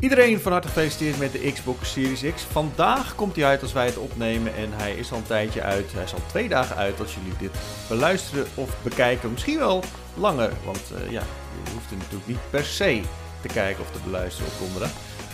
[0.00, 2.42] Iedereen van harte gefeliciteerd met de Xbox Series X.
[2.42, 5.92] Vandaag komt hij uit als wij het opnemen en hij is al een tijdje uit.
[5.92, 7.50] Hij is al twee dagen uit als jullie dit
[7.88, 9.30] beluisteren of bekijken.
[9.30, 9.82] Misschien wel
[10.14, 11.22] langer, want uh, ja,
[11.64, 13.00] je hoeft er natuurlijk niet per se
[13.40, 14.90] te kijken of te beluisteren op donderdag.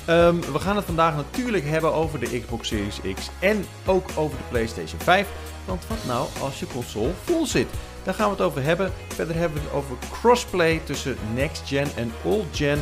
[0.09, 4.37] Um, we gaan het vandaag natuurlijk hebben over de Xbox Series X en ook over
[4.37, 5.29] de PlayStation 5.
[5.64, 7.69] Want wat nou als je console vol zit?
[8.03, 8.93] Daar gaan we het over hebben.
[9.09, 12.79] Verder hebben we het over crossplay tussen next gen en old gen.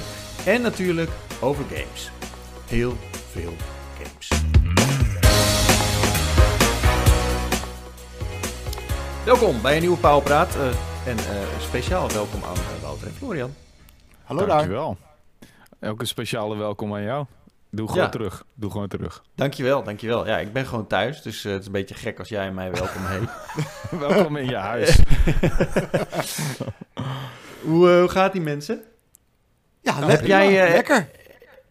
[0.46, 1.10] En natuurlijk
[1.40, 2.10] over games.
[2.66, 2.94] Heel
[3.30, 3.52] veel
[3.98, 4.28] games.
[9.24, 10.56] Welkom bij een nieuwe Powerpraat.
[10.56, 10.66] Uh,
[11.06, 13.54] en uh, speciaal welkom aan uh, Wouter en Florian.
[14.24, 14.96] Hallo Dankjewel.
[15.80, 15.90] daar.
[15.90, 17.26] Ook een speciale welkom aan jou.
[17.70, 18.44] Doe gewoon terug.
[18.54, 19.22] Doe gewoon terug.
[19.34, 20.26] Dankjewel, dankjewel.
[20.26, 23.06] Ja, ik ben gewoon thuis, dus het is een beetje gek als jij mij welkom
[23.06, 23.28] heet.
[24.08, 24.98] welkom in je huis.
[27.68, 28.82] hoe, hoe gaat die mensen?
[29.84, 31.08] Ja, heb jij, lekker.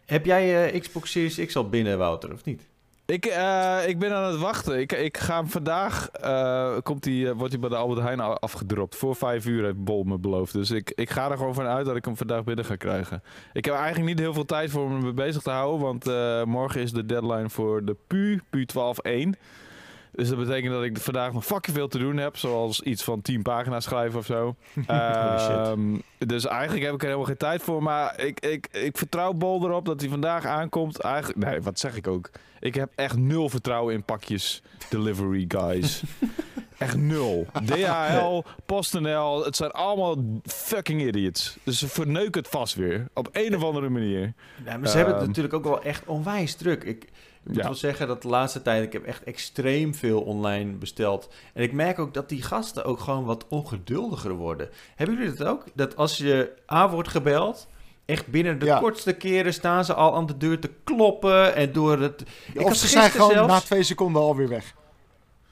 [0.06, 2.62] Heb jij uh, Xbox Series X al binnen, Wouter, of niet?
[3.06, 4.80] Ik, uh, ik ben aan het wachten.
[4.80, 8.96] Ik, ik ga hem vandaag, uh, komt die, wordt hij bij de Albert Heijn afgedropt.
[8.96, 10.52] Voor vijf uur heeft Bol me beloofd.
[10.52, 13.22] Dus ik, ik ga er gewoon van uit dat ik hem vandaag binnen ga krijgen.
[13.52, 15.80] Ik heb eigenlijk niet heel veel tijd voor me bezig te houden.
[15.80, 16.04] Want
[16.46, 18.66] morgen is de deadline voor de PU, PU
[19.34, 19.40] 12.1.
[20.14, 22.36] Dus dat betekent dat ik vandaag nog fucking veel te doen heb.
[22.36, 24.56] Zoals iets van 10 pagina's schrijven of zo.
[25.70, 27.82] um, dus eigenlijk heb ik er helemaal geen tijd voor.
[27.82, 31.00] Maar ik, ik, ik vertrouw Bol erop dat hij vandaag aankomt.
[31.00, 32.30] Eigenlijk, nee, wat zeg ik ook?
[32.60, 36.02] Ik heb echt nul vertrouwen in pakjes delivery guys.
[36.78, 37.46] echt nul.
[37.64, 41.56] DHL, PostNL, het zijn allemaal fucking idiots.
[41.62, 43.08] Dus ze verneuken het vast weer.
[43.14, 44.32] Op een of andere manier.
[44.64, 46.84] Ja, maar ze hebben het ehm, natuurlijk ook wel echt onwijs druk.
[46.84, 47.08] Ik,
[47.46, 51.28] ik moet wel zeggen dat de laatste tijd, ik heb echt extreem veel online besteld.
[51.52, 54.68] En ik merk ook dat die gasten ook gewoon wat ongeduldiger worden.
[54.94, 55.64] Hebben jullie dat ook?
[55.74, 57.68] Dat als je A wordt gebeld,
[58.04, 61.98] echt binnen de kortste keren staan ze al aan de deur te kloppen en door
[61.98, 62.24] het...
[62.54, 64.74] of ze zijn gewoon na twee seconden alweer weg.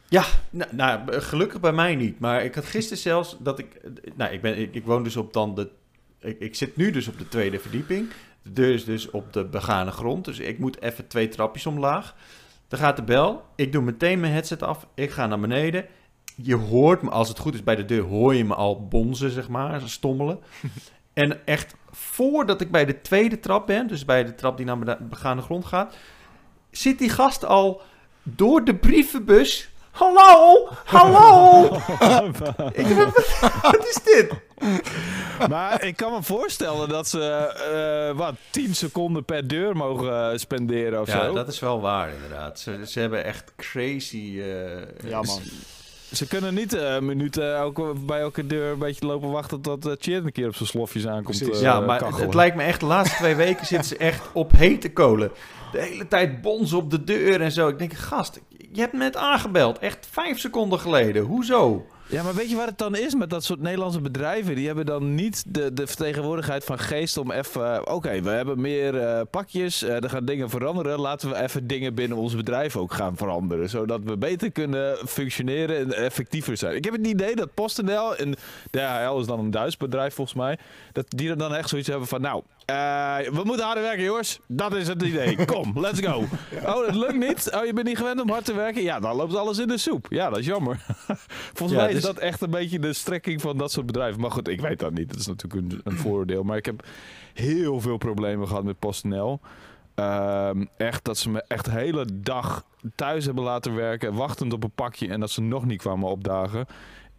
[0.09, 2.21] Ja, nou, nou, gelukkig bij mij niet.
[2.21, 3.81] Maar ik had gisteren zelfs dat ik...
[4.17, 5.71] Nou, ik, ben, ik, ik woon dus op dan de...
[6.21, 8.09] Ik, ik zit nu dus op de tweede verdieping.
[8.43, 10.25] De deur is dus op de begane grond.
[10.25, 12.15] Dus ik moet even twee trapjes omlaag.
[12.69, 13.45] Dan gaat de bel.
[13.57, 14.87] Ik doe meteen mijn headset af.
[14.95, 15.87] Ik ga naar beneden.
[16.37, 19.31] Je hoort me, als het goed is bij de deur, hoor je me al bonzen,
[19.31, 20.41] zeg maar, stommelen.
[21.13, 24.85] en echt voordat ik bij de tweede trap ben, dus bij de trap die naar
[24.85, 25.97] de begane grond gaat,
[26.71, 27.83] zit die gast al
[28.23, 31.65] door de brievenbus Hallo, hallo.
[32.73, 32.87] ik,
[33.63, 34.33] wat is dit?
[35.49, 41.01] Maar ik kan me voorstellen dat ze uh, wat 10 seconden per deur mogen spenderen
[41.01, 41.33] of ja, zo.
[41.33, 42.61] dat is wel waar inderdaad.
[42.61, 44.33] Ze, ze hebben echt crazy.
[44.37, 45.41] Uh, ja man.
[46.13, 50.15] Ze kunnen niet uh, minuten elke, bij elke deur een beetje lopen wachten tot uh,
[50.17, 51.43] een keer op zijn slofjes aankomt.
[51.43, 54.53] Uh, ja, maar het, lijkt me echt, de laatste twee weken zitten ze echt op
[54.53, 55.31] hete kolen.
[55.73, 57.69] De hele tijd bons op de deur en zo.
[57.69, 58.41] Ik denk, gast,
[58.73, 59.79] je hebt me net aangebeld.
[59.79, 61.23] Echt vijf seconden geleden.
[61.23, 61.87] Hoezo?
[62.13, 64.55] Ja, maar weet je wat het dan is met dat soort Nederlandse bedrijven?
[64.55, 67.93] Die hebben dan niet de, de vertegenwoordigheid van geest om even...
[67.93, 71.01] Oké, we hebben meer uh, pakjes, uh, er gaan dingen veranderen.
[71.01, 73.69] Laten we even dingen binnen ons bedrijf ook gaan veranderen.
[73.69, 76.77] Zodat we beter kunnen functioneren en effectiever zijn.
[76.77, 78.35] Ik heb het idee dat PostNL, en
[78.71, 80.59] DHL is dan een Duits bedrijf volgens mij...
[80.93, 82.21] dat die er dan echt zoiets hebben van...
[82.21, 84.41] Nou, uh, we moeten harder werken, jongens.
[84.47, 85.45] Dat is het idee.
[85.45, 86.25] Kom, let's go.
[86.67, 87.51] Oh, het lukt niet.
[87.55, 88.83] Oh, je bent niet gewend om hard te werken.
[88.83, 90.07] Ja, dan loopt alles in de soep.
[90.11, 90.85] Ja, dat is jammer.
[91.55, 94.21] Volgens mij is dus- dat echt een beetje de strekking van dat soort bedrijven.
[94.21, 95.09] Maar goed, ik weet dat niet.
[95.09, 96.43] Dat is natuurlijk een, een voordeel.
[96.43, 96.87] Maar ik heb
[97.35, 99.41] heel veel problemen gehad met PostNL.
[99.97, 104.65] Uh, echt dat ze me echt de hele dag thuis hebben laten werken, wachtend op
[104.65, 106.67] een pakje en dat ze nog niet kwamen opdagen.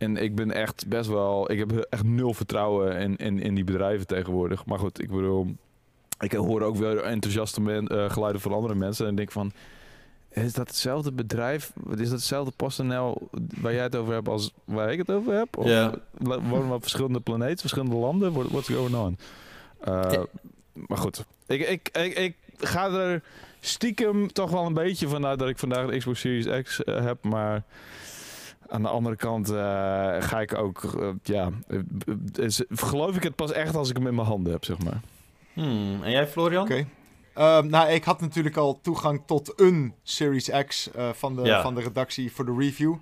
[0.04, 1.52] En ik ben echt best wel.
[1.52, 4.66] Ik heb echt nul vertrouwen in, in, in die bedrijven tegenwoordig.
[4.66, 5.56] Maar goed, ik bedoel.
[6.20, 9.08] Ik hoor ook wel enthousiaste men, uh, geluiden van andere mensen.
[9.08, 9.52] En denk van.
[10.30, 11.74] Is dat hetzelfde bedrijf?
[11.90, 13.30] Is dat hetzelfde PostNL
[13.62, 15.58] waar jij het over hebt als waar ik het over heb?
[15.58, 15.94] Of ja.
[16.20, 18.34] wonen we op verschillende planeten, verschillende landen?
[18.34, 19.18] What's going on?
[19.88, 20.24] Uh,
[20.74, 23.24] Maar goed, ik, ik, ik, ik ga er
[23.60, 27.24] stiekem toch wel een beetje vanuit dat ik vandaag de Xbox Series X uh, heb.
[27.24, 27.64] Maar
[28.74, 29.56] aan de andere kant uh,
[30.20, 31.50] ga ik ook, uh, ja,
[32.34, 35.02] is, geloof ik het pas echt als ik hem in mijn handen heb, zeg maar.
[35.54, 36.04] Hmm.
[36.04, 36.64] En jij, Florian?
[36.64, 36.86] Oké.
[37.34, 37.60] Okay.
[37.60, 41.62] Um, nou, ik had natuurlijk al toegang tot een Series X uh, van, de, ja.
[41.62, 42.96] van de redactie voor de review.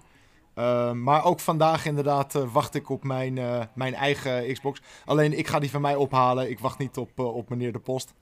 [0.55, 4.81] Uh, maar ook vandaag inderdaad uh, wacht ik op mijn, uh, mijn eigen Xbox.
[5.05, 6.49] Alleen ik ga die van mij ophalen.
[6.49, 8.13] Ik wacht niet op, op meneer de post.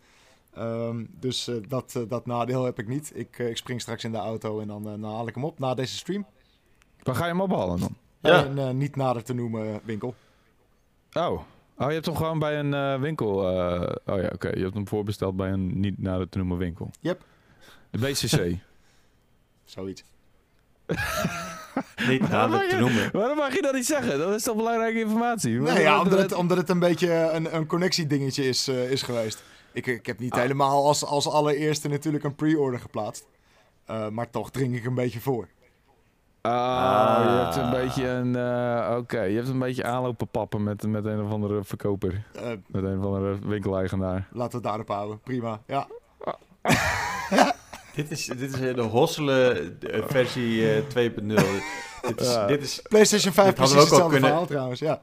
[0.58, 3.12] Um, dus dat, dat nadeel heb ik niet.
[3.16, 5.74] Ik, ik spring straks in de auto en dan, dan haal ik hem op na
[5.74, 6.26] deze stream.
[7.04, 7.96] Waar ga je hem ophalen dan?
[8.20, 8.46] Ja.
[8.46, 10.16] Een uh, niet nader te noemen winkel.
[11.14, 11.42] Oh,
[11.80, 13.52] Oh, je hebt hem gewoon bij een uh, winkel.
[13.52, 14.48] Uh, oh ja, oké.
[14.48, 16.92] Je hebt hem voorbesteld bij een niet naar te noemen winkel.
[17.00, 17.22] Yep.
[17.90, 18.56] De BCC.
[19.66, 20.04] Zoiets.
[22.08, 23.10] niet nader te noemen.
[23.12, 24.18] Waarom mag je dat niet zeggen?
[24.20, 25.60] Dat is toch belangrijke informatie?
[25.60, 29.44] Nee, ja, omdat, het, omdat het een beetje een, een connectiedingetje is, uh, is geweest.
[29.72, 30.40] Ik, ik heb niet ah.
[30.40, 33.26] helemaal als, als allereerste natuurlijk een pre-order geplaatst.
[33.90, 35.48] Uh, maar toch dring ik een beetje voor.
[36.42, 38.36] Ah, je hebt een beetje een.
[38.36, 42.24] Uh, Oké, je hebt een beetje aanlopen pappen met, met een of andere verkoper.
[42.36, 44.28] Uh, met een of andere winkeleigenaar.
[44.32, 45.20] Laten we het daarop houden.
[45.20, 45.88] Prima, ja.
[47.96, 49.78] dit, is, dit is de hosselen
[50.08, 50.90] versie uh, 2.0.
[50.96, 52.82] dit, is, dit is.
[52.90, 54.30] PlayStation 5 precies hetzelfde kunnen...
[54.30, 55.02] verhaal trouwens, ja.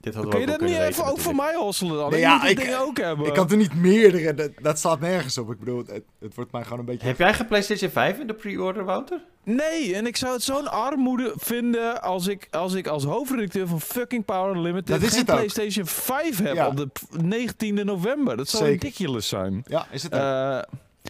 [0.00, 2.10] Dit Kun je dat niet even ook voor mij hosselen dan?
[2.10, 3.26] Nee, ja, ik, ook hebben.
[3.26, 4.34] Ik kan er niet meerdere.
[4.34, 5.50] Dat, dat staat nergens op.
[5.50, 7.06] Ik bedoel, het, het, wordt mij gewoon een beetje...
[7.06, 9.20] Heb jij geen PlayStation 5 in de pre-order, Wouter?
[9.44, 13.80] Nee, en ik zou het zo'n armoede vinden als ik als, ik als hoofdredacteur van
[13.80, 16.88] fucking Power Unlimited dat is geen PlayStation 5 heb op de
[17.46, 18.36] 19e november.
[18.36, 18.82] Dat zou Zeker.
[18.82, 19.64] ridiculous zijn.
[19.66, 20.20] Ja, is het ook.
[20.20, 20.58] Uh,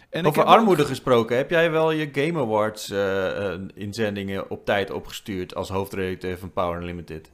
[0.09, 5.55] en Over armoede gesproken, heb jij wel je Game Awards uh, inzendingen op tijd opgestuurd
[5.55, 7.29] als hoofdredacteur van Power Unlimited?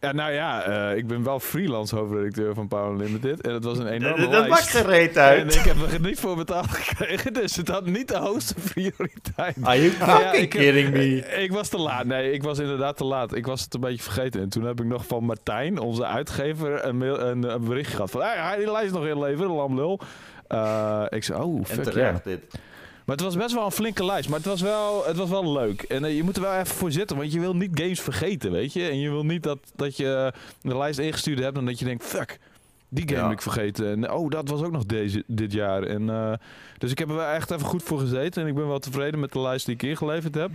[0.00, 3.40] Ja, nou ja, uh, ik ben wel freelance hoofdredacteur van Power Limited.
[3.40, 5.40] En het was een enorme Dat, dat maakt gereed uit.
[5.40, 9.56] En ik heb er niet voor betaald gekregen, dus het had niet de hoogste prioriteit.
[9.62, 11.16] Are you fucking ja, kidding me?
[11.16, 12.04] Ik, was te laat.
[12.04, 13.34] Nee, ik was inderdaad te laat.
[13.34, 14.40] Ik was het een beetje vergeten.
[14.40, 18.10] En toen heb ik nog van Martijn, onze uitgever, een, mail, een, een bericht gehad
[18.10, 18.20] van...
[18.22, 20.00] Hey, die lijst nog inleveren, lamlul.
[20.48, 22.40] Uh, ik zei, oh, fuck en terecht dit.
[23.06, 24.28] Maar het was best wel een flinke lijst.
[24.28, 25.82] Maar het was wel, het was wel leuk.
[25.82, 27.16] En uh, je moet er wel even voor zitten.
[27.16, 28.88] Want je wil niet games vergeten, weet je.
[28.88, 31.56] En je wil niet dat, dat je de lijst ingestuurd hebt.
[31.56, 32.38] En dat je denkt, fuck.
[32.88, 33.86] Die game heb ik vergeten.
[33.86, 35.82] En oh, dat was ook nog deze, dit jaar.
[35.82, 36.32] En, uh,
[36.78, 38.42] dus ik heb er echt even goed voor gezeten.
[38.42, 40.50] En ik ben wel tevreden met de lijst die ik ingeleverd heb.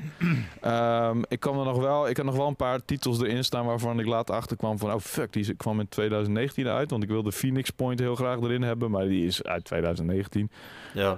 [0.66, 3.66] um, ik, kan er nog wel, ik heb nog wel een paar titels erin staan
[3.66, 4.94] waarvan ik later achterkwam van...
[4.94, 6.92] Oh fuck, die kwam in 2019 uit.
[6.92, 8.92] Want ik wilde Phoenix Point heel graag erin hebben.
[8.92, 10.50] Maar die is uit 2019.
[10.94, 11.12] Ja.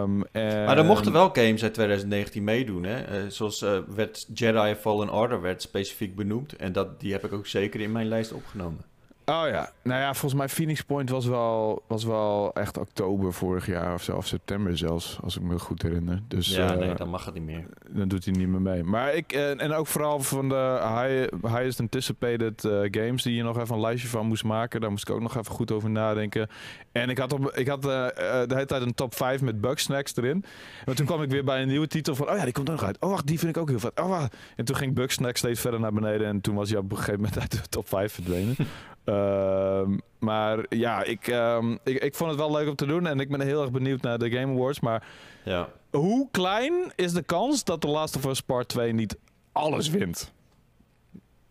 [0.00, 0.64] Um, en...
[0.64, 2.84] Maar er mochten wel games uit 2019 meedoen.
[2.84, 3.22] Hè?
[3.24, 6.56] Uh, zoals uh, werd Jedi Fallen Order werd specifiek benoemd.
[6.56, 8.89] En dat, die heb ik ook zeker in mijn lijst opgenomen.
[9.30, 13.66] Oh ja, nou ja, volgens mij Phoenix Point was wel, was wel echt oktober vorig
[13.66, 16.22] jaar of zo, of september zelfs, als ik me goed herinner.
[16.28, 17.66] Dus, ja, nee, eh, dan mag het niet meer.
[17.88, 18.84] Dan doet hij niet meer mee.
[18.84, 23.42] Maar ik, en, en ook vooral van de high, highest anticipated uh, games die je
[23.42, 25.90] nog even een lijstje van moest maken, daar moest ik ook nog even goed over
[25.90, 26.48] nadenken.
[26.92, 30.16] En ik had, op, ik had uh, de hele tijd een top 5 met Bugsnacks
[30.16, 30.44] erin.
[30.86, 32.74] Maar toen kwam ik weer bij een nieuwe titel van, oh ja, die komt er
[32.74, 32.96] nog uit.
[33.00, 34.00] Oh wacht, die vind ik ook heel vet.
[34.00, 34.36] Oh, wacht.
[34.56, 37.20] En toen ging Bugsnacks steeds verder naar beneden en toen was hij op een gegeven
[37.20, 38.56] moment uit de top 5 verdwenen.
[39.04, 43.06] Ehm, maar ja, ik, um, ik, ik vond het wel leuk om te doen.
[43.06, 44.80] En ik ben heel erg benieuwd naar de Game Awards.
[44.80, 45.06] Maar
[45.44, 45.68] ja.
[45.90, 49.18] hoe klein is de kans dat The Last of Us Part 2 niet
[49.52, 50.32] alles wint?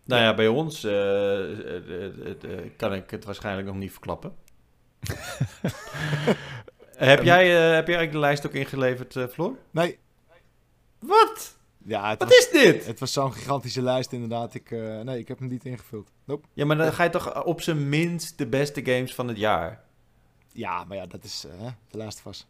[0.04, 0.92] Nou ja, bij ons uh,
[2.76, 4.34] kan ik het waarschijnlijk nog niet verklappen.
[6.96, 9.56] heb, jij, heb jij eigenlijk de lijst ook ingeleverd, Floor?
[9.70, 9.98] Nee.
[10.98, 11.58] Wat?
[11.84, 12.86] Ja, Wat is dit?
[12.86, 14.54] Het was zo'n gigantische lijst inderdaad.
[14.54, 16.10] Ik, uh, nee, ik heb hem niet ingevuld.
[16.24, 16.46] Nope.
[16.52, 19.82] Ja, maar dan ga je toch op zijn minst de beste games van het jaar?
[20.52, 22.46] Ja, maar ja, dat is uh, de laatste vast.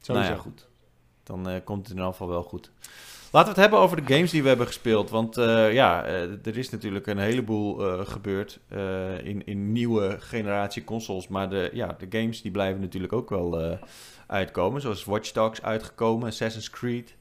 [0.00, 0.28] Sowieso.
[0.28, 0.68] Nou ja, goed.
[1.22, 2.70] Dan uh, komt het in ieder geval wel goed.
[3.30, 5.10] Laten we het hebben over de games die we hebben gespeeld.
[5.10, 7.74] Want ja, er is natuurlijk een heleboel
[8.04, 8.60] gebeurd
[9.22, 11.28] in, in nieuwe generatie consoles.
[11.28, 13.78] Maar de, ja, de games die blijven natuurlijk ook wel
[14.26, 14.80] uitkomen.
[14.80, 17.16] Zoals Watch Dogs uitgekomen, Assassin's Creed...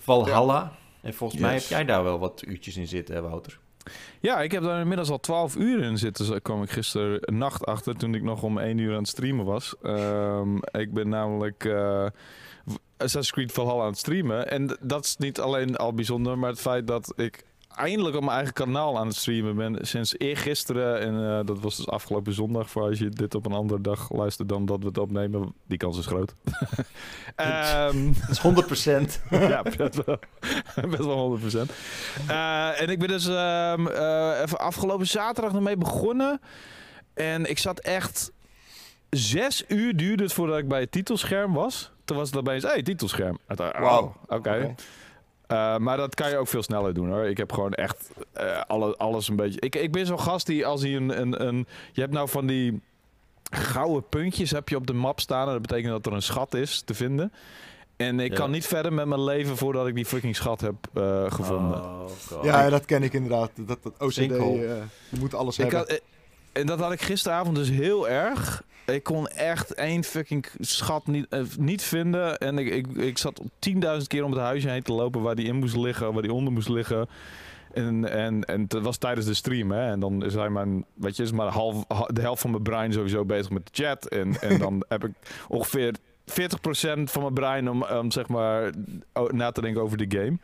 [0.00, 0.72] Valhalla.
[1.00, 3.58] En volgens mij heb jij daar wel wat uurtjes in zitten, hè, Wouter?
[4.20, 6.24] Ja, ik heb daar inmiddels al 12 uur in zitten.
[6.24, 9.44] Zo kwam ik gisteren nacht achter toen ik nog om 1 uur aan het streamen
[9.44, 9.74] was.
[9.82, 12.06] Um, ik ben namelijk uh,
[12.96, 14.50] Assassin's Creed Valhalla aan het streamen.
[14.50, 17.44] En dat is niet alleen al bijzonder, maar het feit dat ik
[17.80, 19.78] eindelijk op mijn eigen kanaal aan het streamen ben.
[19.80, 21.00] Sinds eergisteren.
[21.00, 22.70] En uh, dat was dus afgelopen zondag.
[22.70, 25.54] Voor als je dit op een andere dag luistert dan dat we het opnemen.
[25.66, 26.34] Die kans is groot.
[27.36, 28.88] um, dat is
[29.20, 29.30] 100%.
[29.30, 30.18] ja, best wel,
[30.90, 31.42] best wel 100%.
[32.28, 36.40] Uh, en ik ben dus um, uh, even afgelopen zaterdag ermee begonnen.
[37.14, 38.32] En ik zat echt...
[39.10, 41.90] Zes uur duurde het voordat ik bij het titelscherm was.
[42.04, 43.38] Toen was het opeens, hé, hey, titelscherm.
[43.46, 44.14] Wauw.
[44.22, 44.34] Oké.
[44.34, 44.74] Okay.
[45.50, 47.24] Uh, maar dat kan je ook veel sneller doen hoor.
[47.24, 49.60] Ik heb gewoon echt uh, alle, alles een beetje.
[49.60, 51.66] Ik, ik ben zo'n gast die als hij een, een, een.
[51.92, 52.80] Je hebt nou van die
[53.50, 55.46] gouden puntjes heb je op de map staan.
[55.46, 57.32] En dat betekent dat er een schat is te vinden.
[57.96, 61.32] En ik kan niet verder met mijn leven voordat ik die fucking schat heb uh,
[61.32, 61.82] gevonden.
[61.82, 62.08] Oh,
[62.42, 63.50] ja, dat ken ik inderdaad.
[63.54, 64.86] Dat, dat OCD, je
[65.18, 65.78] moet alles ik hebben.
[65.88, 66.00] Had,
[66.52, 68.62] en dat had ik gisteravond dus heel erg.
[68.94, 72.38] Ik kon echt één fucking schat niet, uh, niet vinden.
[72.38, 75.46] En ik, ik, ik zat 10.000 keer om het huisje heen te lopen waar die
[75.46, 77.08] in moest liggen, waar die onder moest liggen.
[77.72, 79.90] En, en, en het was tijdens de stream, hè.
[79.90, 83.24] En dan zijn mijn, weet je, is maar half, de helft van mijn brein sowieso
[83.24, 84.06] bezig met de chat.
[84.06, 85.12] En, en dan heb ik
[85.48, 85.94] ongeveer
[86.30, 86.32] 40%
[87.04, 88.72] van mijn brein om, om zeg maar
[89.28, 90.38] na te denken over de game.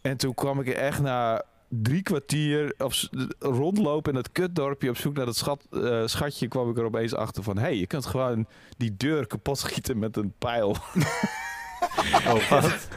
[0.00, 2.92] En toen kwam ik er echt na drie kwartier op,
[3.38, 7.14] rondlopen in het kutdorpje op zoek naar dat schat, uh, schatje, kwam ik er opeens
[7.14, 7.56] achter van...
[7.56, 8.46] hé, hey, je kunt gewoon
[8.76, 10.68] die deur kapot schieten met een pijl.
[12.26, 12.88] oh, wat?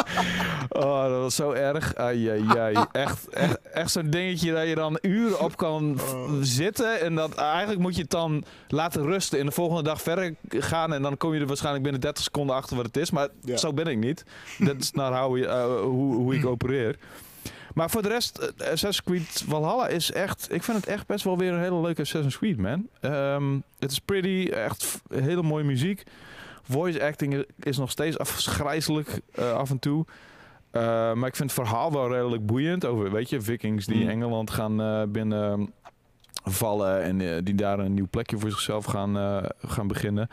[0.84, 1.94] oh, dat was zo erg.
[1.94, 2.86] Ai, ai, ai.
[2.92, 6.30] Echt, echt, echt zo'n dingetje dat je dan uren op kan oh.
[6.40, 7.00] zitten.
[7.00, 9.38] En dat eigenlijk moet je het dan laten rusten.
[9.38, 10.92] En de volgende dag verder gaan.
[10.92, 13.10] En dan kom je er waarschijnlijk binnen 30 seconden achter wat het is.
[13.10, 14.24] Maar zo ben ik niet.
[14.58, 16.98] Dat is naar how, uh, hoe, hoe ik opereer.
[17.74, 20.52] Maar voor de rest, eh, Assassin's Creed Valhalla is echt...
[20.52, 22.88] Ik vind het echt best wel weer een hele leuke Assassin's Creed, man.
[23.00, 26.02] Ehm, het is pretty, echt hele mooie muziek.
[26.62, 30.04] Voice acting is nog steeds afschrijzelijk uh, af en toe.
[30.72, 32.84] Uh, maar ik vind het verhaal wel redelijk boeiend.
[32.84, 34.08] Over, weet je, vikings die mm.
[34.08, 35.72] Engeland gaan uh, binnen
[36.44, 40.28] vallen en die daar een nieuw plekje voor zichzelf gaan, gaan beginnen.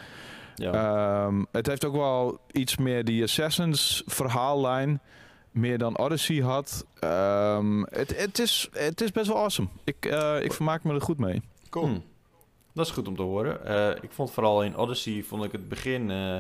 [0.56, 1.26] Ja.
[1.26, 5.02] Um, het heeft ook wel iets meer die Assassins verhaallijn
[5.52, 6.86] meer dan Odyssey had.
[7.04, 9.68] Um, het, het, is, het is best wel awesome.
[9.84, 11.42] Ik, uh, ik vermaak me er goed mee.
[11.70, 11.86] Cool.
[11.86, 12.04] Hmm.
[12.74, 13.60] Dat is goed om te horen.
[13.68, 16.36] Uh, ik vond vooral in Odyssey, vond ik het begin, uh,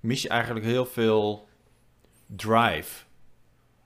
[0.00, 1.48] mis je eigenlijk heel veel
[2.26, 3.04] drive.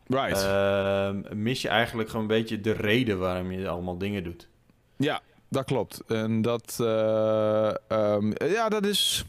[0.06, 0.42] Right.
[0.42, 4.48] Ehm, mis je eigenlijk gewoon een beetje de reden waarom je allemaal dingen doet.
[4.96, 6.02] Ja, dat klopt.
[6.06, 9.24] En dat, um, ja, dat is...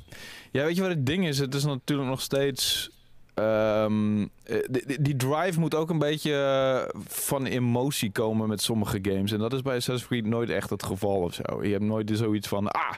[0.51, 1.39] Ja, weet je wat het ding is?
[1.39, 2.89] Het is natuurlijk nog steeds
[3.35, 4.29] Um,
[4.69, 9.31] die, die, drive moet ook een beetje eh, van emotie komen met sommige games.
[9.31, 11.63] En dat is bij Assassin's Creed nooit echt het geval of zo.
[11.63, 12.93] Je hebt nooit zoiets van, ah,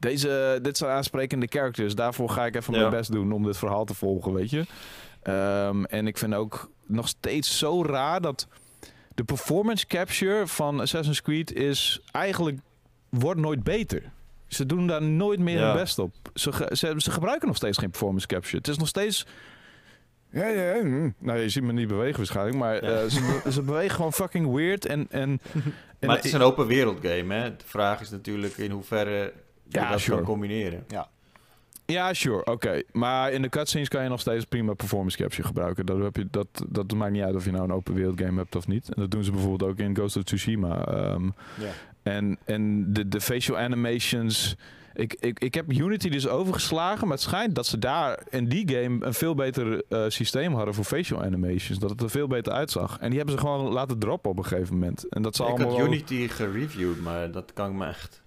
[0.00, 1.94] deze, dit zijn aansprekende characters.
[1.94, 4.64] Daarvoor ga ik even mijn best doen om dit verhaal te volgen, weet je.
[5.68, 8.46] Um, en ik vind ook nog steeds zo raar dat
[9.14, 12.58] de performance capture van Assassin's Creed is eigenlijk
[13.08, 14.02] wordt nooit beter.
[14.46, 16.14] Ze doen daar nooit meer hun best op.
[16.34, 18.56] Ze, ze, ze, gebruiken nog steeds geen performance capture.
[18.56, 19.26] Het is nog steeds
[20.30, 20.82] ja, ja.
[20.82, 21.14] Mm.
[21.18, 24.86] Nou, je ziet me niet bewegen waarschijnlijk, maar uh, ze, ze, bewegen gewoon fucking weird.
[24.86, 25.40] En, en,
[26.00, 27.56] maar het is een open wereld game, hè?
[27.56, 29.32] De vraag is natuurlijk in hoeverre
[29.68, 30.84] je ja, dat kan combineren.
[30.88, 31.08] Ja.
[31.92, 32.82] Ja, sure, oké.
[32.92, 35.86] Maar in de cutscenes kan je nog steeds prima performance capture gebruiken.
[35.86, 38.38] Dat, heb je, dat, dat maakt niet uit of je nou een open wereld game
[38.38, 38.88] hebt of niet.
[38.94, 40.88] En dat doen ze bijvoorbeeld ook in Ghost of Tsushima.
[41.12, 41.70] Um, ja.
[42.02, 44.56] En, en de, de facial animations
[44.98, 48.68] ik, ik, ik heb Unity dus overgeslagen, maar het schijnt dat ze daar in die
[48.68, 51.78] game een veel beter uh, systeem hadden voor facial animations.
[51.78, 52.98] Dat het er veel beter uitzag.
[52.98, 55.08] En die hebben ze gewoon laten droppen op een gegeven moment.
[55.08, 58.22] En dat zal ik allemaal had Unity gereviewd, maar dat kan ik me echt...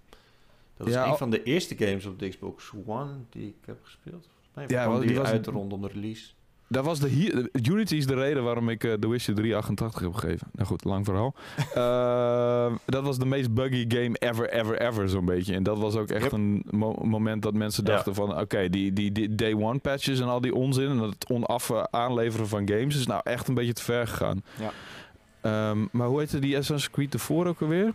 [0.77, 4.27] Dat is een van de eerste games op de Xbox One die ik heb gespeeld.
[4.67, 6.31] ja, die, die was uit rondom de release.
[6.71, 10.47] Dat was de Unity is de reden waarom ik uh, The Witcher 388 heb gegeven.
[10.51, 11.35] Nou goed, lang verhaal.
[11.75, 15.53] uh, dat was de meest buggy game ever, ever, ever zo'n beetje.
[15.53, 16.63] En dat was ook echt een
[17.01, 18.39] moment dat mensen dachten van...
[18.39, 20.89] Oké, die, die, die, day one patches en al die onzin...
[20.89, 24.43] en het onaffe aanleveren van games is nou echt een beetje te ver gegaan.
[24.59, 25.69] Ja.
[25.69, 27.93] Um, maar hoe heette die Assassin's Creed ervoor ook alweer?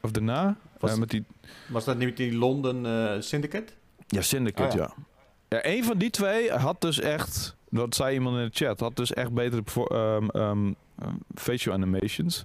[0.00, 0.56] Of daarna?
[0.78, 1.24] Was, uh, met die...
[1.68, 2.86] was dat niet die London
[3.22, 3.72] Syndicate?
[4.06, 4.94] Ja, Syndicate, oh, ja.
[4.96, 5.08] ja.
[5.48, 8.80] Ja, een van die twee had dus echt dat zei iemand in de chat.
[8.80, 9.62] Had dus echt betere
[9.92, 10.76] um, um,
[11.34, 12.44] facial animations.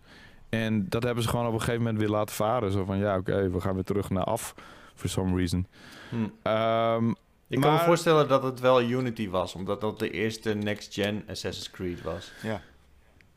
[0.50, 2.72] En dat hebben ze gewoon op een gegeven moment weer laten varen.
[2.72, 4.56] Zo van ja, oké, we gaan weer terug naar af.
[4.96, 5.68] For some reason.
[6.10, 6.24] Hmm.
[7.48, 11.72] ik kan me voorstellen dat het wel Unity was, omdat dat de eerste next-gen Assassin's
[11.72, 12.32] Creed was.
[12.42, 12.62] Ja.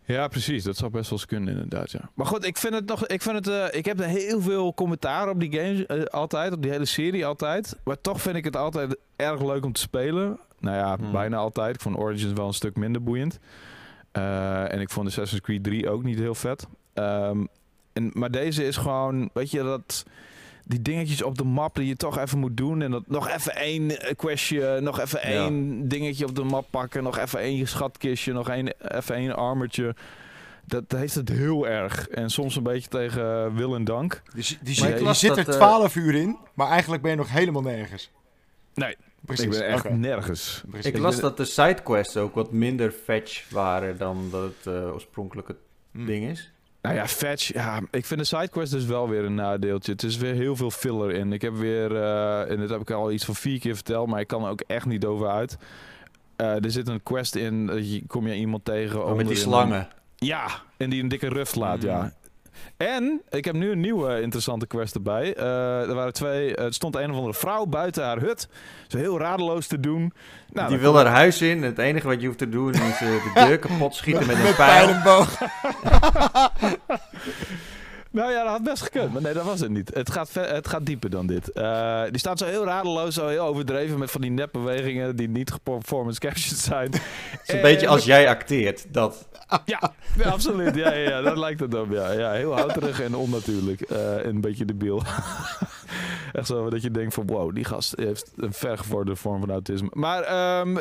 [0.08, 0.64] Ja, precies.
[0.64, 1.90] Dat zou best wel eens kunnen, inderdaad.
[1.90, 2.10] Ja.
[2.14, 3.06] Maar goed, ik vind het nog.
[3.06, 6.52] Ik, vind het, uh, ik heb er heel veel commentaar op die game uh, altijd,
[6.52, 7.76] op die hele serie altijd.
[7.84, 10.38] Maar toch vind ik het altijd erg leuk om te spelen.
[10.60, 11.12] Nou ja, hmm.
[11.12, 11.74] bijna altijd.
[11.74, 13.38] Ik vond Origins wel een stuk minder boeiend.
[14.12, 16.66] Uh, en ik vond Assassin's Creed 3 ook niet heel vet.
[16.94, 17.48] Um,
[17.92, 20.04] en, maar deze is gewoon, weet je, dat
[20.68, 22.82] die dingetjes op de map die je toch even moet doen.
[22.82, 27.02] En dat nog even één questje, nog even één dingetje op de map pakken.
[27.02, 29.94] Nog even één schatkistje, nog één, even één armertje.
[30.64, 32.08] Dat heeft het heel erg.
[32.08, 34.22] En soms een beetje tegen wil en dank.
[34.34, 37.62] Die, die, je zit er 12 uh, uur in, maar eigenlijk ben je nog helemaal
[37.62, 38.10] nergens.
[38.74, 39.44] Nee, Precies.
[39.44, 40.62] Ik ben echt nergens.
[40.82, 45.56] Ik las dat de sidequests ook wat minder fetch waren dan dat het uh, oorspronkelijke
[45.90, 46.06] hmm.
[46.06, 46.52] ding is.
[46.82, 47.52] Nou ja, fetch.
[47.52, 49.92] Ja, ik vind de sidequest dus wel weer een nadeeltje.
[49.92, 51.32] Het is weer heel veel filler in.
[51.32, 54.20] Ik heb weer, uh, en dat heb ik al iets van vier keer verteld, maar
[54.20, 55.58] ik kan er ook echt niet over uit.
[56.36, 59.04] Uh, er zit een quest in, kom je iemand tegen.
[59.04, 59.88] Oh, met die slangen.
[60.16, 62.12] Ja, en die een dikke ruf laat, ja.
[62.76, 65.36] En ik heb nu een nieuwe interessante quest erbij.
[65.36, 66.54] Uh, er waren twee.
[66.54, 68.48] Er stond een of andere vrouw buiten haar hut.
[68.88, 70.12] Zo heel radeloos te doen.
[70.52, 71.62] Nou, die wil haar huis in.
[71.62, 74.54] Het enige wat je hoeft te doen is uh, de deur kapot schieten met, een
[74.54, 74.88] pijl.
[74.88, 75.38] en boog.
[78.18, 79.12] Nou ja, dat had best gekund.
[79.12, 79.94] Maar nee, dat was het niet.
[79.94, 81.50] Het gaat, het gaat dieper dan dit.
[81.54, 85.52] Uh, die staat zo heel radeloos, zo heel overdreven met van die nepbewegingen die niet
[85.62, 86.90] performance captured zijn.
[86.92, 89.28] Het is een beetje als jij acteert, dat.
[89.64, 90.74] Ja, ja absoluut.
[90.74, 91.90] Ja, ja, ja, dat lijkt het op.
[91.90, 93.90] Ja, ja heel houterig en onnatuurlijk.
[93.90, 95.02] Uh, en een beetje debiel.
[96.32, 99.88] Echt zo dat je denkt van wow, die gast heeft een vergevorderde vorm van autisme.
[99.92, 100.78] Maar um,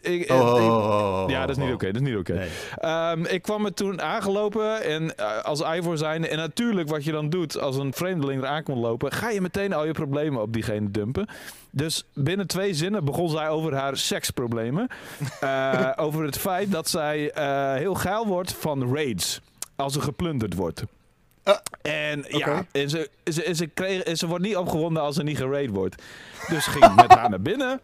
[0.00, 1.86] ik, oh, oh, oh, ja, dat is niet oké.
[1.86, 2.46] dat is niet oké.
[2.76, 7.12] Ehm, ik kwam er toen aangelopen en uh, als Ivor zijn en natuurlijk wat je
[7.12, 10.52] dan doet als een vreemdeling eraan komt lopen, ga je meteen al je problemen op
[10.52, 11.28] diegene dumpen.
[11.70, 14.88] Dus binnen twee zinnen begon zij over haar seksproblemen.
[15.44, 19.40] uh, over het feit dat zij uh, heel geil wordt van raids
[19.76, 20.82] als er geplunderd wordt.
[21.44, 25.36] Uh, en ja, en ze, ze, ze, kreeg, ze wordt niet opgewonden als er niet
[25.36, 26.02] geraid wordt.
[26.48, 27.80] Dus ging met haar naar binnen.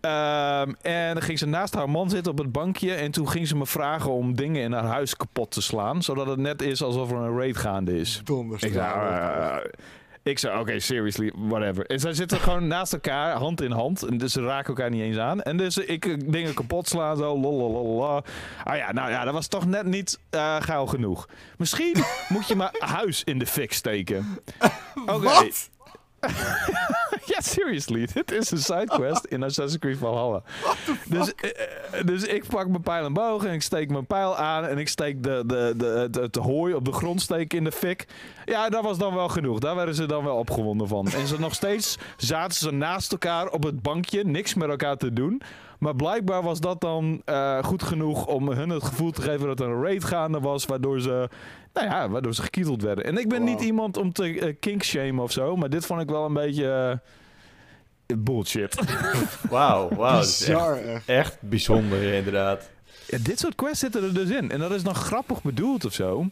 [0.00, 2.94] Um, en dan ging ze naast haar man zitten op het bankje.
[2.94, 6.02] En toen ging ze me vragen om dingen in haar huis kapot te slaan.
[6.02, 8.22] Zodat het net is alsof er een raid gaande is.
[8.58, 9.56] Ik zei, uh,
[10.22, 11.86] ik zei, oké, okay, seriously, whatever.
[11.86, 14.02] En zij zitten gewoon naast elkaar, hand in hand.
[14.02, 15.42] En dus ze raken elkaar niet eens aan.
[15.42, 18.22] En dus ik dingen kapot slaan, zo, lolololala.
[18.64, 21.28] Ah ja, nou ja, dat was toch net niet uh, geil genoeg.
[21.56, 21.96] Misschien
[22.34, 24.38] moet je maar huis in de fik steken.
[25.06, 25.48] Oké.
[27.34, 28.08] ja, seriously.
[28.12, 30.42] Dit is een sidequest in Assassin's Creed Valhalla.
[31.08, 34.64] Dus, uh, dus ik pak mijn pijl en boog en ik steek mijn pijl aan
[34.64, 37.72] en ik steek de, de, de, de, het hooi op de grond steek in de
[37.72, 38.06] fik.
[38.44, 39.58] Ja, dat was dan wel genoeg.
[39.58, 41.08] Daar werden ze dan wel opgewonden van.
[41.08, 45.12] En ze nog steeds zaten ze naast elkaar op het bankje, niks met elkaar te
[45.12, 45.42] doen.
[45.78, 49.60] Maar blijkbaar was dat dan uh, goed genoeg om hun het gevoel te geven dat
[49.60, 51.28] er een raid gaande was, waardoor ze
[51.72, 53.04] nou ja, waardoor ze gekieteld werden.
[53.04, 56.08] En ik ben niet iemand om te uh, kinkshamen of zo, maar dit vond ik
[56.08, 57.10] wel een beetje uh,
[58.16, 58.74] bullshit.
[59.50, 60.20] Wauw, wauw.
[60.20, 62.70] Echt, echt bijzonder, inderdaad.
[63.06, 64.50] Ja, dit soort quests zitten er dus in.
[64.50, 66.26] En dat is dan grappig bedoeld of zo.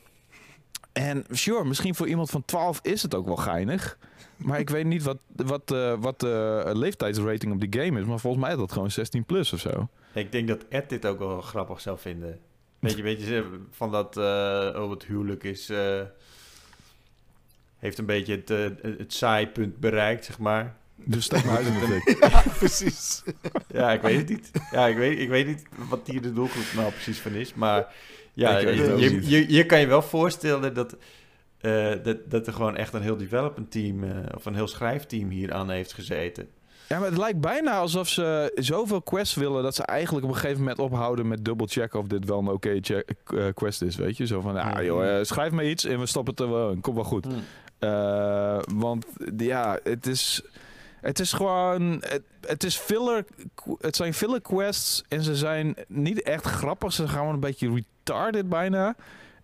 [0.92, 3.98] En sure, misschien voor iemand van 12 is het ook wel geinig.
[4.36, 8.06] Maar ik weet niet wat, wat, uh, wat de leeftijdsrating op die game is.
[8.06, 9.88] Maar volgens mij is dat gewoon 16 plus of zo.
[10.12, 12.40] Ik denk dat Ed dit ook wel grappig zou vinden.
[12.78, 14.22] Weet je, weet je van dat uh,
[14.74, 15.70] oh, het huwelijk is.
[15.70, 16.00] Uh,
[17.76, 20.76] heeft een beetje het, uh, het saaipunt bereikt, zeg maar.
[21.04, 23.22] Dus steek maar uit in de Ja, precies.
[23.68, 24.50] ja, ik weet het niet.
[24.70, 27.54] Ja, ik weet, ik weet niet wat hier de doelgroep nou precies van is.
[27.54, 27.94] Maar
[28.32, 30.96] ja, je, je, je, je, kan je wel voorstellen dat,
[32.04, 34.04] dat, dat er gewoon echt een heel development team
[34.34, 36.48] of een heel schrijfteam hier aan heeft gezeten.
[36.88, 40.38] Ja, maar het lijkt bijna alsof ze zoveel quests willen dat ze eigenlijk op een
[40.38, 43.04] gegeven moment ophouden met double checken of dit wel een oké okay
[43.34, 44.26] uh, quest is, weet je?
[44.26, 46.80] Zo van, ah joh, uh, schrijf me iets en we stoppen het er wel in.
[46.80, 47.24] Komt wel goed.
[47.24, 47.42] Hmm.
[47.80, 49.06] Uh, want
[49.36, 50.42] ja, het is...
[51.06, 51.82] Het is gewoon...
[52.00, 53.24] Het, het, is filler...
[53.80, 56.92] Het zijn filler quests en ze zijn niet echt grappig.
[56.92, 58.94] Ze gaan gewoon een beetje retarded bijna.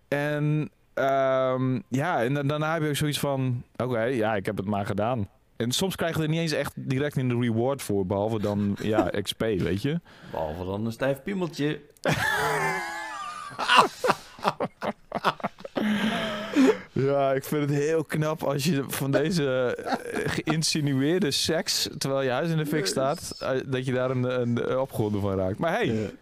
[0.07, 0.71] En...
[0.95, 3.63] Um, ja, en daarna heb je ook zoiets van...
[3.75, 5.29] Oké, ja, ik heb het maar gedaan.
[5.55, 9.09] En soms krijgen we er niet eens echt direct een reward voor, behalve dan ja,
[9.21, 9.99] XP, weet je.
[10.31, 11.79] Behalve dan een stijf piemeltje.
[16.93, 22.29] Ja, ik vind het heel knap als je van deze eh, geïnsinueerde seks, terwijl je
[22.29, 25.57] huis in de fik staat, eh, dat je daar een, een, opgewonden van raakt.
[25.57, 26.13] Maar hey,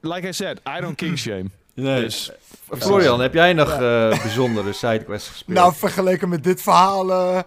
[0.00, 1.46] like I said, I don't king shame.
[1.74, 2.00] Nee.
[2.00, 2.30] Dus,
[2.70, 4.10] Florian, heb jij nog ja.
[4.10, 5.58] uh, bijzondere sidequests gespeeld?
[5.58, 7.44] Nou, vergeleken met dit verhaal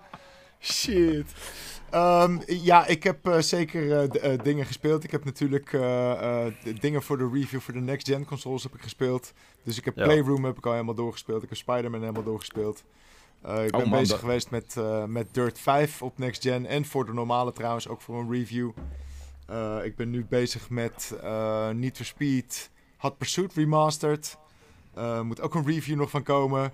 [0.62, 1.26] Shit.
[1.94, 5.04] Um, ja, ik heb uh, zeker uh, uh, dingen gespeeld.
[5.04, 5.70] Ik heb natuurlijk
[6.80, 9.34] dingen voor de review voor de next gen consoles heb ik gespeeld.
[9.64, 10.04] Dus ik heb ja.
[10.04, 11.44] Playroom heb ik al helemaal doorgespeeld.
[11.44, 12.84] Ik heb Spider-Man helemaal doorgespeeld.
[13.42, 14.76] ik ben oh, man, bezig geweest met,
[15.08, 16.66] met Dirt 5 op next gen.
[16.66, 18.70] En voor de normale trouwens, ook voor een review.
[19.84, 21.14] ik ben nu bezig met
[21.74, 24.38] Need for Speed Hot Pursuit Remastered.
[25.24, 26.74] moet ook een review nog van komen.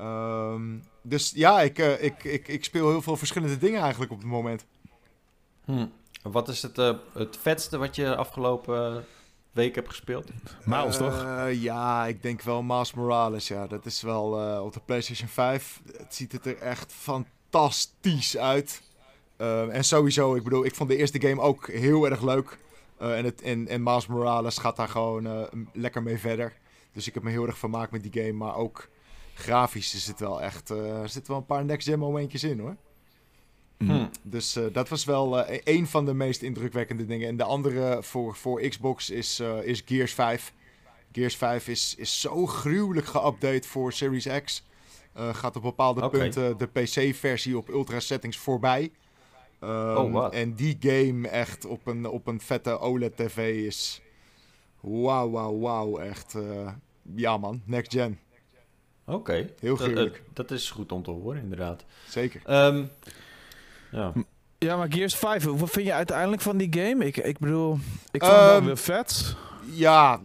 [0.00, 4.18] Um, dus ja, ik, uh, ik, ik, ik speel heel veel verschillende dingen eigenlijk op
[4.18, 4.64] het moment.
[5.64, 5.86] Hm.
[6.22, 9.04] Wat is het, uh, het vetste wat je afgelopen
[9.52, 10.30] week hebt gespeeld?
[10.64, 11.24] Miles, toch?
[11.50, 13.48] Ja, ik denk wel Miles Morales.
[13.48, 15.80] Ja, dat is wel op de PlayStation 5.
[15.96, 18.82] Het ziet het er echt fantastisch uit.
[19.36, 22.58] Ehm, en sowieso, ik bedoel, ik vond de eerste game ook heel erg leuk.
[22.98, 26.52] en, het, en, en Miles Morales gaat daar gewoon lekker mee verder.
[26.92, 28.32] Dus ik heb me heel erg vermaakt met die game.
[28.32, 28.88] Maar ook
[29.36, 30.70] grafisch is het wel echt.
[30.70, 32.76] Uh, er zitten wel een paar next gen momentjes in hoor.
[33.76, 33.88] Hmm.
[33.88, 34.10] Hmm.
[34.22, 37.28] Dus uh, dat was wel uh, een van de meest indrukwekkende dingen.
[37.28, 40.52] En de andere voor, voor Xbox is, is Gears 5.
[41.12, 44.64] Gears 5 is, is zo gruwelijk geüpdate voor Series X.
[45.14, 48.90] gaat op bepaalde punten de PC-versie op ultra settings voorbij.
[49.60, 50.34] Um, oh?
[50.34, 54.00] En die game echt op een, op een vette OLED-tv is...
[54.80, 55.98] Wauw, wauw, wauw.
[55.98, 56.72] Echt, uh,
[57.14, 58.18] ja man, next gen.
[59.06, 59.50] Oké.
[59.60, 60.22] Heel gruwelijk.
[60.32, 61.84] Dat, dat, is goed om te horen, inderdaad.
[62.08, 62.66] Zeker.
[62.66, 62.90] Um,
[63.90, 64.12] ja.
[64.58, 67.04] Ja, maar Gears 5, wat vind je uiteindelijk van die game?
[67.04, 67.78] Ik, ik bedoel,
[68.10, 69.36] ik vond het wel weer vet.
[69.70, 70.20] Ja,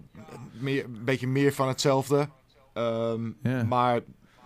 [0.52, 2.30] meer, een beetje meer van hetzelfde.
[2.74, 3.68] Um, yeah.
[3.68, 4.02] Maar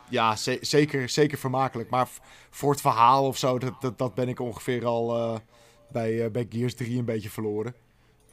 [0.09, 1.89] ja, zeker, zeker vermakelijk.
[1.89, 2.07] Maar
[2.49, 5.37] voor het verhaal of zo, dat, dat, dat ben ik ongeveer al uh,
[5.91, 7.75] bij, uh, bij Gears 3 een beetje verloren.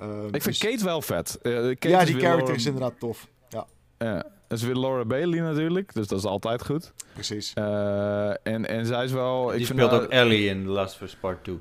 [0.03, 0.59] Uh, ik vind dus...
[0.59, 1.39] Kate wel vet.
[1.43, 3.29] Kate ja, die character is inderdaad tof.
[3.49, 3.67] Ja.
[3.99, 4.27] ja.
[4.53, 6.93] Dat is weer Laura Bailey natuurlijk, dus dat is altijd goed.
[7.13, 7.53] Precies.
[7.53, 9.47] en, en zij is wel...
[9.47, 11.61] Die ik speelt ook Ellie in The Last of Us Part 2.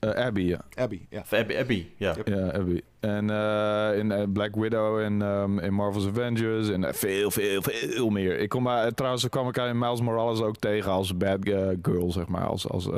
[0.00, 0.60] Uh, Abby, ja.
[0.74, 1.24] Abby, ja.
[1.30, 2.14] Abby, Abby, ja.
[2.24, 2.80] Ja, Abby.
[3.00, 8.10] En uh, in uh, Black Widow en um, in Marvel's Avengers en veel, veel, veel
[8.10, 8.38] meer.
[8.38, 11.38] Ik kom maar, trouwens kwam ik in Miles Morales ook tegen als bad
[11.82, 12.46] girl, zeg maar.
[12.46, 12.88] Als, als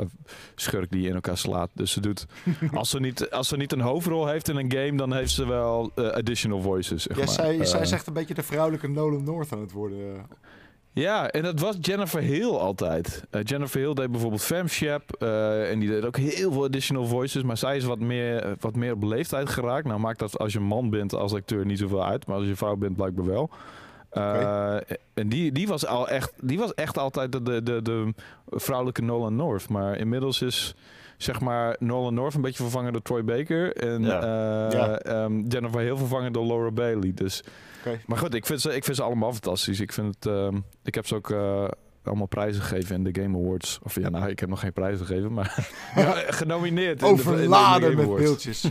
[0.55, 1.69] schurk die in elkaar slaat.
[1.73, 2.25] Dus ze doet,
[2.73, 5.47] als, ze niet, als ze niet een hoofdrol heeft in een game, dan heeft ze
[5.47, 7.33] wel additional voices, zeg ja, maar.
[7.33, 10.25] Zij, zij zegt een beetje de vrouwelijke Nolan North aan het worden.
[10.93, 13.23] Ja, en dat was Jennifer Hill altijd.
[13.31, 15.01] Uh, Jennifer Hill deed bijvoorbeeld Femshap.
[15.19, 17.43] Uh, en die deed ook heel veel additional voices.
[17.43, 19.85] Maar zij is wat meer, wat meer op leeftijd geraakt.
[19.85, 22.27] Nou maakt dat als je man bent als acteur niet zoveel uit.
[22.27, 23.49] Maar als je vrouw bent blijkbaar wel.
[24.13, 24.75] Uh,
[25.13, 28.13] En die, die, was al echt, die was echt altijd de, de, de, de
[28.49, 29.69] vrouwelijke Nolan North.
[29.69, 30.75] Maar inmiddels is
[31.17, 33.75] zeg maar Nolan North een beetje vervangen door Troy Baker.
[33.75, 34.21] En ja.
[34.71, 35.23] Ja.
[35.23, 37.11] Um, Jennifer Hill vervangen door Laura Bailey.
[37.15, 37.43] Dus
[38.05, 39.79] maar goed, ik vind, ze, ik vind ze allemaal fantastisch.
[39.79, 40.47] Ik, vind het, uh,
[40.83, 41.67] ik heb ze ook uh,
[42.03, 43.79] allemaal prijzen gegeven in de Game Awards.
[43.83, 45.69] Of ja, nou, ik heb nog geen prijzen gegeven, maar
[46.39, 47.03] genomineerd.
[47.03, 48.63] Overladen in de, in de met beeldjes.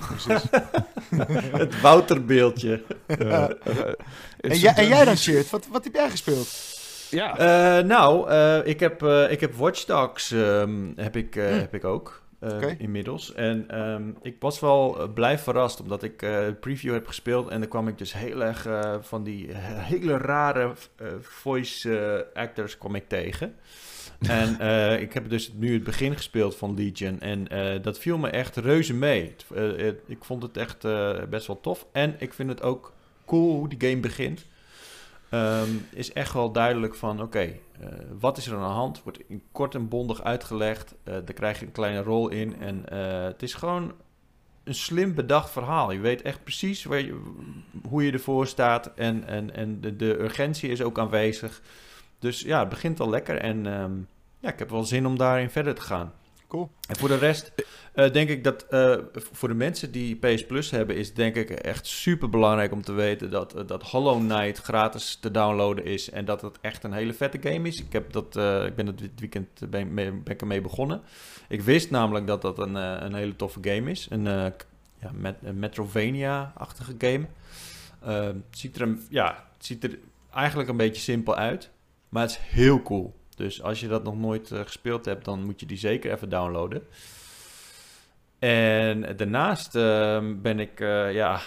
[1.53, 2.83] het Wouterbeeldje.
[3.07, 3.42] Uh,
[4.40, 5.51] en, jij, en jij dan, Shirt?
[5.51, 6.49] Wat, wat heb jij gespeeld?
[7.11, 7.38] Ja.
[7.79, 8.33] Uh, nou,
[8.64, 11.40] ik, heb, ik heb Watch Dogs um, heb ik, hm.
[11.40, 12.20] heb ik ook.
[12.40, 13.35] Uh, inmiddels.
[13.35, 17.61] En um, ik was wel uh, blij verrast, omdat ik uh, preview heb gespeeld en
[17.61, 18.68] dan kwam ik dus heel erg
[19.00, 20.72] van die hele rare
[21.20, 23.55] voice actors kwam ik tegen.
[24.20, 24.50] en
[25.00, 27.48] ik heb dus nu het begin gespeeld van Legion en
[27.83, 29.35] dat viel me echt reuze mee.
[30.07, 30.87] ik vond het echt
[31.31, 32.92] best wel tof en ik vind het ook
[33.26, 34.46] cool hoe die game begint.
[35.35, 37.88] Um, is echt wel duidelijk van, oké, uh,
[38.19, 39.03] wat is er aan de hand?
[39.03, 40.95] Wordt in kort en bondig uitgelegd.
[41.05, 42.61] Uh, daar krijg je een kleine rol in.
[42.61, 43.93] En uh, het is gewoon
[44.64, 45.90] een slim bedacht verhaal.
[45.90, 47.21] Je weet echt precies waar je,
[47.88, 48.90] hoe je ervoor staat.
[48.95, 51.62] En, en, en de, de, urgentie is ook aanwezig.
[52.19, 53.37] Dus ja, het begint al lekker.
[53.37, 56.12] En um, ja, ik heb wel zin om daarin verder te gaan.
[56.89, 57.53] En voor de rest
[57.95, 61.51] uh, denk ik dat uh, voor de mensen die PS Plus hebben, is denk ik
[61.51, 66.11] echt super belangrijk om te weten dat, uh, dat Hollow Knight gratis te downloaden is.
[66.11, 67.81] En dat het echt een hele vette game is.
[67.81, 68.37] Ik, heb dat,
[68.67, 71.01] ik ben het weekend ben, ben begonnen.
[71.49, 74.07] Ik wist namelijk dat dat een, een hele toffe game is.
[74.11, 74.25] Een,
[75.01, 77.27] ja, met, een Metrovania-achtige game.
[78.51, 79.99] Ziet, er, ja, het ziet er
[80.33, 81.71] eigenlijk een beetje simpel uit.
[82.09, 83.20] Maar het is heel cool.
[83.40, 86.29] Dus als je dat nog nooit uh, gespeeld hebt, dan moet je die zeker even
[86.29, 86.83] downloaden.
[88.38, 91.40] En daarnaast uh, ben ik, uh, ja,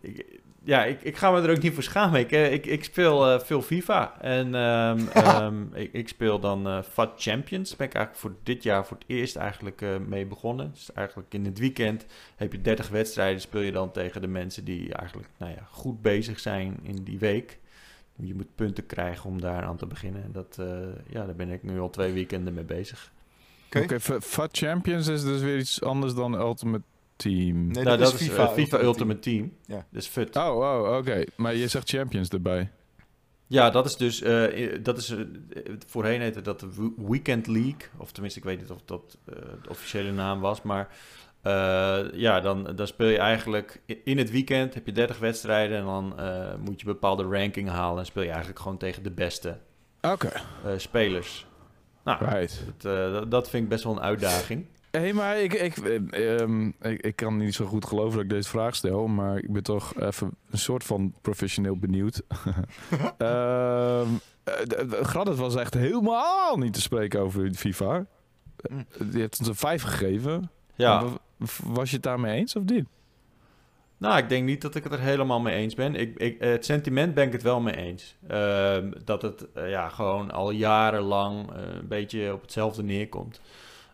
[0.00, 2.20] ik, ja ik, ik, ga me er ook niet voor schamen.
[2.20, 4.20] Ik, ik, ik speel uh, veel FIFA.
[4.20, 5.08] En um,
[5.42, 7.68] um, ik, ik, speel dan FAT Champions.
[7.68, 10.70] Daar ben ik eigenlijk voor dit jaar voor het eerst eigenlijk mee begonnen.
[10.72, 12.06] Dus eigenlijk in het weekend
[12.36, 13.40] heb je 30 wedstrijden.
[13.40, 17.18] Speel je dan tegen de mensen die eigenlijk nou ja, goed bezig zijn in die
[17.18, 17.58] week
[18.20, 20.22] je moet punten krijgen om daar aan te beginnen.
[20.22, 20.66] En dat, uh,
[21.08, 23.12] ja, daar ben ik nu al twee weekenden mee bezig.
[23.66, 24.20] Oké, okay.
[24.20, 26.84] FAT Champions is dus weer iets anders dan Ultimate
[27.16, 27.66] Team.
[27.66, 29.36] Nee, nou, dat, is FIFA, uh, FIFA Ultimate, Team.
[29.66, 29.78] Team.
[29.78, 29.86] Ja.
[29.90, 30.36] Dus FUT.
[30.36, 31.24] Oh, oh oké.
[31.36, 32.70] Maar je zegt Champions erbij.
[33.46, 35.20] Ja, dat is dus, uh, dat is, uh,
[35.86, 37.88] voorheen heette dat de Weekend League.
[37.96, 40.62] Of tenminste, ik weet niet of dat uh, de officiële naam was.
[40.62, 40.88] Maar
[41.42, 45.84] uh, ja, dan, dan speel je eigenlijk in het weekend, heb je 30 wedstrijden en
[45.84, 49.58] dan uh, moet je bepaalde ranking halen en speel je eigenlijk gewoon tegen de beste
[50.00, 50.42] okay.
[50.66, 51.46] uh, spelers.
[52.04, 52.64] Nou, right.
[52.76, 54.66] dat, dat vind ik best wel een uitdaging.
[54.90, 55.76] Hé, hey, maar ik, ik,
[56.10, 59.52] um, ik, ik, kan niet zo goed geloven dat ik deze vraag stel, maar ik
[59.52, 62.22] ben toch even een soort van professioneel benieuwd.
[63.18, 64.20] um,
[65.02, 68.06] Gradit was echt helemaal niet te spreken over FIFA.
[68.68, 68.86] Mm.
[69.12, 70.50] Je hebt ons een 5 gegeven.
[70.74, 71.04] Ja.
[71.64, 72.86] Was je het daarmee eens of niet?
[73.98, 75.94] Nou, ik denk niet dat ik het er helemaal mee eens ben.
[75.94, 78.16] Ik, ik, het sentiment ben ik het wel mee eens.
[78.30, 83.40] Uh, dat het uh, ja, gewoon al jarenlang uh, een beetje op hetzelfde neerkomt.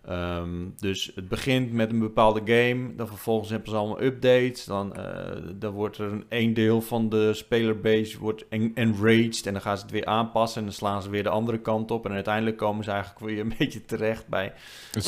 [0.09, 4.65] Ehm, dus het begint met een bepaalde game, dan vervolgens hebben ze allemaal updates.
[4.65, 5.05] Dan, uh,
[5.55, 9.83] dan wordt er een, een deel van de spelerbase wordt enraged en dan gaan ze
[9.83, 12.07] het weer aanpassen en dan slaan ze weer de andere kant op.
[12.07, 14.53] En uiteindelijk komen ze eigenlijk weer een beetje terecht bij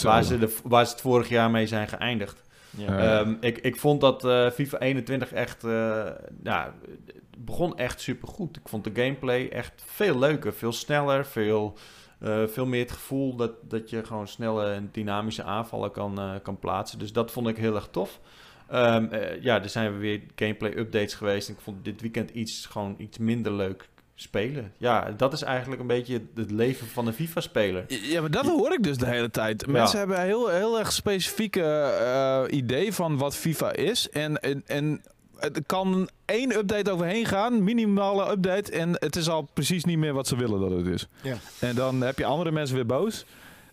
[0.03, 2.45] waar ze, de, waar ze het vorig jaar mee zijn geëindigd.
[2.71, 2.99] Ja.
[2.99, 6.07] Ehm, ik, ik vond dat uh, FIFA 21 echt, uh,
[6.43, 6.75] ja,
[7.39, 8.57] begon echt super goed.
[8.57, 11.79] Ik vond de gameplay echt veel leuker, veel sneller, veel
[12.21, 16.31] uh, veel meer het gevoel dat, dat je gewoon snelle en dynamische aanvallen kan, uh,
[16.43, 16.99] kan plaatsen.
[16.99, 18.21] Dus dat vond ik heel erg tof.
[18.73, 21.49] Um, uh, ja, er zijn weer gameplay updates geweest.
[21.49, 24.73] Ik vond dit weekend iets, gewoon iets minder leuk spelen.
[24.79, 27.85] Ja, dat is eigenlijk een beetje het leven van een FIFA-speler.
[27.89, 29.67] Ja, maar dat hoor ik dus de hele tijd.
[29.67, 34.11] Mensen hebben heel, heel erg specifieke idee van wat FIFA is.
[34.11, 35.03] En, en, en
[35.39, 40.13] het kan één update overheen gaan, minimale update, en het is al precies niet meer
[40.13, 41.09] wat ze willen dat het is.
[41.23, 41.37] Ja.
[41.61, 43.25] En dan heb je andere mensen weer boos.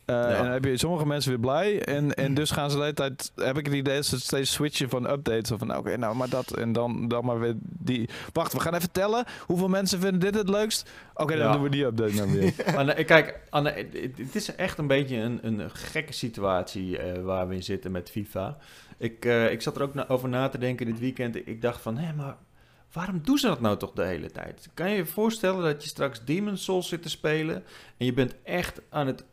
[0.05, 1.83] Uh, En dan heb je sommige mensen weer blij.
[1.83, 4.51] En, en dus gaan ze de hele tijd, heb ik het idee dat ze steeds
[4.51, 5.51] switchen van updates.
[5.51, 6.57] Of van, nou, oké, nou, maar dat.
[6.57, 8.09] En dan, dan maar weer die.
[8.33, 9.25] Wacht, we gaan even tellen.
[9.45, 10.89] Hoeveel mensen vinden dit het leukst?
[11.13, 12.53] Oké, dan doen we die update nou weer.
[12.75, 17.55] maar, kijk, Anne, het is echt een beetje een, een gekke situatie uh, waar we
[17.55, 18.57] in zitten met FIFA.
[19.03, 21.35] Ik, uh, ik zat er ook over na te denken dit weekend.
[21.35, 22.37] Ik dacht van, hé, maar
[22.91, 24.69] waarom doen ze dat nou toch de hele tijd?
[24.73, 27.63] Kan je je voorstellen dat je straks Demon's Souls zit te spelen
[27.97, 29.25] en je bent echt aan het,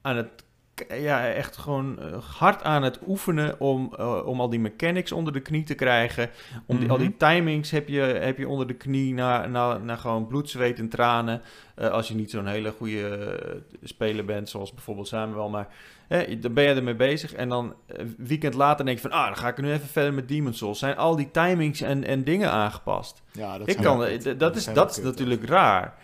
[0.00, 0.44] aan het
[0.84, 5.32] ja, echt gewoon uh, hard aan het oefenen om, uh, om al die mechanics onder
[5.32, 6.30] de knie te krijgen.
[6.66, 7.18] Om die, al die mhm.
[7.18, 10.88] timings heb je, heb je onder de knie naar, naar, naar gewoon bloed, zweet en
[10.88, 11.42] tranen.
[11.78, 13.40] Uh, als je niet zo'n hele goede
[13.82, 15.48] speler bent, zoals bijvoorbeeld Samuel.
[15.48, 15.68] Maar
[16.08, 17.32] hè, dan ben je ermee bezig.
[17.32, 20.14] En dan een weekend later denk je van, ah, dan ga ik nu even verder
[20.14, 20.78] met Demon's Souls.
[20.78, 23.22] Zijn al die timings en, en dingen aangepast?
[23.32, 25.94] Ja, dat, ik kan, dat, dat, is, dat is natuurlijk raar.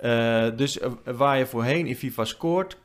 [0.00, 0.50] Ja.
[0.50, 2.76] dus waar je voorheen in FIFA scoort,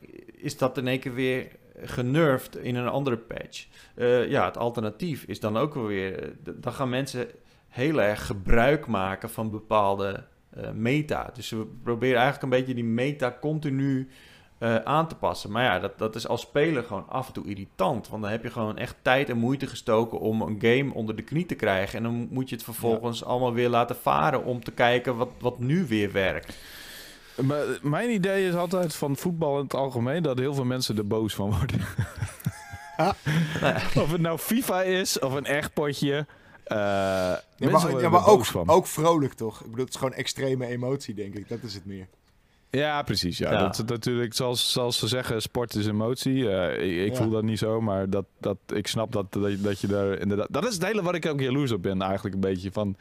[0.44, 1.48] is dat in één keer weer
[1.82, 3.66] genurfd in een andere patch.
[3.96, 6.22] Uh, ja, het alternatief is dan ook wel weer...
[6.22, 7.26] Eh, dan gaan mensen
[7.68, 10.24] heel erg gebruik maken van bepaalde
[10.58, 11.30] uh, meta.
[11.34, 14.08] Dus we proberen eigenlijk een beetje die meta continu
[14.58, 15.52] uh, aan te passen.
[15.52, 18.08] Maar ja, dat, dat is als speler gewoon af en toe irritant.
[18.08, 21.22] Want dan heb je gewoon echt tijd en moeite gestoken om een game onder de
[21.22, 21.98] knie te krijgen.
[21.98, 25.58] En dan moet je het vervolgens allemaal weer laten varen om te kijken wat, wat
[25.58, 26.56] nu weer werkt
[27.82, 31.34] mijn idee is altijd van voetbal in het algemeen dat heel veel mensen er boos
[31.34, 31.80] van worden.
[34.02, 36.26] of het nou FIFA is of een echt potje.
[36.68, 39.60] Uh, ja, maar, ja, maar ook, ook vrolijk toch?
[39.60, 41.48] Ik bedoel, het is gewoon extreme emotie, denk ik.
[41.48, 42.06] Dat is het meer.
[42.70, 43.38] Ja, precies.
[43.38, 43.58] Ja.
[43.58, 46.34] Dat natuurlijk, zoals, zoals ze zeggen, sport is emotie.
[46.34, 49.80] Uh, ik, ik voel dat niet zo, maar dat, dat, ik snap dat, dat, dat
[49.80, 50.46] je daar inderdaad...
[50.50, 52.72] Dat is het hele wat ik ook jaloers op ben eigenlijk een beetje.
[52.72, 52.96] Van,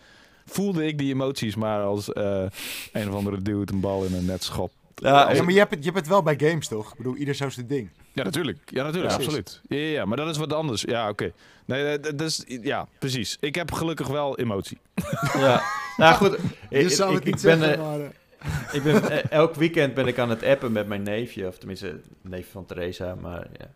[0.45, 2.43] voelde ik die emoties maar als uh,
[2.91, 4.71] een of andere dude een bal in een net schop.
[4.95, 6.91] Ja, ja, maar je hebt, het, je hebt het wel bij games, toch?
[6.91, 7.89] Ik bedoel, ieder zo zijn ding.
[8.13, 8.59] Ja, natuurlijk.
[8.65, 9.61] Ja, natuurlijk, absoluut.
[9.67, 10.81] Ja, ja, maar dat is wat anders.
[10.81, 11.31] Ja, oké.
[11.65, 12.43] Nee, dat is...
[12.47, 13.37] Ja, precies.
[13.39, 14.77] Ik heb gelukkig wel emotie.
[15.37, 15.61] Ja.
[15.97, 16.33] Nou goed,
[16.69, 17.59] ik, ik, ik ben...
[17.59, 18.13] Zeggen,
[18.77, 21.99] ik ben, eh, elk weekend ben ik aan het appen met mijn neefje, of tenminste,
[22.21, 23.71] neef van Theresa, maar ja.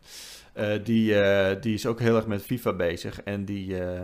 [0.57, 3.21] Uh, die, uh, die is ook heel erg met FIFA bezig.
[3.21, 4.01] En die, uh,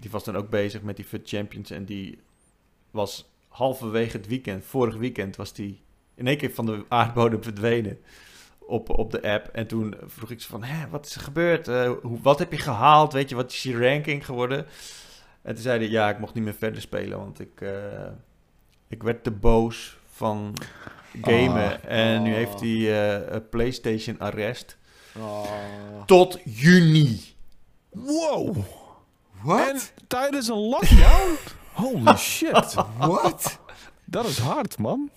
[0.00, 1.70] die was dan ook bezig met die FUT Champions.
[1.70, 2.18] En die
[2.90, 5.80] was halverwege het weekend, vorig weekend, was die
[6.14, 7.98] in één keer van de aardbodem verdwenen
[8.58, 9.48] op, op de app.
[9.48, 11.68] En toen vroeg ik ze van, Hé, wat is er gebeurd?
[11.68, 13.12] Uh, hoe, wat heb je gehaald?
[13.12, 14.66] Weet je, wat is je ranking geworden?
[15.42, 17.70] En toen zeiden ja, ik mocht niet meer verder spelen, want ik, uh,
[18.88, 20.54] ik werd te boos van
[21.22, 21.72] gamen.
[21.72, 24.78] Oh, en nu heeft hij uh, PlayStation arrest.
[25.18, 26.04] Oh.
[26.06, 27.20] Tot juni.
[27.88, 28.56] Wow.
[29.42, 29.68] Wat?
[29.68, 31.36] En tijdens een lockdown?
[31.72, 32.74] Holy shit.
[32.98, 33.58] Wat?
[34.04, 35.10] Dat is hard, man.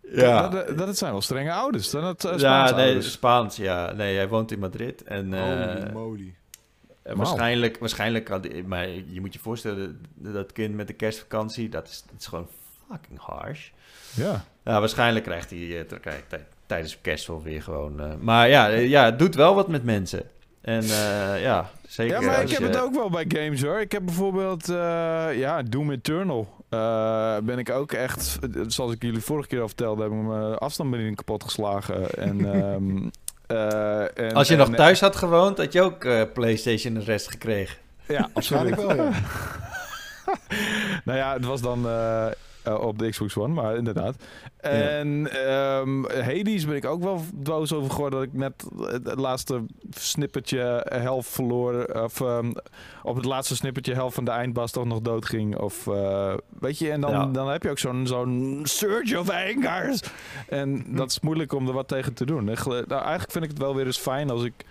[0.00, 0.48] Ja.
[0.48, 1.90] Dat, dat, zijn wel strenge ouders.
[1.90, 3.12] Dan het, uh, ja, nee, ouders.
[3.12, 3.92] Spaans, ja.
[3.92, 5.02] Nee, hij woont in Madrid.
[5.02, 6.34] En, uh, moly.
[7.06, 11.88] Uh, waarschijnlijk, waarschijnlijk had, maar je moet je voorstellen, dat kind met de kerstvakantie, dat
[11.88, 12.48] is, dat is gewoon
[12.88, 13.68] fucking harsh.
[14.14, 14.44] Ja.
[14.64, 15.80] Ja, waarschijnlijk krijgt hij uh,
[16.66, 18.24] tijdens kerst wel weer gewoon.
[18.24, 20.30] maar ja, ja, het doet wel wat met mensen.
[20.62, 20.84] En
[21.40, 22.20] ja, Zeker.
[22.20, 23.80] Ja, maar ik heb het ook wel bij games hoor.
[23.80, 24.76] Ik heb bijvoorbeeld, uh,
[25.34, 26.64] ja, Doom Eternal.
[26.70, 30.54] Uh, ben ik ook echt, zoals ik jullie vorige keer al vertelde, heb ik mijn
[30.54, 32.10] afstandsbediening kapot geslagen.
[32.10, 33.10] En, um,
[33.52, 37.76] uh, en, Als je nog thuis had gewoond, had je ook PlayStation de rest gekregen.
[38.08, 38.74] Ja, absoluut.
[38.76, 39.10] wel, ja.
[41.04, 41.86] nou ja, het was dan
[42.64, 44.16] op de Xbox One, maar inderdaad.
[44.56, 48.64] En ehm, Hades ben ik ook wel boos over geworden dat ik net
[49.04, 51.84] het, laatste snippertje helft verloor.
[51.84, 52.52] Of um,
[53.02, 55.58] op het laatste snippertje helft van de eindbas toch nog dood ging.
[55.58, 55.84] Of
[56.60, 60.00] weet je, en dan, dan heb je ook zo'n zo'n surge of angers.
[60.48, 60.96] En hm.
[60.96, 62.44] dat is moeilijk om er wat tegen te doen.
[62.44, 64.64] Nou, eigenlijk vind ik het wel weer eens fijn als ik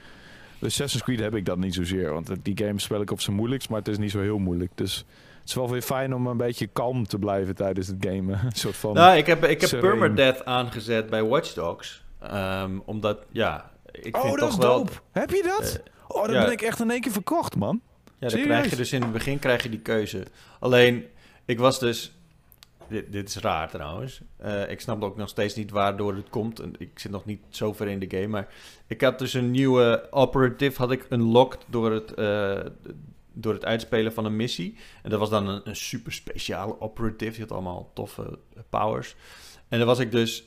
[0.66, 2.14] Assassin's Creed heb ik dat niet zozeer.
[2.14, 4.72] Want die game speel ik op zijn moeilijkst, maar het is niet zo heel moeilijk.
[4.76, 5.06] Dus
[5.42, 8.40] het is wel weer fijn om een beetje kalm te blijven tijdens het gamen.
[8.46, 8.94] een soort van.
[8.94, 12.04] Nou, ik heb, ik heb permadeath aangezet bij Watch Dogs.
[12.20, 14.78] Ehm, omdat, ja, ik oh, vind dat toch wel.
[14.78, 14.92] Dope.
[15.12, 15.80] Heb je dat?
[15.80, 17.82] Uh, oh, dan ben ik echt in één keer verkocht, man.
[18.20, 20.26] Ja, dan krijg je dus in het begin krijg je die keuze.
[20.60, 21.06] Alleen,
[21.46, 22.12] ik was dus
[22.88, 24.22] dit, dit, is raar trouwens.
[24.46, 26.62] Uh, ik snap ook nog steeds niet waardoor het komt.
[26.78, 28.28] Ik zit nog niet zo ver in de game.
[28.28, 28.48] Maar
[28.88, 32.60] ik had dus een nieuwe operative had ik unlocked door het, uh,
[33.34, 34.78] door het uitspelen van een missie.
[35.04, 37.32] En dat was dan een, super speciale operative.
[37.32, 38.40] Die had allemaal toffe
[38.70, 39.16] powers.
[39.68, 40.46] En dan was ik dus...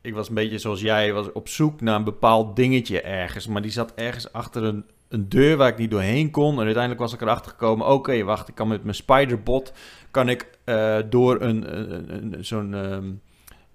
[0.00, 3.46] Ik was een beetje zoals jij, was op zoek naar een bepaald dingetje ergens.
[3.46, 6.52] Maar die zat ergens achter een, een deur waar ik niet doorheen kon.
[6.52, 7.86] En uiteindelijk was ik erachter gekomen...
[7.86, 9.72] Oké, wacht, ik kan met mijn spiderbot...
[10.10, 12.72] kan ik uh, door een, een, een zo'n...
[12.72, 13.20] Um,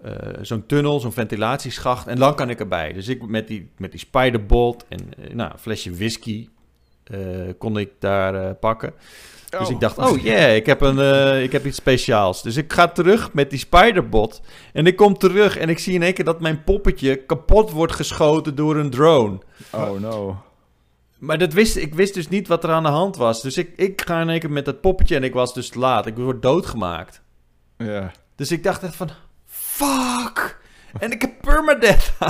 [0.04, 2.06] uh, zo'n tunnel, zo'n ventilatieschacht.
[2.06, 2.92] En dan kan ik erbij.
[2.92, 6.48] Dus ik met die, met die spiderbolt en uh, nou, een flesje whisky
[7.58, 8.94] kon ik daar pakken.
[9.52, 9.60] Oh.
[9.60, 12.42] Dus ik dacht, oh yeah, ik heb, een, ik heb iets speciaals.
[12.42, 14.40] Dus ik ga terug met die spiderbot.
[14.72, 17.92] En ik kom terug en ik zie in één keer dat mijn poppetje kapot wordt
[17.92, 19.38] geschoten door een drone.
[19.70, 20.42] Oh no.
[21.18, 23.42] Maar dat wist, ik wist dus niet wat er aan de hand was.
[23.42, 26.06] Dus ik, ik ga in één keer met dat poppetje en ik was dus laat.
[26.06, 27.22] Ik word doodgemaakt.
[27.76, 28.12] Ja.
[28.36, 29.10] Dus ik dacht echt van,
[29.46, 30.60] fuck!
[30.98, 32.12] En ik heb permadeath.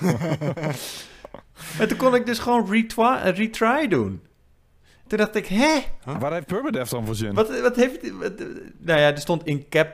[1.78, 4.22] en toen kon ik dus gewoon retry, retry doen.
[5.06, 5.78] Toen dacht ik, hè?
[6.04, 6.18] Huh?
[6.18, 7.34] Waar heeft permadeath dan voor zin?
[7.34, 8.10] Wat, wat heeft...
[8.10, 8.38] Wat,
[8.78, 9.88] nou ja, er stond incap,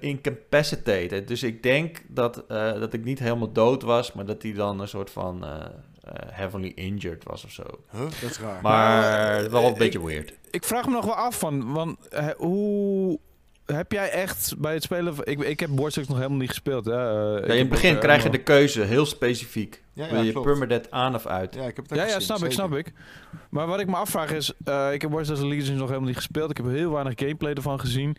[0.00, 1.28] incapacitated.
[1.28, 4.80] Dus ik denk dat, uh, dat ik niet helemaal dood was, maar dat hij dan
[4.80, 5.44] een soort van...
[5.44, 7.62] Uh, uh, heavily injured was of zo.
[7.90, 8.00] Huh?
[8.00, 8.62] Dat is raar.
[8.62, 10.32] Maar uh, wel een beetje weird.
[10.50, 13.18] Ik vraag me nog wel af van, want, uh, hoe
[13.66, 15.14] heb jij echt bij het spelen...
[15.22, 16.84] Ik, ik heb Watch Dogs nog helemaal niet gespeeld.
[16.84, 16.92] Hè?
[16.92, 19.82] Uh, ja, in het begin krijg je de keuze, heel specifiek.
[19.92, 20.46] Ja, Wil je klopt.
[20.46, 21.54] permadeath aan of uit?
[21.54, 22.92] Ja, ik heb het ja, ja, snap ik, snap ik.
[23.50, 24.52] Maar wat ik me afvraag is...
[24.68, 26.50] Uh, ik heb Watch Dogs Legion nog helemaal niet gespeeld.
[26.50, 28.16] Ik heb heel weinig gameplay ervan gezien.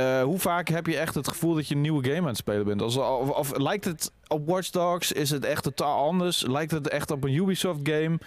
[0.00, 2.36] Uh, hoe vaak heb je echt het gevoel dat je een nieuwe game aan het
[2.36, 2.82] spelen bent?
[2.82, 5.12] Of, of, of lijkt het op Watch Dogs?
[5.12, 6.46] Is het echt totaal anders?
[6.46, 8.18] Lijkt het echt op een Ubisoft game?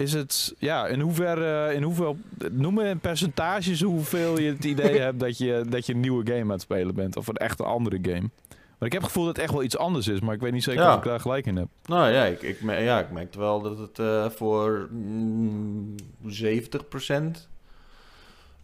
[0.00, 2.16] Is het, ja, in hoeverre, in hoeveel,
[2.50, 6.26] noem me in percentages hoeveel je het idee hebt dat je, dat je een nieuwe
[6.26, 7.16] game aan het spelen bent.
[7.16, 8.30] Of een echte andere game.
[8.78, 10.52] Maar ik heb het gevoel dat het echt wel iets anders is, maar ik weet
[10.52, 10.92] niet zeker ja.
[10.92, 11.68] of ik daar gelijk in heb.
[11.84, 15.94] Nou ja, ik, ik, ja, ik merkte wel dat het uh, voor mm,
[16.26, 16.34] 70%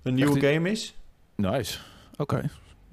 [0.03, 0.95] een nieuwe game is.
[1.35, 1.79] Nice.
[2.17, 2.23] Oké.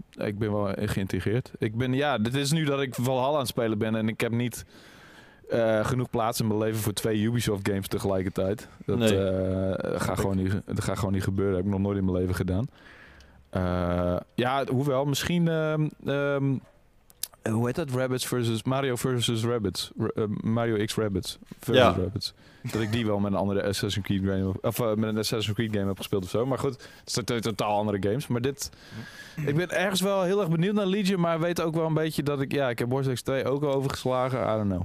[0.10, 0.28] Okay.
[0.28, 1.52] Ik ben wel geïntegreerd.
[1.58, 4.22] Ik ben, ja, dit is nu dat ik Valhalla aan het spelen ben en ik
[4.22, 4.66] heb niet
[5.54, 8.68] uh, genoeg plaats in mijn leven voor twee Ubisoft games tegelijkertijd.
[8.86, 9.14] Dat, nee.
[9.14, 11.54] uh, gaat, gewoon niet, dat gaat gewoon niet gebeuren.
[11.54, 12.68] Dat heb ik nog nooit in mijn leven gedaan.
[13.52, 15.48] Uh, ja, hoewel, misschien...
[15.48, 16.62] Um,
[17.52, 17.90] hoe heet dat?
[17.90, 19.92] Rabbits versus Mario versus Rabbits.
[19.98, 21.92] R Mario X Rabbits versus ja.
[21.92, 22.34] Rabbits.
[22.72, 25.56] Dat ik die wel met een andere Assassin's Creed game of uh, met een Assassin's
[25.56, 26.46] Creed game heb gespeeld of zo.
[26.46, 28.28] Maar goed, het zijn totaal andere games.
[28.28, 28.70] Maar dit,
[29.46, 32.24] ik ben ergens wel heel erg benieuwd naar Legion, maar weet ook wel een beetje
[32.24, 34.40] dat ik, ja, ik heb Watch Dogs 2 ook al overgeslagen.
[34.42, 34.82] I don't know.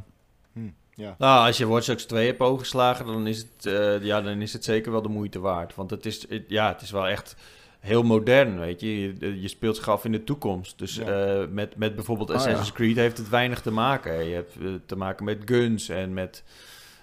[0.98, 1.14] Ja.
[1.18, 4.52] Nou, als je Watch Dogs 2 hebt overgeslagen, dan is het, uh, ja, dan is
[4.52, 5.74] het zeker wel de moeite waard.
[5.74, 7.36] Want het is, het, ja, het is wel echt
[7.80, 9.00] heel modern, weet je.
[9.00, 10.78] Je, je speelt zich af in de toekomst.
[10.78, 11.40] Dus ja.
[11.40, 12.72] uh, met, met bijvoorbeeld Assassin's oh, ja.
[12.72, 14.24] Creed heeft het weinig te maken.
[14.24, 16.42] Je hebt uh, te maken met guns en met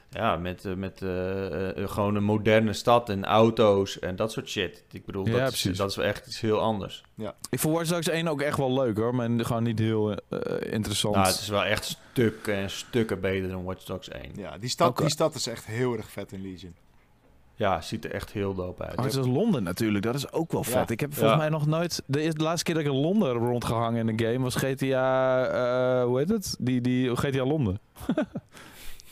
[0.10, 4.50] ja, met, uh, met uh, uh, gewoon een moderne stad en auto's en dat soort
[4.50, 4.84] shit.
[4.92, 7.04] Ik bedoel, ja, dat, is, dat is wel echt iets heel anders.
[7.16, 7.36] Ja.
[7.50, 10.16] Ik vond Watch Dogs 1 ook echt wel leuk hoor, maar gewoon niet heel
[10.60, 11.16] interessant.
[11.16, 14.32] Nou, het is wel echt stukken en stukken beter dan Watch Dogs 1.
[14.36, 15.06] Ja, die stad, okay.
[15.06, 16.76] die stad is echt heel erg vet in Legion.
[17.58, 18.98] Ja, ziet er echt heel dope uit.
[18.98, 20.74] Oh, het is Londen natuurlijk, dat is ook wel vet.
[20.74, 20.88] Ja.
[20.88, 21.40] Ik heb volgens ja.
[21.40, 22.04] mij nog nooit...
[22.06, 26.06] De, de, laatste keer dat ik in Londen rondgehangen in een game was GTA...
[26.06, 26.56] hoe heet het?
[26.60, 27.80] Die, die GTA Londen.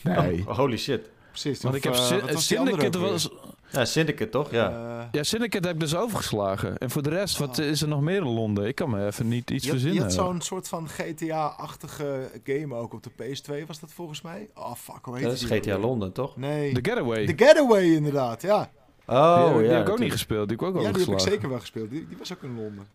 [0.04, 0.44] nee.
[0.46, 1.10] Oh, holy shit.
[1.28, 1.62] Precies.
[1.62, 3.30] Want ik heb uh, Syndicate was...
[3.70, 4.50] Ja, Syndicate toch?
[4.50, 4.70] Ja.
[4.70, 6.78] Uh, ja, Syndicate heb ik dus overgeslagen.
[6.78, 8.66] En voor de rest, wat is er nog meer in Londen?
[8.66, 9.96] Ik kan me even niet iets je, verzinnen.
[9.96, 14.48] Je had zo'n soort van GTA-achtige game ook op de PS2, was dat volgens mij?
[14.54, 16.36] Oh, fuck, hoe heet Dat is GTA Londen, toch?
[16.36, 16.72] Nee.
[16.72, 17.26] The Getaway.
[17.26, 18.70] The Getaway, inderdaad, ja.
[19.06, 20.48] Oh, die, die ja, heb ik ook niet gespeeld.
[20.48, 21.90] Die heb ik ook ja, die heb ik zeker wel gespeeld.
[21.90, 22.86] Die, die was ook in Londen.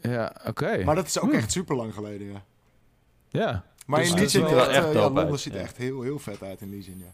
[0.00, 0.48] Ja, oké.
[0.48, 0.84] Okay.
[0.84, 1.36] Maar dat is ook hm.
[1.36, 2.44] echt super lang geleden, ja.
[3.28, 3.64] Ja.
[3.84, 6.42] Maar dus in die zin, echt, uh, ja, Londen ziet er echt heel, heel vet
[6.42, 7.12] uit in die zin, ja.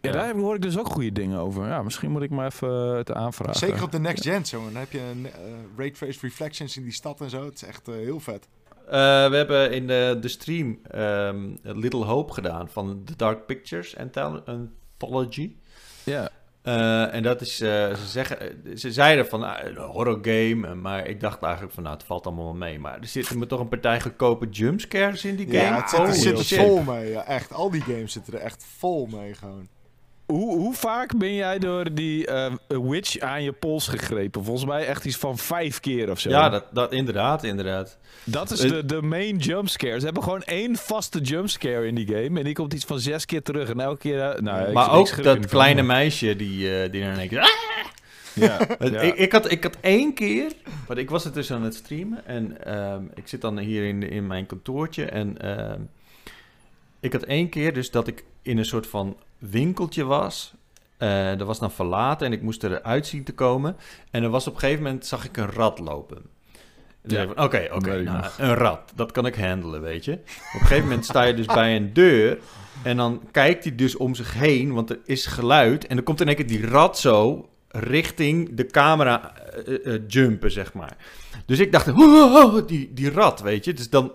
[0.00, 1.66] Ja, daar hoor ik dus ook goede dingen over.
[1.66, 3.58] Ja, misschien moet ik maar even het aanvragen.
[3.58, 4.64] Zeker op de next gen zo.
[4.64, 5.28] Dan heb je een
[5.76, 7.44] uh, Traced Reflections in die stad en zo.
[7.44, 8.48] Het is echt heel vet.
[8.86, 8.96] we
[9.36, 15.56] hebben in de, de stream um, Little Hope gedaan van The Dark Pictures Anthology.
[16.04, 16.30] Ja.
[16.64, 21.06] Uh, en dat is, uh, ze, zeggen, ze zeiden van uh, een horror game, maar
[21.06, 22.78] ik dacht eigenlijk van nou, het valt allemaal wel mee.
[22.78, 25.58] Maar er zitten me toch een partij goedkope jumpscares in die game.
[25.58, 27.10] Ja, het zit, er zit er vol mee.
[27.10, 29.68] Ja, echt, al die games zitten er echt vol mee gewoon.
[30.26, 34.44] Hoe, hoe vaak ben jij door die uh, witch aan je pols gegrepen?
[34.44, 36.30] Volgens mij echt iets van vijf keer of zo.
[36.30, 37.98] Ja, dat, dat, inderdaad, inderdaad.
[38.24, 39.98] Dat is de, de main jumpscare.
[39.98, 42.38] Ze hebben gewoon één vaste jumpscare in die game.
[42.38, 43.68] En die komt iets van zes keer terug.
[43.68, 44.18] En elke keer...
[44.18, 47.40] Uh, nou, maar ook dat kleine meisje die, uh, die één keer...
[47.40, 47.48] Ah!
[48.34, 49.00] Ja, ja.
[49.00, 50.52] Ik, ik, had, ik had één keer,
[50.86, 54.10] want ik was het dus aan het streamen en uh, ik zit dan hier in,
[54.10, 55.72] in mijn kantoortje en uh,
[57.02, 60.54] ik had één keer dus dat ik in een soort van winkeltje was.
[60.98, 63.76] Uh, dat was dan verlaten en ik moest eruit zien te komen.
[64.10, 66.22] En er was op een gegeven moment, zag ik een rat lopen.
[67.04, 70.12] Oké, oké, okay, okay, nou, een rat, dat kan ik handelen, weet je.
[70.12, 70.20] Op
[70.60, 72.38] een gegeven moment sta je dus bij een deur
[72.82, 75.86] en dan kijkt hij dus om zich heen, want er is geluid.
[75.86, 79.32] En dan komt in één keer die rat zo richting de camera
[79.66, 80.96] uh, uh, jumpen, zeg maar.
[81.46, 83.72] Dus ik dacht, oh, die, die rat, weet je.
[83.72, 84.12] Dus dan,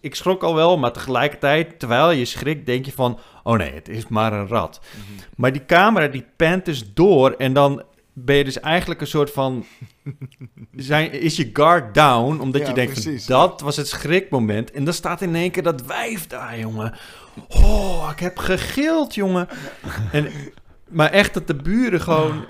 [0.00, 3.18] ik schrok al wel, maar tegelijkertijd, terwijl je schrikt, denk je van...
[3.42, 4.80] Oh nee, het is maar een rat.
[4.82, 5.24] Mm -hmm.
[5.36, 7.82] Maar die camera, die pant dus door en dan
[8.12, 9.64] ben je dus eigenlijk een soort van...
[10.76, 14.70] zijn, is je guard down, omdat ja, je denkt, van, dat was het schrikmoment.
[14.70, 16.94] En dan staat in één keer dat wijf daar, jongen.
[17.48, 19.48] Oh, ik heb gegild, jongen.
[20.12, 20.30] En,
[20.88, 22.44] maar echt dat de buren gewoon...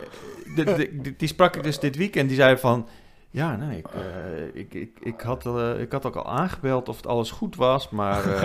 [0.56, 0.64] De,
[1.02, 2.88] de, die sprak ik dus dit weekend, die zei van...
[3.30, 6.96] Ja, nee, ik, uh, ik, ik, ik, had, uh, ik had ook al aangebeld of
[6.96, 8.26] het alles goed was, maar...
[8.26, 8.42] Uh...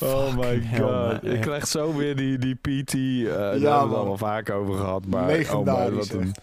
[0.12, 1.22] oh my god.
[1.22, 4.50] Je krijgt zo weer die, die PT, uh, daar ja, hebben we het al vaak
[4.50, 5.06] over gehad.
[5.06, 5.22] Maar,
[5.52, 6.34] oh my, wat, een,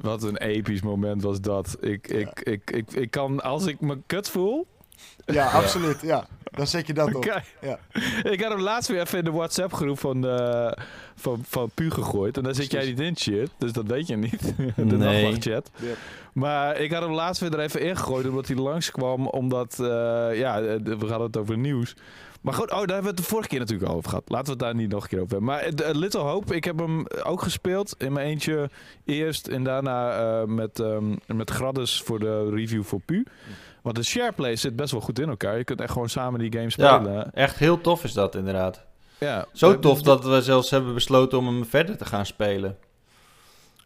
[0.00, 1.76] wat een episch moment was dat.
[1.80, 2.52] Ik, ik, ja.
[2.52, 4.66] ik, ik, ik kan, als ik me kut voel...
[5.40, 6.26] Ja, absoluut, ja.
[6.50, 7.14] Dan zet je dat op.
[7.14, 7.44] Okay.
[7.60, 7.78] Ja.
[8.32, 10.72] Ik had hem laatst weer even in de WhatsApp groep van, uh,
[11.16, 12.36] van, van Pu gegooid.
[12.36, 13.50] En daar zit jij niet in, shit.
[13.58, 14.54] Dus dat weet je niet.
[14.76, 15.40] de nee.
[15.40, 15.70] chat.
[15.76, 15.96] Yep.
[16.32, 18.28] Maar ik had hem laatst weer er even ingegooid.
[18.28, 19.26] Omdat hij langskwam.
[19.26, 19.86] Omdat, uh,
[20.38, 21.94] ja, we hadden het over nieuws.
[22.40, 24.28] Maar goed, oh, daar hebben we het de vorige keer natuurlijk al over gehad.
[24.28, 25.48] Laten we het daar niet nog een keer over hebben.
[25.48, 27.94] Maar uh, Little Hope, ik heb hem ook gespeeld.
[27.98, 28.70] In mijn eentje
[29.04, 29.48] eerst.
[29.48, 33.26] En daarna met, um, met Graddes voor de review voor Pu.
[33.82, 35.56] Want de shareplay zit best wel goed in elkaar.
[35.58, 37.12] Je kunt echt gewoon samen die game spelen.
[37.12, 38.84] Ja, echt heel tof is dat inderdaad.
[39.18, 39.46] Ja.
[39.52, 42.76] Zo tof dat we zelfs hebben besloten om hem verder te gaan spelen.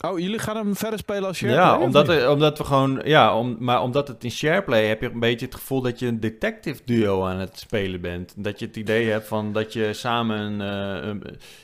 [0.00, 1.64] Oh, jullie gaan hem verder spelen als shareplay?
[1.64, 3.00] Ja, omdat, er, omdat we gewoon...
[3.04, 6.06] Ja, om, maar omdat het in shareplay heb je een beetje het gevoel dat je
[6.06, 8.34] een detective duo aan het spelen bent.
[8.36, 10.60] Dat je het idee hebt van dat je samen een,
[11.08, 11.22] een,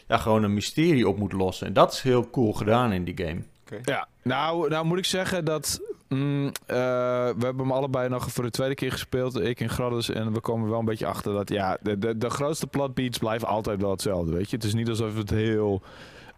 [0.08, 1.66] ja, gewoon een mysterie op moet lossen.
[1.66, 3.42] En dat is heel cool gedaan in die game.
[3.66, 3.80] Okay.
[3.84, 8.44] Ja, nou, nou moet ik zeggen dat Mm, uh, we hebben hem allebei nog voor
[8.44, 9.40] de tweede keer gespeeld.
[9.40, 10.10] Ik in Gradus.
[10.10, 13.48] En we komen wel een beetje achter dat ja, de, de, de grootste plotbeats blijven
[13.48, 14.32] altijd wel hetzelfde.
[14.32, 14.56] Weet je?
[14.56, 15.82] Het is niet alsof het heel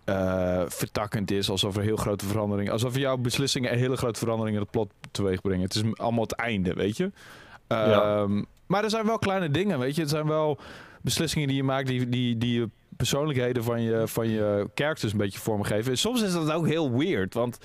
[0.05, 1.51] uh, vertakkend is.
[1.51, 2.73] Alsof er heel grote veranderingen.
[2.73, 5.65] Alsof jouw beslissingen een hele grote veranderingen in het plot teweeg brengen.
[5.65, 7.11] Het is allemaal het einde, weet je.
[7.69, 8.21] Ja.
[8.21, 10.01] Um, maar er zijn wel kleine dingen, weet je.
[10.01, 10.59] Het zijn wel
[11.01, 15.39] beslissingen die je maakt die, die, die persoonlijkheden van je, van je characters een beetje
[15.39, 15.99] vormgeven.
[15.99, 17.59] Soms is dat ook heel weird, want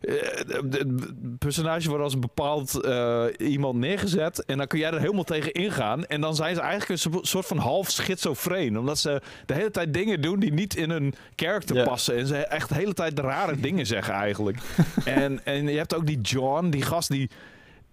[0.00, 4.44] het personage wordt als een bepaald uh, iemand neergezet.
[4.44, 6.06] En dan kun jij er helemaal tegen ingaan.
[6.06, 8.78] En dan zijn ze eigenlijk een soort van half schizofreen.
[8.78, 12.16] Omdat ze de hele tijd dingen doen die niet in hun karakter passen.
[12.16, 14.58] En ze echt de hele tijd rare dingen zeggen eigenlijk.
[15.04, 17.30] en, en je hebt ook die John, die gast die...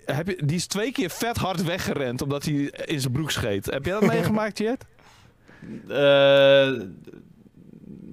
[0.05, 2.53] Heb je, die is twee keer vet hard weggerend omdat hij
[2.85, 3.65] in zijn broek scheet.
[3.65, 4.85] Heb jij dat meegemaakt, Jet?
[5.87, 6.81] Uh,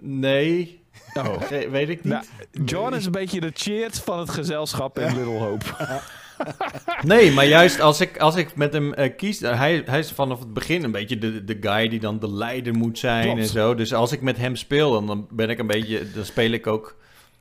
[0.01, 0.80] nee.
[1.15, 1.43] Oh.
[1.71, 2.13] weet ik niet.
[2.13, 2.25] Nou,
[2.65, 5.65] John is een beetje de cheert van het gezelschap in Little Hope.
[7.03, 9.41] nee, maar juist als ik, als ik met hem uh, kies...
[9.41, 12.75] Hij, hij is vanaf het begin een beetje de, de guy die dan de leider
[12.75, 13.41] moet zijn Klopt.
[13.41, 13.75] en zo.
[13.75, 16.11] Dus als ik met hem speel, dan, dan ben ik een beetje...
[16.11, 16.97] Dan speel ik ook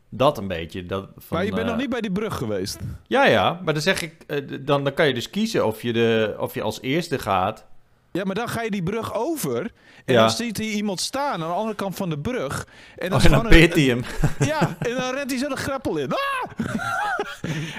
[0.10, 0.86] dat een beetje.
[0.86, 2.80] Dat van, maar je bent uh, nog niet bij die brug geweest?
[3.08, 3.62] Ja, ja.
[3.64, 4.14] Maar dan zeg ik...
[4.28, 7.66] Uh, dan, dan kan je dus kiezen of je, de, of je als eerste gaat...
[8.12, 9.72] Ja, maar dan ga je die brug over.
[10.06, 10.20] En ja.
[10.20, 12.68] dan ziet hij iemand staan aan de andere kant van de brug.
[12.96, 14.04] En dan, oh, en dan peert hij hem.
[14.52, 16.12] Ja, en dan rent hij zo de greppel in.
[16.12, 16.68] Ah!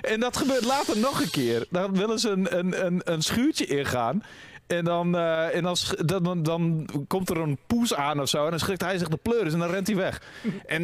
[0.13, 1.67] en dat gebeurt later nog een keer.
[1.71, 4.23] Dan willen ze een, een, een, een schuurtje ingaan.
[4.67, 5.77] En, dan, uh, en dan,
[6.23, 8.45] dan, dan, komt er een poes aan of zo.
[8.45, 10.23] En dan schrikt hij zich de pleuris en dan rent hij weg.
[10.67, 10.83] en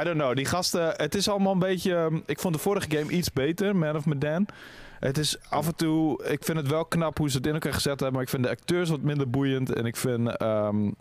[0.00, 0.94] I don't know, die gasten...
[0.96, 2.22] Het is allemaal een beetje...
[2.26, 4.46] Ik vond de vorige game iets beter, Man of Medan.
[4.98, 6.24] Het is af en toe...
[6.24, 8.12] Ik vind het wel knap hoe ze het in elkaar gezet hebben.
[8.12, 9.72] Maar ik vind de acteurs wat minder boeiend.
[9.72, 10.42] En ik vind...
[10.42, 10.94] Um,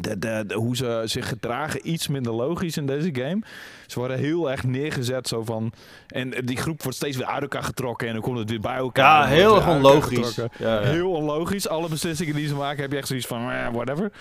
[0.00, 3.42] de, de, hoe ze zich gedragen iets minder logisch in deze game.
[3.86, 5.72] Ze worden heel erg neergezet zo van...
[6.08, 8.76] En die groep wordt steeds weer uit elkaar getrokken en dan komt het weer bij
[8.76, 9.22] elkaar.
[9.22, 10.34] Ja, heel onlogisch.
[10.34, 10.80] Ja, ja.
[10.80, 11.68] Heel onlogisch.
[11.68, 13.50] Alle beslissingen die ze maken heb je echt zoiets van...
[13.50, 14.12] Eh, whatever.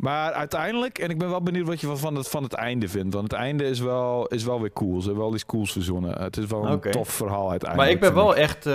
[0.00, 3.14] Maar uiteindelijk, en ik ben wel benieuwd wat je van het, van het einde vindt.
[3.14, 5.00] Want het einde is wel, is wel weer cool.
[5.00, 6.22] Ze hebben wel iets cools verzonnen.
[6.22, 7.76] Het is wel een tof verhaal uiteindelijk.
[7.76, 8.74] Maar ik ben wel echt uh,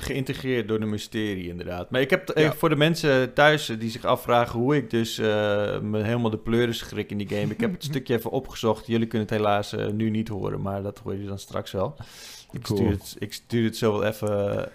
[0.00, 1.90] geïntegreerd door de mysterie, inderdaad.
[1.90, 5.26] Maar ik heb voor de mensen thuis die zich afvragen hoe ik dus uh,
[5.80, 7.52] me helemaal de pleuren schrik in die game.
[7.52, 8.86] Ik heb het stukje even opgezocht.
[8.86, 11.96] Jullie kunnen het helaas nu niet horen, maar dat hoor je dan straks wel.
[12.52, 14.70] Ik, stuur, het, ik stuur het zo wel even.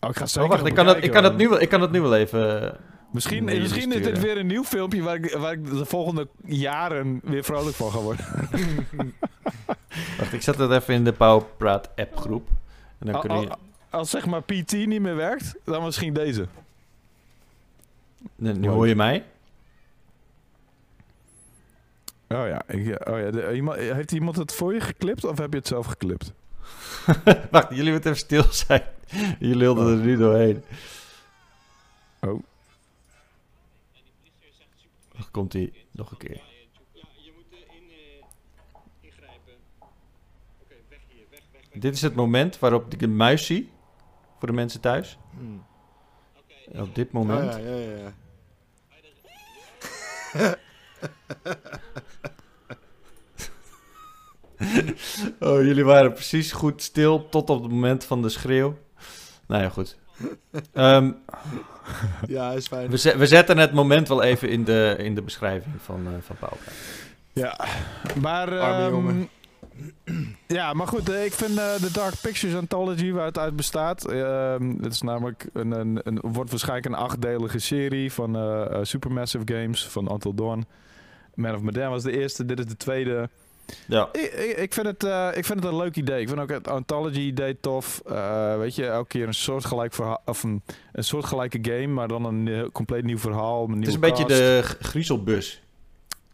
[0.00, 1.68] Oh, ik ga zeker oh, wacht, ik kan, het, ik, kan het nu wel, ik
[1.68, 2.76] kan het nu wel even.
[3.10, 7.20] Misschien, misschien is dit weer een nieuw filmpje waar ik, waar ik de volgende jaren
[7.24, 8.24] weer vrolijk van ga worden.
[10.18, 12.48] Wacht, ik zet het even in de Powerpraat app groep.
[12.98, 13.48] En dan kun je...
[13.90, 16.46] Als zeg maar PT niet meer werkt, dan misschien deze.
[18.36, 19.24] nu hoor je mij.
[22.28, 25.58] Oh ja, ik, oh ja iemand, heeft iemand het voor je geklipt of heb je
[25.58, 26.32] het zelf geklipt?
[27.50, 28.82] Wacht, jullie moeten even stil zijn.
[29.38, 30.62] Jullie lulden er nu doorheen.
[35.30, 36.42] Komt hij nog een keer.
[36.92, 37.44] Ja, je moet
[39.00, 39.54] ingrijpen.
[40.60, 43.70] Oké, weg hier, weg, weg, Dit is het moment waarop ik de muis zie.
[44.38, 45.18] Voor de mensen thuis.
[45.30, 45.64] Hmm.
[46.72, 47.54] Op dit moment.
[47.54, 48.12] Oh, ja, ja, ja.
[55.40, 58.78] oh, jullie waren precies goed stil tot op het moment van de schreeuw.
[59.46, 59.96] Nou ja, goed.
[60.74, 61.16] Um,
[62.26, 62.90] ja, is fijn.
[62.90, 66.36] We, we, zetten het moment wel even in de, in de beschrijving van, uh, van
[66.38, 66.58] Paul.
[67.32, 67.60] Ja,
[68.20, 68.82] maar...
[68.92, 69.28] Um,
[70.46, 74.12] ja, maar goed, uh, ik vind uh, de Dark Pictures Anthology waar het uit bestaat.
[74.12, 78.36] Uh, het is namelijk een, een, een, wordt waarschijnlijk een achtdelige serie van
[78.82, 80.66] Supermassive Games van Until Dawn.
[81.34, 83.28] Man of Medan was de eerste, dit is de tweede.
[83.86, 84.08] Ja.
[84.12, 86.20] Ik, ik, vind het, uh, ik vind het een leuk idee.
[86.20, 88.02] Ik vind ook het Anthology-idee tof.
[88.10, 90.62] Uh, weet je, elke keer een soortgelijk verhaal, of een,
[90.92, 93.68] een soortgelijke game, maar dan een compleet nieuw verhaal.
[93.68, 95.62] Een het is een beetje de griezelbus.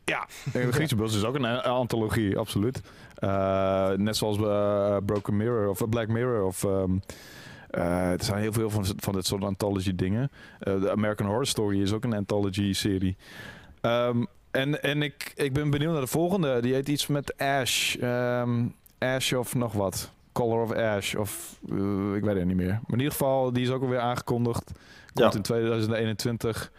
[0.04, 2.80] Ja, de griezelbus is ook een antologie, absoluut.
[3.18, 4.36] Uh, net zoals
[5.04, 6.62] Broken Mirror of Black Mirror of...
[6.62, 7.02] Um,
[7.70, 10.30] er zijn heel veel van, van dit soort anthology dingen.
[10.58, 13.16] De American Horror Story is ook een anthology-serie.
[13.82, 16.60] Um, en, en ik, ik ben benieuwd naar de volgende.
[16.60, 17.96] Die heet iets met Ash.
[18.02, 20.10] Um, Ash of nog wat.
[20.32, 21.14] Color of Ash.
[21.14, 22.66] Of uh, ik weet het niet meer.
[22.66, 24.70] Maar in ieder geval, die is ook alweer aangekondigd.
[25.12, 26.72] Komt in 2021.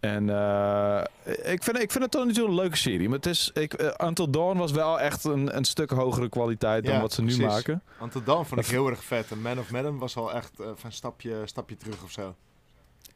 [0.00, 3.08] En uh, ik, vind, ik vind het toch natuurlijk een leuke serie.
[3.08, 6.84] Maar het is, ik, uh, Until Dawn was wel echt een, een stuk hogere kwaliteit
[6.84, 7.82] dan wat ze nu maken.
[8.00, 9.30] Until Dawn vond ik heel erg vet.
[9.30, 12.34] En Man of Madden was al echt van stapje, stapje terug of zo.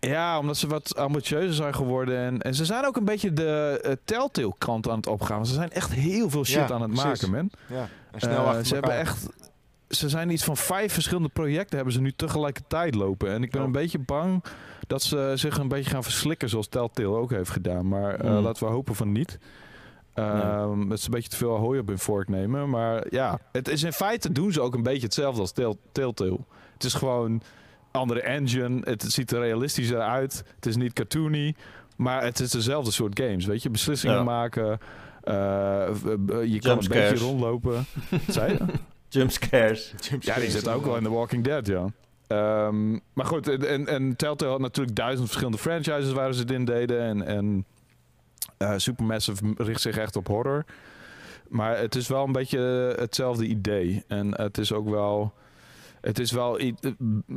[0.06, 2.18] Ja, omdat ze wat ambitieuzer zijn geworden.
[2.18, 5.46] En, en ze zijn ook een beetje de uh, Telltale kant aan het opgaan.
[5.46, 7.50] Ze zijn echt heel veel shit aan het maken, man.
[7.66, 9.26] Ja, en snel uh, Ze hebben echt...
[9.88, 13.30] Ze zijn iets van vijf verschillende projecten hebben ze nu tegelijkertijd lopen.
[13.30, 14.44] En ik ben een beetje bang
[14.86, 17.88] dat ze zich een beetje gaan verslikken zoals Telltale ook heeft gedaan.
[17.88, 19.38] Maar uh, laten we hopen van niet.
[20.14, 22.70] Um, Het is een beetje te veel hooi op hun vork nemen.
[22.70, 25.52] Maar ja, het is in feite doen ze ook een beetje hetzelfde als
[25.92, 26.38] Telltale.
[26.72, 27.42] Het is gewoon
[27.92, 28.80] andere engine.
[28.84, 30.44] Het ziet er realistischer uit.
[30.54, 31.54] Het is niet cartoony.
[31.96, 33.46] Maar het is dezelfde soort games.
[33.46, 34.78] Weet je, beslissingen maken.
[35.24, 35.88] Uh,
[36.44, 37.84] je kan een beetje rondlopen.
[38.28, 38.58] Zei je?
[39.08, 39.94] Jumpscares.
[40.20, 41.86] Ja, die zit ook wel in The Walking Dead, ja.
[42.66, 46.64] Um, maar goed, en, en Telltale had natuurlijk duizend verschillende franchises waar ze het in
[46.64, 47.00] deden.
[47.00, 47.66] En, en
[48.58, 50.64] uh, Supermassive richt zich echt op horror.
[51.48, 54.04] Maar het is wel een beetje hetzelfde idee.
[54.08, 55.34] En het is ook wel
[56.02, 56.60] het is wel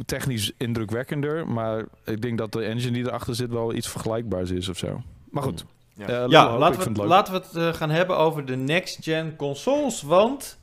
[0.06, 4.70] technisch indrukwekkender, maar ik denk dat de engine die erachter zit wel iets vergelijkbaars is
[4.70, 5.02] of zo.
[5.30, 5.66] Maar goed.
[5.94, 10.02] Ja, uh, ja laten, we, laten we het uh, gaan hebben over de next-gen consoles,
[10.02, 10.58] want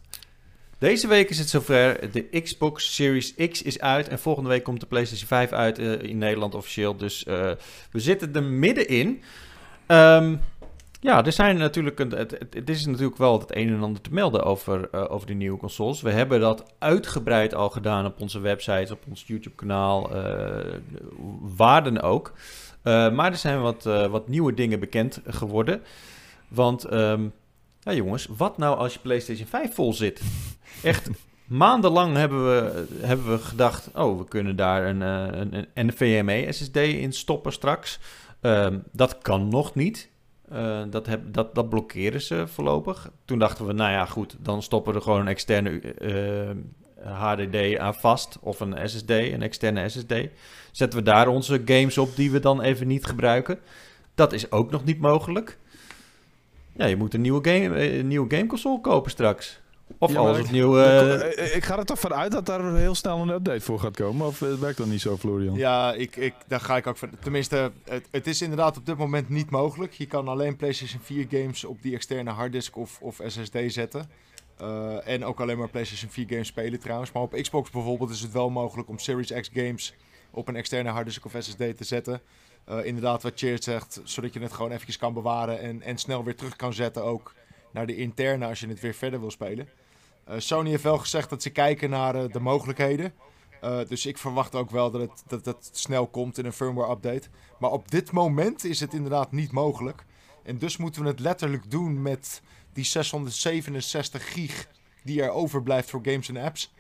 [0.79, 2.11] deze week is het zover.
[2.13, 6.03] De Xbox Series X is uit en volgende week komt de PlayStation 5 uit uh,
[6.03, 6.97] in Nederland officieel.
[6.97, 7.59] Dus we
[8.01, 9.23] zitten er middenin.
[9.87, 10.41] Um,
[11.03, 14.13] ja, er zijn natuurlijk een, het, het, is natuurlijk wel het een en ander te
[14.13, 16.03] melden over, uh, over de nieuwe consoles.
[16.03, 20.57] We hebben dat uitgebreid al gedaan op onze website, op ons YouTube-kanaal, uh,
[21.57, 22.33] waar dan ook.
[22.85, 25.83] Uh, maar er zijn wat, wat nieuwe dingen bekend geworden.
[26.49, 27.33] Want, um,
[27.81, 30.23] ja jongens, wat nou als je PlayStation 5 vol zit?
[30.83, 31.11] Echt
[31.47, 36.77] maandenlang hebben we, hebben we gedacht, oh, we kunnen daar een, een, een NVMe SSD
[36.77, 37.99] in stoppen straks.
[38.43, 40.11] Uh, dat kan nog niet.
[40.53, 43.11] Uh, dat, heb, dat, dat blokkeren ze voorlopig.
[43.25, 46.57] Toen dachten we, nou ja, goed, dan stoppen we er gewoon een externe uh, eh,
[47.03, 48.39] HDD aan vast.
[48.41, 50.15] Of een SSD, een externe SSD.
[50.71, 53.59] Zetten we daar onze games op die we dan even niet gebruiken.
[54.15, 55.59] Dat is ook nog niet mogelijk.
[56.77, 59.61] Ja, je moet een nieuwe, game, een nieuwe gameconsole kopen straks.
[59.99, 60.79] Of alles opnieuw...
[60.79, 61.55] Uh...
[61.57, 64.27] Ik ga er toch vanuit dat daar heel snel een update voor gaat komen.
[64.27, 65.55] Of het werkt dan niet zo, Florian?
[65.55, 67.11] Ja, ik, ik, daar ga ik ook van...
[67.21, 69.93] Tenminste, het, het, is inderdaad op dit moment niet mogelijk.
[69.93, 74.11] Je kan alleen PlayStation 4 games op die externe harddisk of, of SSD zetten.
[74.61, 77.13] Uh, en ook alleen maar PlayStation 4 games spelen trouwens.
[77.13, 79.95] Maar op Xbox bijvoorbeeld is het wel mogelijk om Series X games
[80.31, 82.21] op een externe harddisk of SSD te zetten.
[82.69, 86.25] Uh, inderdaad, wat Cheers zegt, zodat je het gewoon eventjes kan bewaren en, en snel
[86.25, 87.35] weer terug kan zetten ook
[87.73, 89.69] naar de interne als je het weer verder wil spelen.
[90.29, 93.13] Uh, Sony heeft wel gezegd dat ze kijken naar uh, de mogelijkheden.
[93.65, 96.93] Uh, dus ik verwacht ook wel dat het, dat het snel komt in een firmware
[96.93, 97.29] update.
[97.59, 100.05] Maar op dit moment is het inderdaad niet mogelijk.
[100.43, 102.43] En dus moeten we het letterlijk doen met
[102.73, 104.69] die 667 gig
[105.05, 106.73] die er overblijft voor games en apps.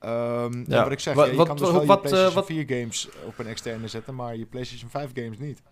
[0.00, 0.82] Um, ja.
[0.82, 3.08] wat ik zeg, wat, ja, je wat, kan dus wel wat, je PlayStation 4 games
[3.26, 5.62] op een externe zetten, maar je PlayStation 5 games niet.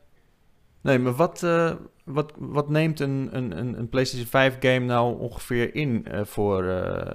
[0.84, 1.72] Nee, maar wat, uh,
[2.04, 7.10] wat, wat neemt een, een, een PlayStation 5 game nou ongeveer in uh, voor, uh,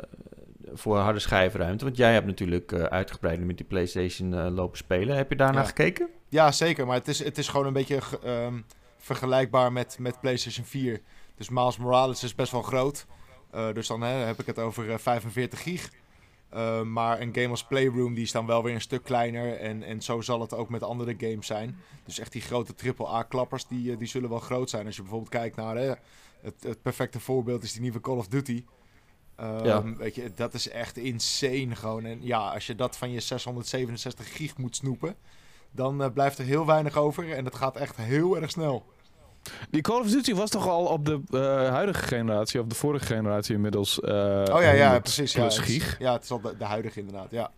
[0.73, 1.83] voor harde schijfruimte?
[1.83, 5.15] Want jij hebt natuurlijk uitgebreid met die PlayStation lopen spelen.
[5.15, 5.67] Heb je daarnaar ja.
[5.67, 6.09] gekeken?
[6.29, 6.85] Ja, zeker.
[6.85, 8.65] Maar het is, het is gewoon een beetje um,
[8.97, 11.01] vergelijkbaar met, met PlayStation 4.
[11.35, 13.05] Dus Miles Morales is best wel groot.
[13.73, 15.89] dus dan hè, heb ik het over 45 gig.
[16.53, 19.57] Uh, maar een game als Playroom die is dan wel weer een stuk kleiner.
[19.57, 21.77] En, en zo zal het ook met andere games zijn.
[22.03, 24.85] Dus echt die grote AAA-klappers, die, eh, die zullen wel groot zijn.
[24.85, 25.75] Als je bijvoorbeeld kijkt naar
[26.41, 28.63] het, het perfecte voorbeeld is die nieuwe Call of Duty.
[29.39, 29.83] Um, ja.
[29.83, 32.05] Weet je, dat is echt insane gewoon.
[32.05, 35.15] En ja, als je dat van je 667 gig moet snoepen,
[35.71, 37.31] dan uh, blijft er heel weinig over.
[37.31, 38.85] En dat gaat echt heel erg snel.
[39.69, 43.05] Die Call of Duty was toch al op de uh, huidige generatie, of de vorige
[43.05, 43.99] generatie inmiddels.
[43.99, 44.09] Uh,
[44.51, 45.33] oh ja, ja, precies.
[45.33, 45.99] Plus ja, gig.
[45.99, 47.51] ja, het is al de, de huidige inderdaad, ja.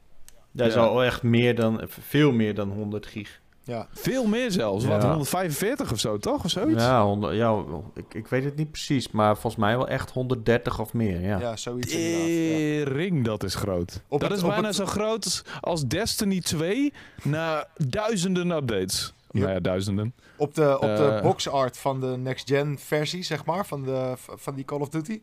[0.52, 3.40] Daar is al echt meer dan, veel meer dan 100 gig.
[3.64, 3.88] Ja.
[3.94, 4.86] Veel meer zelfs.
[4.86, 6.44] Wat, 145 of zo, toch?
[6.44, 6.84] Of zoiets?
[6.84, 7.64] Ja, 100, ja
[7.94, 9.12] ik, ik weet het niet precies.
[9.12, 11.40] Maar volgens mij wel echt 130 of meer, ja.
[11.40, 12.88] Ja, zoiets inderdaad.
[12.88, 12.96] Ja.
[12.96, 14.02] ring, dat is groot.
[14.08, 14.76] Op dat het, is bijna het...
[14.76, 19.14] zo groot als Destiny 2 na duizenden updates.
[19.32, 19.44] Yep.
[19.44, 20.16] Nou ja, duizenden.
[20.38, 24.14] Op de, op de uh, box art van de next-gen versie, zeg maar, van, de,
[24.18, 25.22] van die Call of Duty...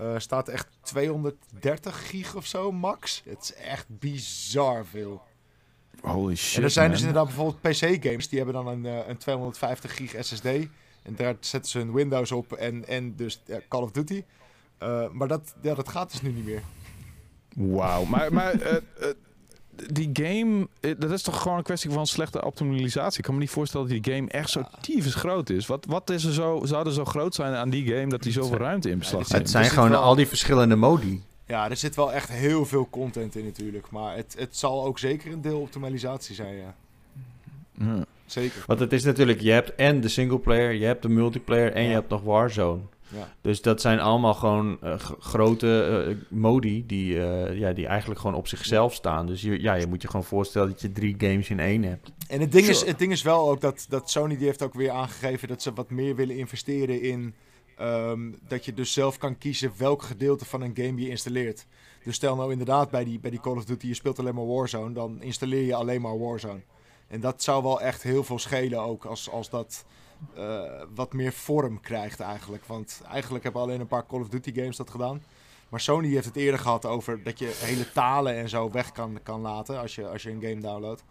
[0.00, 3.22] Uh, staat echt 230 gig of zo, max.
[3.24, 5.22] Het is echt bizar veel.
[6.00, 6.94] Holy shit, En er zijn man.
[6.96, 10.44] dus inderdaad bijvoorbeeld PC-games, die hebben dan een, uh, een 250 gig SSD.
[10.44, 14.24] En daar zetten ze hun Windows op en, en dus uh, Call of Duty.
[15.12, 16.62] maar dat, ja, dat gaat dus nu niet meer.
[17.56, 18.80] Wauw, maar, maar
[19.92, 20.68] die game,
[20.98, 23.18] dat is toch gewoon een kwestie van slechte optimalisatie.
[23.18, 25.66] Ik kan me niet voorstellen dat die game echt zo tyfus groot is.
[25.66, 28.32] Wat, wat is er zo, zou er zo groot zijn aan die game dat die
[28.32, 30.02] zoveel ruimte in beslag ja, Het zijn gewoon wel...
[30.02, 31.22] al die verschillende modi.
[31.46, 33.90] Ja, er zit wel echt heel veel content in natuurlijk.
[33.90, 36.74] Maar het, het zal ook zeker een deel optimalisatie zijn, ja.
[37.78, 38.04] ja.
[38.26, 38.64] Zeker.
[38.66, 41.88] Want het is natuurlijk, je hebt en de singleplayer, je hebt de multiplayer en ja.
[41.88, 42.80] je hebt nog Warzone.
[43.16, 43.32] Ja.
[43.40, 48.36] Dus dat zijn allemaal gewoon uh, grote uh, modi die, uh, ja, die eigenlijk gewoon
[48.36, 49.26] op zichzelf staan.
[49.26, 52.12] Dus je, ja, je moet je gewoon voorstellen dat je drie games in één hebt.
[52.28, 54.74] En het ding, is, het ding is wel ook dat, dat Sony die heeft ook
[54.74, 57.34] weer aangegeven dat ze wat meer willen investeren in...
[57.80, 61.66] Um, dat je dus zelf kan kiezen welk gedeelte van een game je installeert.
[62.04, 64.46] Dus stel nou inderdaad bij die, bij die Call of Duty, je speelt alleen maar
[64.46, 66.60] Warzone, dan installeer je alleen maar Warzone.
[67.08, 69.84] En dat zou wel echt heel veel schelen ook als, als dat
[70.38, 70.62] uh,
[70.94, 72.64] wat meer vorm krijgt eigenlijk.
[72.64, 75.22] Want eigenlijk hebben alleen een paar Call of Duty games dat gedaan.
[75.68, 79.18] Maar Sony heeft het eerder gehad over dat je hele talen en zo weg kan,
[79.22, 81.04] kan laten als je, als je een game downloadt.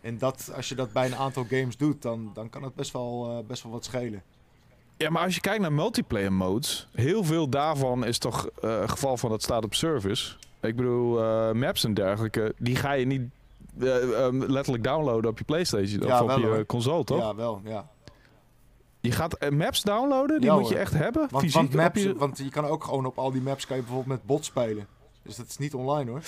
[0.00, 2.92] En dat, als je dat bij een aantal games doet, dan, dan kan het best
[2.92, 4.22] wel, uh, best wel wat schelen.
[4.96, 8.90] Ja, maar als je kijkt naar multiplayer modes, heel veel daarvan is toch uh, het
[8.90, 10.36] geval van dat staat op service.
[10.60, 13.22] Ik bedoel, uh, maps en dergelijke, die ga je niet
[13.80, 16.66] um, letterlijk downloaden op je PlayStation ja, of op je hoor.
[16.66, 17.18] console, toch?
[17.18, 17.88] Ja, wel, ja.
[19.06, 21.26] Je gaat uh, maps downloaden, die ja, moet je echt hebben.
[21.30, 22.14] Want, fysiek want, maps, je...
[22.16, 24.86] want je kan ook gewoon op al die maps kan je bijvoorbeeld met bot spelen.
[25.22, 26.20] Dus dat is niet online hoor.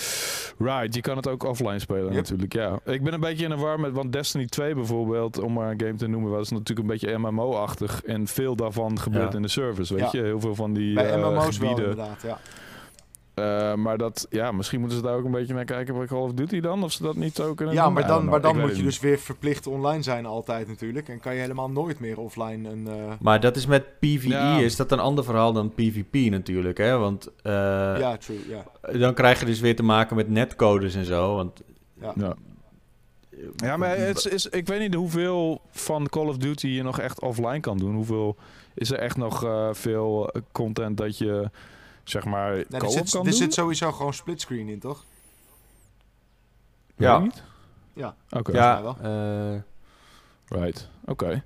[0.59, 2.15] Right, je kan het ook offline spelen Yep.
[2.15, 2.79] natuurlijk, ja.
[2.85, 5.81] Ik ben een beetje in de war met, want Destiny 2 bijvoorbeeld, om maar een
[5.81, 8.03] game te noemen, was natuurlijk een beetje MMO-achtig.
[8.05, 9.37] En veel daarvan gebeurt Ja.
[9.37, 10.19] in de service, weet Ja.
[10.21, 10.25] je.
[10.27, 11.91] Heel veel van die Bij eh, MMO's wel gebieden.
[11.91, 12.39] inderdaad, ja.
[13.39, 16.19] Eh, maar dat, ja, misschien moeten ze daar ook een beetje naar kijken bij Call
[16.21, 16.83] of Duty dan.
[16.85, 17.93] Of ze dat niet zo kunnen Ja, doen.
[17.93, 21.09] maar dan, maar dan moet je dus weer verplicht online zijn altijd natuurlijk.
[21.09, 22.87] En kan je helemaal nooit meer offline een...
[22.89, 24.59] eh, Maar dat is met PvE, Ja.
[24.59, 26.99] is dat een ander verhaal dan PvP natuurlijk, hè?
[26.99, 27.53] Want eh,
[27.99, 28.99] ja, true, ja.
[28.99, 31.35] dan krijg je dus weer te maken met netcodes en zo.
[31.35, 31.61] Want,
[31.95, 32.13] niet.
[32.17, 32.35] Ja.
[33.57, 37.01] Ja, maar het is, is, ik weet niet hoeveel van Call of Duty je nog
[37.01, 37.95] echt offline kan doen.
[37.95, 38.37] Hoeveel
[38.75, 41.51] is er echt nog eh, veel content dat je
[42.09, 45.05] zeg maar Nee, er co-op zit, kan er zit sowieso gewoon splitscreen in, toch?
[46.97, 47.19] Ja.
[47.19, 47.43] niet?
[47.93, 48.15] Ja.
[48.31, 48.53] Oké.
[48.53, 48.79] Ja.
[48.79, 49.61] ja, mij eh,
[50.59, 50.89] Right.
[51.05, 51.43] Oké.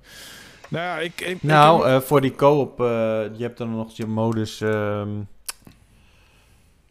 [0.69, 4.61] Nou, ja, ik, ik, nou ik voor die co-op, je hebt dan nog je modus...
[4.61, 5.09] Ehm,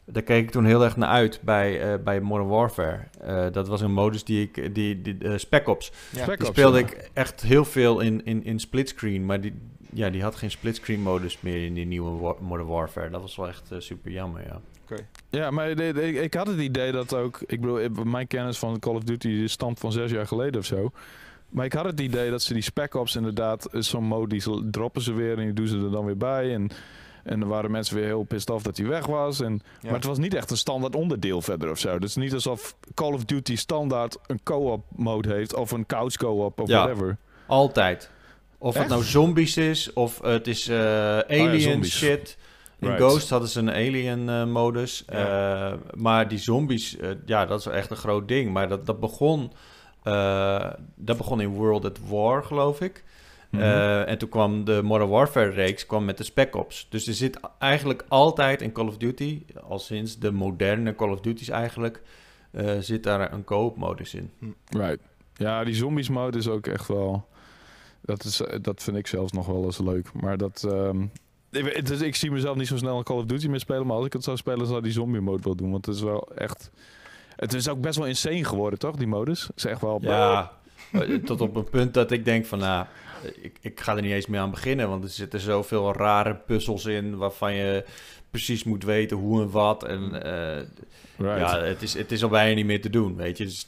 [0.04, 3.00] daar keek ik toen heel erg naar uit bij, uh, bij Modern Warfare.
[3.24, 5.92] Uh, dat was een modus die ik, die, die uh, Spec Ops.
[6.10, 6.22] Ja.
[6.22, 9.54] Spec die speelde ik echt heel veel in, in, in splitscreen, maar die,
[9.92, 13.10] ja, die had geen splitscreen modus meer in die nieuwe War Modern Warfare.
[13.10, 14.60] Dat was wel echt super jammer, ja.
[14.82, 15.06] Okay.
[15.30, 18.94] Ja, maar ik, ik, had het idee dat ook, ik bedoel, mijn kennis van Call
[18.94, 20.90] of Duty stamt van zes jaar geleden of zo.
[21.48, 25.02] Maar ik had het idee dat ze die Spec Ops inderdaad, zo'n mode, die droppen
[25.02, 26.54] ze weer en die doen ze er dan weer bij.
[26.54, 26.70] En
[27.22, 29.40] en dan waren mensen weer heel pissed off dat hij weg was.
[29.40, 31.98] En, Maar het was niet echt een standaard onderdeel verder of zo.
[31.98, 35.54] Dus niet alsof Call of Duty standaard een co-op mode heeft.
[35.54, 37.16] Of een couch co-op of ja, whatever.
[37.46, 38.10] altijd.
[38.62, 42.36] Of het nou zombies is, of het is uh, alien shit.
[42.78, 45.04] In Ghost hadden ze een alien uh, modus.
[45.12, 46.96] Uh, maar die zombies,
[47.26, 48.52] ja, dat is echt een groot ding.
[48.52, 49.52] Maar dat, dat, begon,
[50.94, 53.04] dat begon in World at War, geloof ik.
[53.50, 53.62] Mhm.
[53.62, 56.86] Eh, en toen kwam de Modern Warfare reeks kwam met de Spec Ops.
[56.90, 61.20] Dus er zit eigenlijk altijd in Call of Duty, al sinds de moderne Call of
[61.20, 62.02] Duty's eigenlijk,
[62.78, 64.30] zit daar een co-op modus in.
[64.38, 64.78] Hm.
[64.78, 64.98] Right.
[65.34, 67.30] Ja, die zombies mode is ook echt wel...
[68.02, 70.12] Dat, is, dat vind ik zelfs nog wel eens leuk.
[70.12, 70.62] Maar dat...
[70.68, 71.12] Um,
[71.50, 73.86] ik, dus ik zie mezelf niet zo snel een Call of Duty meer spelen.
[73.86, 75.70] Maar als ik het zou spelen, zou die zombie mode wel doen.
[75.70, 76.70] Want het is wel echt...
[77.36, 78.96] Het is ook best wel insane geworden, toch?
[78.96, 79.42] Die modus.
[79.42, 79.98] Het is echt wel...
[80.02, 80.52] Ja,
[81.24, 82.58] tot op een punt dat ik denk van...
[82.58, 82.86] Nou,
[83.40, 86.84] ik, ik ga er niet eens mee aan beginnen, want er zitten zoveel rare puzzels
[86.84, 87.84] in waarvan je
[88.30, 89.84] precies moet weten hoe en wat.
[89.84, 90.00] En
[91.18, 93.44] uh, ja, het is, het is al bijna niet meer te doen, weet je.
[93.44, 93.66] Dus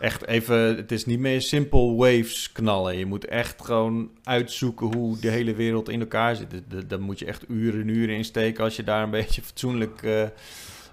[0.00, 2.96] echt even, het is niet meer simpel waves knallen.
[2.96, 6.48] Je moet echt gewoon uitzoeken hoe de hele wereld in elkaar zit.
[6.88, 10.02] Daar moet je echt uren en uren in steken als je daar een beetje fatsoenlijk
[10.02, 10.22] uh,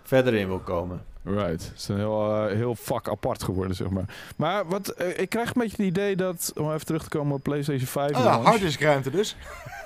[0.04, 1.01] verder in wil komen.
[1.24, 1.49] Right.
[1.49, 4.06] Het is een heel, uh, heel vak apart geworden, zeg maar.
[4.36, 7.36] Maar wat, uh, ik krijg een beetje het idee dat, om even terug te komen
[7.36, 8.12] op PlayStation 5.
[8.12, 9.36] Oh, ja, harddiskruimte dus.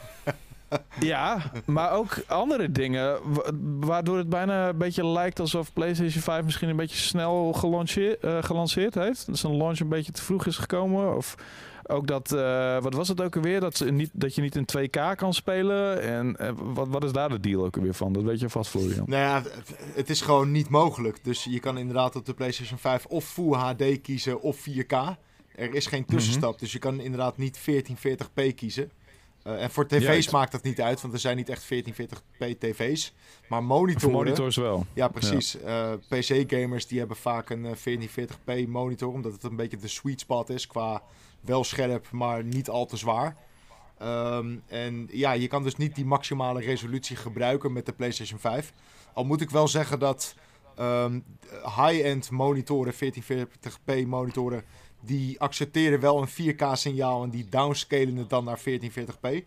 [0.99, 3.17] ja, maar ook andere dingen,
[3.79, 8.43] waardoor het bijna een beetje lijkt alsof PlayStation 5 misschien een beetje snel gelanceerd, uh,
[8.43, 9.25] gelanceerd heeft.
[9.25, 11.15] Dus een launch een beetje te vroeg is gekomen.
[11.15, 11.35] Of
[11.87, 13.59] ook dat, uh, wat was het ook alweer?
[13.59, 16.01] Dat, ze niet, dat je niet in 2K kan spelen.
[16.01, 18.13] En uh, wat, wat is daar de deal ook alweer van?
[18.13, 19.05] Dat weet je vast, Florian.
[19.07, 19.43] Nou ja,
[19.93, 21.23] het is gewoon niet mogelijk.
[21.23, 24.95] Dus je kan inderdaad op de PlayStation 5 of Full HD kiezen of 4K.
[25.55, 26.51] Er is geen tussenstap.
[26.51, 26.59] Mhm.
[26.59, 28.91] Dus je kan inderdaad niet 1440p kiezen.
[29.47, 33.13] Uh, en voor tv's maakt dat niet uit, want er zijn niet echt 1440p tv's.
[33.47, 34.15] Maar monitoren...
[34.15, 34.85] monitors wel.
[34.93, 35.57] Ja, precies.
[35.65, 35.97] Ja.
[36.09, 40.67] PC-gamers die hebben vaak een 1440p monitor, omdat het een beetje de sweet spot is
[40.67, 41.01] qua
[41.41, 43.35] wel scherp, maar niet al te zwaar.
[43.97, 48.73] Ehm, en ja, je kan dus niet die maximale resolutie gebruiken met de PlayStation 5.
[49.13, 50.35] Al moet ik wel zeggen dat
[50.79, 51.23] um,
[51.63, 54.63] high-end monitoren, 1440p monitoren,
[55.07, 59.45] die accepteren wel een 4K signaal en die downscalen het dan naar 1440p.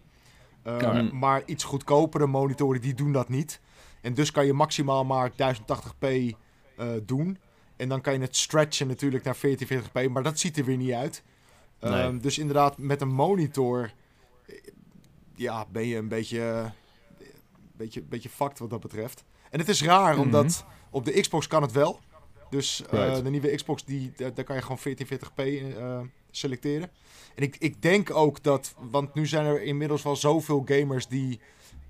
[0.62, 3.61] Ehm, maar iets goedkopere monitoren die doen dat niet.
[4.00, 6.32] En dus kan je maximaal maar 1080p uh,
[6.76, 7.38] eh, doen.
[7.76, 10.92] En dan kan je het stretchen natuurlijk naar 1440p, maar dat ziet er weer niet
[10.92, 11.22] uit.
[11.80, 13.90] Ehm, dus inderdaad, met een monitor
[15.34, 16.72] ja, ben je een beetje,
[17.76, 19.24] beetje, beetje fucked wat dat betreft.
[19.50, 20.22] En het is raar, mhm.
[20.22, 22.00] omdat op de Xbox kan het wel.
[22.51, 26.90] Dus uh, de nieuwe Xbox, die, daar, kan je gewoon 1440p uh, eh, selecteren.
[27.34, 31.40] En ik, ik denk ook dat, want nu zijn er inmiddels wel zoveel gamers die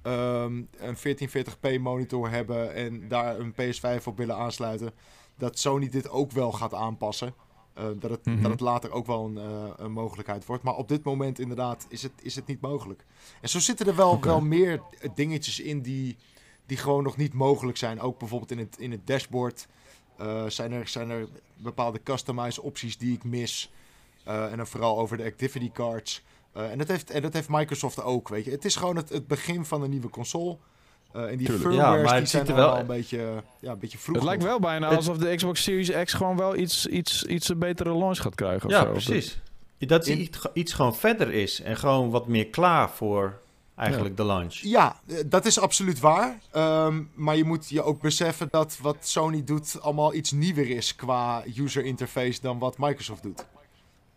[0.02, 4.92] um, een 1440p monitor hebben en daar een PS5 op willen aansluiten,
[5.36, 7.34] dat Sony dit ook wel gaat aanpassen.
[7.78, 8.50] Uh, dat, het, dat mhm.
[8.50, 10.62] het later ook wel een, uh, een, mogelijkheid wordt.
[10.62, 13.04] Maar op dit moment inderdaad is het, is het niet mogelijk.
[13.40, 14.82] En zo zitten er wel, wel meer
[15.14, 16.16] dingetjes in die,
[16.66, 18.00] die gewoon nog niet mogelijk zijn.
[18.00, 19.66] Ook bijvoorbeeld in het, in het dashboard
[20.20, 23.72] uh, zijn, er, zijn er bepaalde customize opties die ik mis.
[24.24, 26.22] en dan vooral over de activity cards.
[26.52, 28.50] en, dat heeft, en dat heeft Microsoft ook, weet je.
[28.50, 30.56] Het is gewoon het, het begin van een nieuwe console.
[31.16, 31.68] Uh, en die Tuurlijk.
[31.68, 34.16] firmwares ja, die zijn er wel een beetje, ja, een beetje vroeg.
[34.16, 37.58] Het lijkt wel bijna alsof de Xbox Series X gewoon wel iets, iets, iets een
[37.58, 38.68] betere launch gaat krijgen.
[38.68, 39.40] Ja, precies.
[39.78, 43.40] Dat iets, iets gewoon verder is en gewoon wat meer klaar voor
[43.80, 44.54] eigenlijk de launch.
[44.54, 46.38] Ja, eh, dat is absoluut waar.
[46.56, 50.94] Um, maar je moet je ook beseffen dat wat Sony doet allemaal iets nieuwer is
[50.94, 53.44] qua user interface dan wat Microsoft doet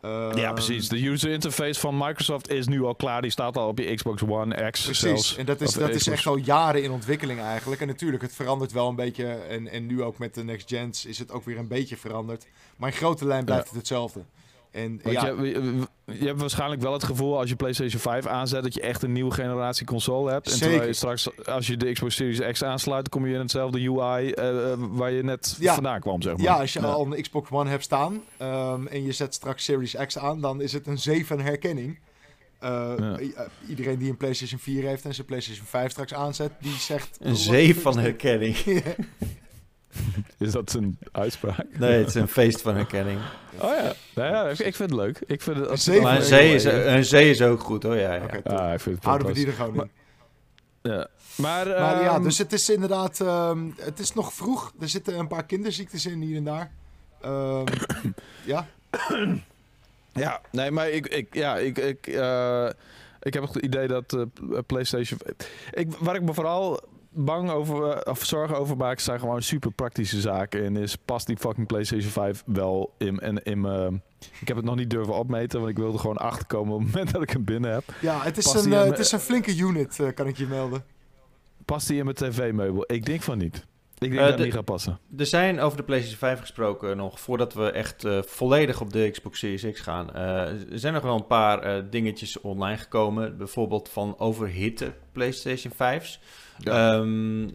[0.10, 0.90] ja, ehm, precies.
[0.90, 3.22] De user interface van Microsoft is nu al klaar.
[3.22, 4.84] Die staat al op je Xbox One X.
[4.84, 5.38] Precies.
[5.38, 7.82] en dat is, dat is echt al jaren in ontwikkeling eigenlijk.
[7.82, 9.26] En natuurlijk, het verandert wel een beetje.
[9.26, 12.48] En, en nu ook met de next gens is het ook weer een beetje veranderd.
[12.78, 14.24] Maar in grote lijn blijft het hetzelfde.
[14.74, 15.28] En, ja.
[15.28, 19.04] je, je, hebt waarschijnlijk wel het gevoel als je PlayStation 5 aanzet dat je echt
[19.04, 20.52] een nieuwe generatie console hebt.
[20.52, 23.90] En terwijl je straks, als je de Xbox Series X aansluit, kom je in hetzelfde
[23.90, 26.22] UI uh, eh, waar je net vandaan kwam.
[26.22, 26.44] Zeg maar.
[26.46, 29.96] Ja, als je al een Xbox One hebt staan um, en je zet straks Series
[30.06, 32.00] X aan, dan is het een 7 herkenning.
[33.68, 37.18] iedereen die een PlayStation 4 heeft en zijn PlayStation 5 straks aanzet, die zegt...
[37.22, 38.58] Een zee van herkenning.
[40.38, 41.66] Is dat een uitspraak?
[41.78, 43.20] Nee, het is een feest van herkenning.
[43.60, 45.20] Oh ja, nou ja ik vind het leuk.
[45.26, 47.96] Ik vind het, een, zee maar een zee, is, een zee is ook goed hoor.
[47.96, 48.24] Ja, ja.
[48.24, 49.92] Okay, ah, ik vind het Houden we die er gewoon in.
[50.82, 51.08] Ja.
[51.36, 54.74] Maar, maar ja, ehm, dus het is inderdaad, um, het is nog vroeg.
[54.80, 56.72] Er zitten een paar kinderziektes in hier en daar.
[57.26, 57.64] Um,
[58.54, 58.68] ja.
[60.14, 62.70] Ja, nee, maar ik, ik, ja, ik, ik, uh,
[63.22, 64.24] ik heb het idee dat uh,
[64.66, 65.20] PlayStation.
[65.72, 66.80] Ik, waar ik me vooral
[67.14, 70.64] bang over, eh, of zorgen over maak, zijn gewoon super praktische zaken.
[70.64, 74.04] En is past die fucking PlayStation 5 wel in, in, in mijn.
[74.42, 77.12] Ik heb het nog niet durven opmeten, want ik wilde gewoon achterkomen op het moment
[77.14, 77.84] dat ik hem binnen heb.
[78.02, 80.84] Ja, het is, een, het is een flinke unit, kan ik je melden.
[81.66, 82.84] Past die in mijn tv-meubel?
[82.88, 83.66] Ik denk van niet.
[84.04, 85.00] Ik denk uh, dat de, niet gaat passen.
[85.18, 89.10] Er zijn over de PlayStation 5 gesproken nog, voordat we echt uh, volledig op de
[89.12, 90.10] Xbox Series X gaan.
[90.16, 90.22] Uh,
[90.72, 93.38] er zijn nog wel een paar dingetjes online gekomen.
[93.38, 96.20] Bijvoorbeeld van overhitte PlayStation 5's.
[96.58, 96.96] Ja.
[96.96, 97.52] Um,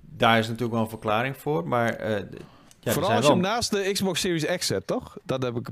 [0.00, 2.24] daar is natuurlijk wel een verklaring voor, maar...
[2.80, 5.16] Ja, Vooral als je hem naast de Xbox Series X zet, toch?
[5.24, 5.68] Dat heb ik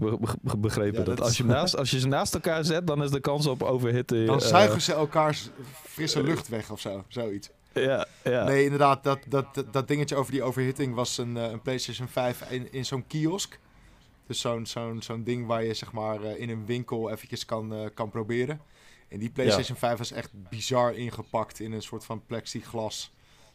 [0.59, 0.99] begrepen.
[0.99, 3.11] Ja, dat, dat als, je hem naast, als je ze naast elkaar zet, dan is
[3.11, 4.25] de kans op overhitte...
[4.25, 5.49] Dan zuigen ze elkaars
[5.83, 7.05] frisse lucht weg of zo.
[7.09, 7.51] Zoiets.
[7.75, 8.45] Ja, ja.
[8.45, 12.73] Nee, inderdaad, dat, dat, dat dingetje over die overhitting was een, een PlayStation 5 in,
[12.73, 13.59] in zo'n kiosk.
[14.27, 17.87] Dus zo'n zo'n zo'n ding waar je zeg maar in een winkel eventjes kan, uh,
[17.95, 18.61] kan proberen.
[19.09, 23.13] En die PlayStation 5 was echt bizar ingepakt in een soort van plexiglas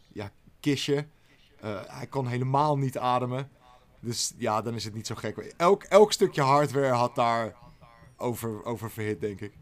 [0.07, 1.05] ja, kistje.
[1.63, 3.49] Uh, hij kon helemaal niet ademen.
[3.99, 5.37] Dus ja, dan is het niet zo gek.
[5.37, 7.55] Elk, elk stukje hardware had daar
[8.17, 9.53] over, over verhit, denk ik.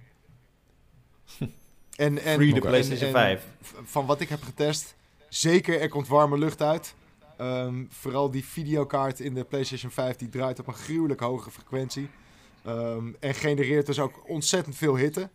[1.97, 3.43] En, en, Free de PlayStation 5.
[3.83, 4.95] Van wat ik heb getest,
[5.29, 6.93] zeker er komt warme lucht uit.
[7.41, 12.09] Um, vooral die videokaart in de PlayStation 5 die draait op een gruwelijk hoge frequentie.
[12.67, 15.29] Um, en genereert dus ook ontzettend veel hitte.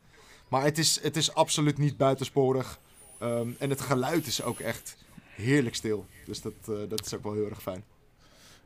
[0.49, 2.79] Maar het is, het is absoluut niet buitensporig.
[3.23, 4.97] Um, en het geluid is ook echt
[5.35, 6.07] heerlijk stil.
[6.25, 7.85] Dus dat, uh, dat is ook wel heel erg fijn.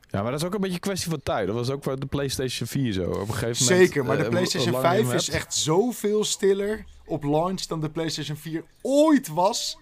[0.07, 1.47] Ja, maar dat is ook een beetje een kwestie van tijd.
[1.47, 3.03] Dat was ook voor de PlayStation 4 zo.
[3.03, 3.87] Op een gegeven moment.
[3.87, 8.37] Zeker, maar de uh, PlayStation 5 is echt zoveel stiller op launch dan de PlayStation
[8.37, 9.77] 4 ooit was.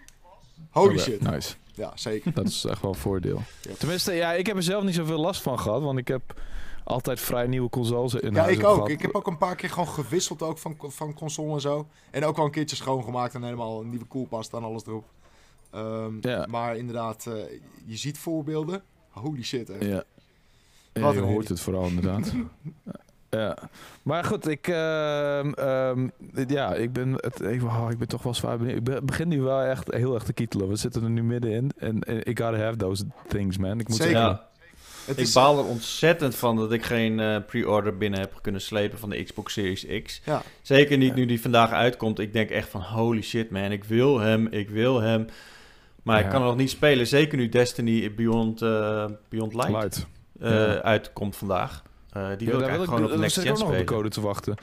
[0.69, 1.21] Holy shit.
[1.21, 1.53] Nice.
[1.73, 2.33] Ja, zeker.
[2.33, 3.41] Dat is echt wel een voordeel.
[3.77, 6.41] Tenminste, ja, ik heb er zelf niet zoveel last van gehad, want ik heb
[6.83, 8.89] altijd vrij nieuwe consoles in Ja, ik ook.
[8.89, 11.87] Ik heb ook een paar keer gewoon gewisseld ook van, van console en zo.
[12.11, 15.05] En ook wel een keertje schoongemaakt en helemaal een nieuwe koelpast en alles erop.
[15.75, 16.45] Um, ja.
[16.49, 17.33] Maar inderdaad, uh,
[17.85, 18.83] je ziet voorbeelden.
[19.09, 19.77] Holy shit, hè.
[19.77, 20.03] Ja.
[21.01, 22.33] Ja je hoort het vooral inderdaad.
[23.29, 23.57] Ja,
[24.03, 26.11] maar goed, ik, uh, um,
[26.47, 28.89] ja, ik ben, het, ik, oh, ik ben toch wel zwaar benieuwd.
[28.89, 30.67] Ik begin nu wel echt heel erg te kietelen.
[30.67, 33.79] We zitten er nu middenin en, en ik gotta have those things, man.
[33.79, 34.15] Ik moet Zeker.
[34.15, 34.49] Zeggen, ja.
[35.05, 38.99] Het ik baal er ontzettend van dat ik geen uh, pre-order binnen heb kunnen slepen
[38.99, 40.21] van de Xbox Series X.
[40.25, 40.41] Ja.
[40.61, 42.19] Zeker niet nu die vandaag uitkomt.
[42.19, 45.25] Ik denk echt van holy shit man, ik wil hem, ik wil hem.
[46.03, 47.07] Maar ik kan nog niet spelen.
[47.07, 50.07] Zeker nu Destiny Beyond, uh, Beyond Light, Light.
[50.41, 51.83] Uh, uitkomt vandaag.
[52.17, 53.59] Uh, die wil ik eigenlijk gewoon op Next Gen spelen.
[53.59, 54.55] nog op de code te wachten.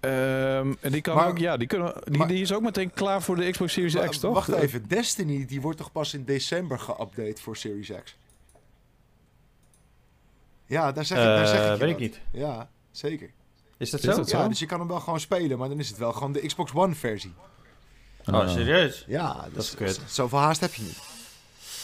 [0.00, 3.22] Um, en die kan maar, ook, ja, die, kunnen, die, die, is ook meteen klaar
[3.22, 4.34] voor de Xbox Series X, toch?
[4.34, 8.16] Wacht even, Destiny die wordt toch pas in december geüpdate voor Series X?
[10.66, 12.20] Ja, daar zeg ik, daar zeg ik Weet ik niet.
[12.32, 13.30] Ja, zeker.
[13.76, 14.16] Is dat, is zo?
[14.16, 16.32] dat ja, dus je kan hem wel gewoon spelen, maar dan is het wel gewoon
[16.32, 17.34] de Xbox One versie.
[18.26, 19.04] Oh, serieus?
[19.06, 20.00] Ja, dat is kut.
[20.06, 21.17] Zoveel haast heb je niet.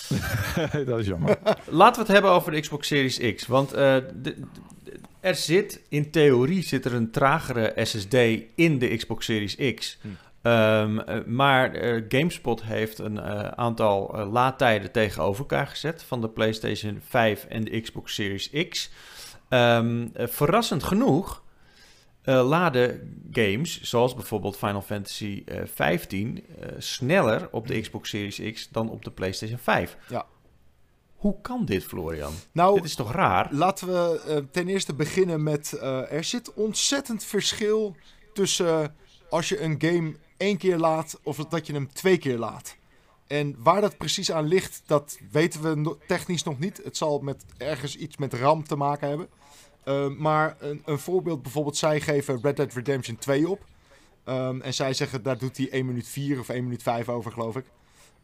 [0.87, 1.39] dat is jammer.
[1.65, 3.47] Laten we het hebben over de Xbox Series X.
[3.47, 3.95] Want uh,
[5.21, 8.15] er zit, in theorie, zit er een tragere SSD
[8.55, 9.99] in de Xbox Series X.
[10.01, 10.09] Hm.
[10.47, 16.29] Um, maar uh, GameSpot heeft een uh, aantal uh, laadtijden tegenover elkaar gezet van de
[16.29, 18.91] PlayStation 5 en de Xbox Series X.
[19.49, 21.43] Um, verrassend genoeg
[22.25, 26.45] laden games, zoals bijvoorbeeld Final Fantasy 15,
[26.79, 29.97] sneller op de Xbox Series X dan op de PlayStation 5.
[30.09, 30.27] Ja.
[31.25, 32.33] Hoe kan dit, Florian?
[32.53, 33.49] Nou, dit is toch raar?
[33.51, 35.73] Laten we uh, ten eerste beginnen met...
[35.75, 37.97] Uh, er zit ontzettend verschil
[38.33, 38.95] tussen
[39.31, 42.77] als je een game één keer laat of dat je hem twee keer laat.
[43.27, 46.81] En waar dat precies aan ligt, dat weten we technisch nog niet.
[46.85, 49.29] Het zal met ergens iets met RAM te maken hebben.
[49.85, 53.65] Uh, maar een, een, voorbeeld bijvoorbeeld, zij geven Red Dead Redemption 2 op.
[54.29, 57.33] Um, en zij zeggen, daar doet hij 1 minuut 4 of 1 minuut 5 over,
[57.33, 57.65] geloof ik.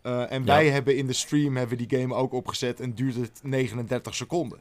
[0.02, 0.46] Uh, en ja.
[0.46, 4.60] wij hebben in de stream hebben die game ook opgezet en duurt het 39 seconden.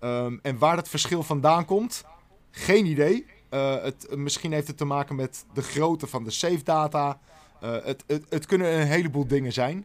[0.00, 2.04] Um, en waar dat verschil vandaan komt,
[2.50, 3.26] geen idee.
[3.50, 7.18] Uh, het, misschien heeft het te maken met de grootte van de save data.
[7.62, 9.84] Uh, het, het, het, kunnen een heleboel dingen zijn.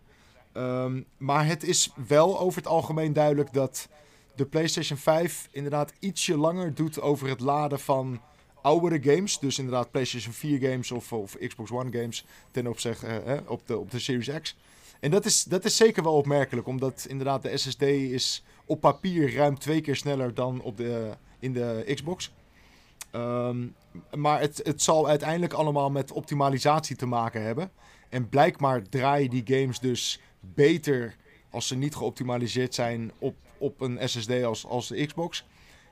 [0.53, 3.89] Um, maar het is wel over het algemeen duidelijk dat
[4.35, 8.21] de PlayStation 5 inderdaad ietsje langer doet over het laden van
[8.61, 9.39] oudere games.
[9.39, 13.77] Dus inderdaad PlayStation 4 games of, of Xbox One games ten opzichte uh, op, de,
[13.77, 14.57] op de Series X.
[14.99, 19.33] En dat is, dat is zeker wel opmerkelijk, omdat inderdaad de SSD is op papier
[19.33, 22.33] ruim twee keer sneller dan op de, in de Xbox.
[23.11, 23.75] Um,
[24.15, 27.71] maar het, het zal uiteindelijk allemaal met optimalisatie te maken hebben.
[28.09, 31.15] En blijkbaar draaien die games dus beter
[31.49, 35.45] als ze niet geoptimaliseerd zijn op, op een SSD als, als de Xbox.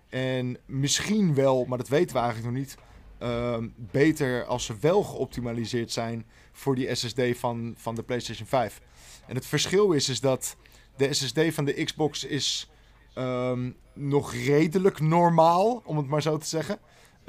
[0.10, 2.78] En misschien wel, maar dat weten we eigenlijk nog niet,
[3.24, 8.82] uh, beter als ze wel geoptimaliseerd zijn voor die SSD van, van de PlayStation 5.
[9.28, 10.56] En het verschil is, is dat
[10.98, 12.70] de SSD van de Xbox is
[13.18, 16.80] um, nog redelijk normaal, om het maar zo te zeggen.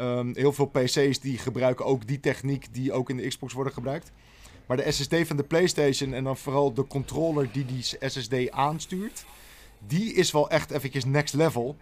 [0.01, 3.73] Um, heel veel PC's die gebruiken ook die techniek die ook in de Xbox worden
[3.73, 4.11] gebruikt.
[4.67, 9.25] Maar de SSD van de PlayStation en dan vooral de controller die die SSD aanstuurt,
[9.87, 11.77] die is wel echt eventjes next level.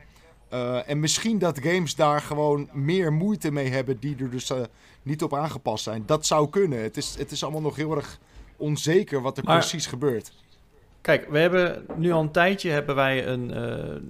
[0.52, 4.60] Uh, en misschien dat games daar gewoon meer moeite mee hebben die er dus uh,
[5.02, 6.02] niet op aangepast zijn.
[6.06, 6.82] Dat zou kunnen.
[6.82, 8.18] Het is, het is allemaal nog heel erg
[8.56, 10.32] onzeker wat er precies gebeurt.
[11.00, 13.56] Kijk, we hebben nu al een tijdje hebben wij een, uh,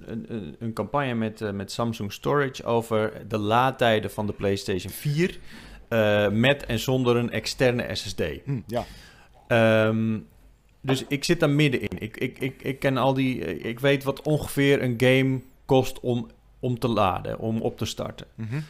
[0.05, 5.39] een, een, een, campagne met, met Samsung Storage over de laadtijden van de PlayStation 4.
[5.89, 8.23] Uh, met en zonder een externe SSD.
[8.45, 8.85] Hm, ja.
[9.87, 10.27] Um,
[10.85, 11.89] dus ik zit daar middenin.
[11.97, 13.39] Ik, ik, ik, ik ken al die.
[13.59, 16.29] Ik weet wat ongeveer een game kost om,
[16.59, 18.27] om te laden, om op te starten.
[18.35, 18.63] Mm -hmm.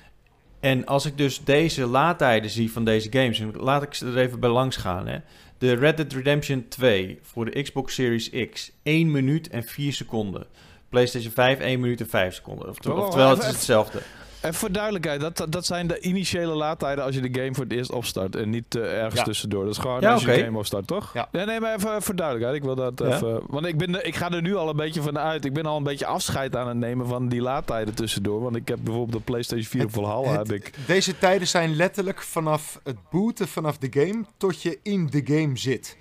[0.59, 4.17] En als ik dus deze laadtijden zie van deze games, en laat ik ze er
[4.17, 5.07] even bij langs gaan.
[5.07, 5.17] Hè.
[5.57, 10.45] De Red Dead Redemption 2 voor de Xbox Series X, 1 minuut en 4 seconden.
[10.89, 12.69] PlayStation 5, 1 minuut en 5 seconden.
[12.69, 14.01] Oftewel, oh, oftewel het is hetzelfde.
[14.43, 17.73] En voor duidelijkheid, dat, dat zijn de initiële laadtijden als je de game voor het
[17.73, 18.35] eerst opstart.
[18.35, 19.23] En niet uh, ergens ja.
[19.23, 19.63] tussendoor.
[19.63, 20.33] Dat is gewoon ja, als okay.
[20.33, 21.13] je de game opstart, toch?
[21.13, 21.27] Ja.
[21.31, 22.57] Nee, nee, maar even voor duidelijkheid.
[22.57, 23.15] Ik wil dat Ja?
[23.15, 23.41] even...
[23.47, 25.45] Want ik, ben, ik ga er nu al een beetje van uit.
[25.45, 28.41] Ik ben al een beetje afscheid aan het nemen van die laadtijden tussendoor.
[28.41, 30.37] Want ik heb bijvoorbeeld de PlayStation 4 op Valhalla.
[30.37, 30.71] Heb ik...
[30.87, 35.57] Deze tijden zijn letterlijk vanaf het booten vanaf de game tot je in de game
[35.57, 35.97] zit.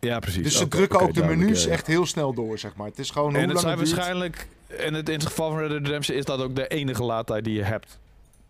[0.00, 0.42] Ja, precies.
[0.42, 2.86] Dus ze drukken ook de menus echt heel snel door, zeg maar.
[2.86, 3.96] Het is gewoon En hoe het lang zijn het duurt.
[3.96, 4.48] waarschijnlijk...
[4.68, 7.44] En het, in het geval van Red Dead Redemption is dat ook de enige laadtijd
[7.44, 7.98] die je hebt.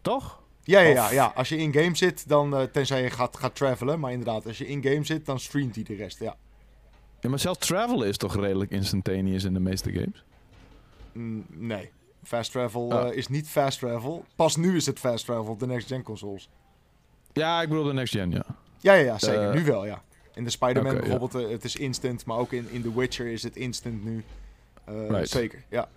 [0.02, 0.40] Toch?
[0.62, 1.32] Ja, ja, ja, ja.
[1.34, 2.56] Als je in-game zit, dan...
[2.56, 4.00] eh, tenzij je gaat, gaat travelen.
[4.00, 6.36] Maar inderdaad, als je in-game zit, dan streamt hij de rest, ja.
[7.20, 10.24] Ja, maar zelfs travel is toch redelijk instantaneous in de meeste games?
[11.12, 11.90] Mm, nee.
[12.24, 13.08] Fast travel Oh.
[13.08, 14.24] eh, is niet fast travel.
[14.36, 16.48] Pas nu is het fast travel op de next-gen consoles.
[17.32, 18.44] Ja, ik bedoel de next gen, ja.
[18.80, 19.48] Ja, ja, ja zeker.
[19.48, 20.02] Eh, nu wel, ja.
[20.34, 22.24] In de Spider-Man bijvoorbeeld, het is instant.
[22.24, 24.24] Maar ook in, in The Witcher is het instant nu.
[24.84, 25.28] Right.
[25.28, 25.88] Zeker, ja.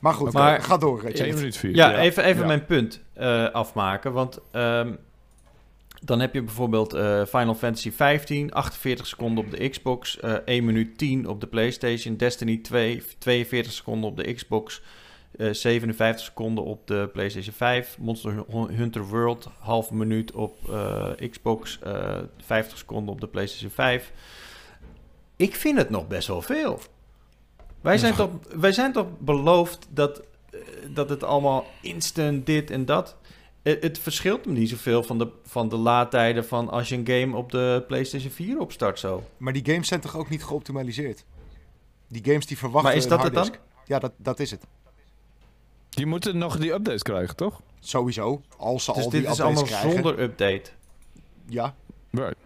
[0.00, 1.24] Maar goed, Maar- eh, ga door, Retje.
[1.26, 1.74] 1 minuut 4.
[1.74, 2.46] Ja, even, even Ja.
[2.46, 4.12] mijn punt eh, afmaken.
[4.12, 4.92] Want ehm,
[6.04, 10.64] dan heb je bijvoorbeeld eh, Final Fantasy 15, 48 seconden op de Xbox, eh 1
[10.64, 14.82] minuut 10 op de PlayStation, Destiny 2, 42 seconden op de Xbox,
[15.36, 21.78] eh 57 seconden op de PlayStation 5, Monster Hunter World, half minuut op eh, Xbox,
[21.82, 24.12] eh 50 seconden op de PlayStation 5.
[25.36, 26.80] Ik vind het nog best wel veel.
[27.80, 30.58] Wij zijn, toch, wij zijn toch beloofd dat, eh,
[30.88, 33.16] dat het allemaal instant dit en dat.
[33.62, 37.06] Het, het verschilt me niet zoveel van de, van de laadtijden van als je een
[37.08, 39.22] game op de PlayStation 4 opstart zo.
[39.36, 41.24] Maar die games zijn toch ook niet geoptimaliseerd?
[42.08, 43.54] Die games die verwachten Maar is een dat het dan?
[43.84, 44.62] Ja, dat, dat is het.
[45.88, 47.60] Die moeten nog die updates krijgen, toch?
[47.80, 48.40] Sowieso.
[48.56, 49.90] Als ze Dus al dit die is updates allemaal krijgen.
[49.90, 50.70] zonder update.
[51.48, 51.74] Ja,
[52.10, 52.36] Right.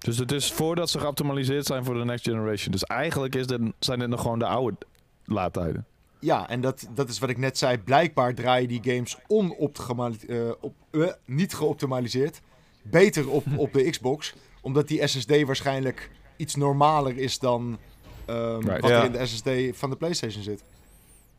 [0.00, 2.72] Dus het is voordat ze geoptimaliseerd zijn voor de next generation.
[2.72, 4.76] Dus eigenlijk is dit, zijn dit nog gewoon de oude
[5.24, 5.86] laadtijden.
[6.18, 7.78] ja en dat, dat is wat ik net zei.
[7.78, 9.18] Blijkbaar draaien die games
[10.60, 12.40] op, eh, niet geoptimaliseerd.
[12.82, 14.34] Beter op, op de Xbox.
[14.60, 17.78] Omdat die SSD waarschijnlijk iets normaler is dan
[18.26, 18.80] ehm, Right.
[18.80, 20.64] wat er in de SSD van de PlayStation zit.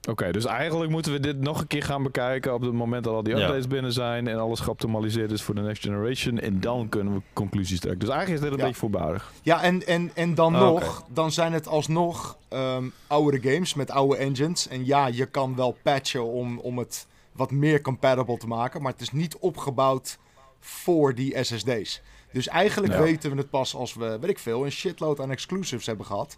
[0.09, 3.13] Oké, dus eigenlijk moeten we dit nog een keer gaan bekijken op het moment dat
[3.13, 3.41] al die Ja.
[3.41, 6.39] updates binnen zijn en alles geoptimaliseerd is voor de next generation.
[6.39, 7.99] En dan kunnen we conclusies trekken.
[7.99, 8.69] Dus eigenlijk is dit een Ja.
[8.71, 9.31] beetje voorbarig.
[9.41, 13.91] Ja, en, en, en dan Ah, nog, dan zijn het alsnog ehm oudere games met
[13.91, 14.67] oude engines.
[14.67, 18.91] En ja, je kan wel patchen om, om het wat meer compatible te maken, maar
[18.91, 20.17] het is niet opgebouwd
[20.59, 22.01] voor die SSD's.
[22.31, 23.01] Dus eigenlijk Ja.
[23.01, 26.37] weten we het pas als we, weet ik veel, een shitload aan exclusives hebben gehad.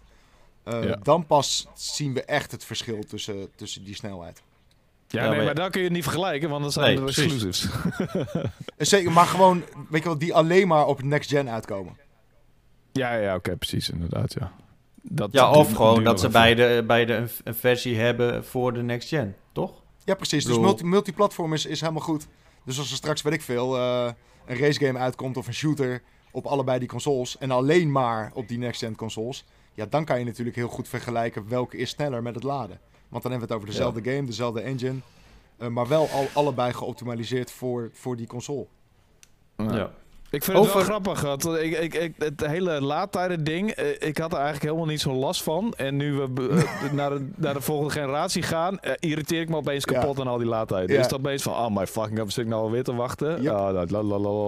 [0.64, 0.96] Eh, Ja.
[1.02, 4.42] Dan pas zien we echt het verschil tussen, tussen die snelheid.
[5.08, 6.96] Ja, Ja, nee, maar- maar dan kun je het niet vergelijken, want dan zijn Nee,
[7.02, 7.66] er exclusives.
[8.76, 11.96] Eh, Zeker, maar gewoon, weet je wel, die alleen maar op next gen uitkomen.
[12.92, 14.52] ja, ja, oké, precies, inderdaad, ja.
[15.02, 19.08] Dat Ja, of gewoon dat ze beide, beide een, een versie hebben voor de next
[19.08, 19.82] gen, toch?
[20.04, 20.44] Ja, precies.
[20.44, 22.26] Dus multi multiplatform is, is helemaal goed.
[22.64, 24.10] Dus als er straks, weet ik veel, eh,
[24.46, 28.58] een racegame uitkomt of een shooter op allebei die consoles en alleen maar op die
[28.58, 29.44] next-gen consoles,
[29.74, 32.80] ja, dan kan je natuurlijk heel goed vergelijken welke is sneller met het laden.
[33.08, 34.98] Want dan hebben we het over dezelfde game, dezelfde engine.
[35.70, 38.66] maar wel al, allebei geoptimaliseerd voor, voor die console.
[39.56, 39.90] ja.
[40.34, 41.20] Ik vind het wel grappig.
[41.20, 45.00] Want ik, ik, ik, het hele laadtijden ding, eh, ik had er eigenlijk helemaal niet
[45.00, 45.74] zo last van.
[45.76, 49.56] En nu we eh, naar, de, naar de volgende generatie gaan, uh, irriteer ik me
[49.56, 50.90] opeens kapot aan al die laadtijden.
[50.90, 50.98] Ja.
[50.98, 53.42] Dus dat opeens van, oh my fucking, heb ik nou alweer te wachten?
[53.42, 53.72] Ja.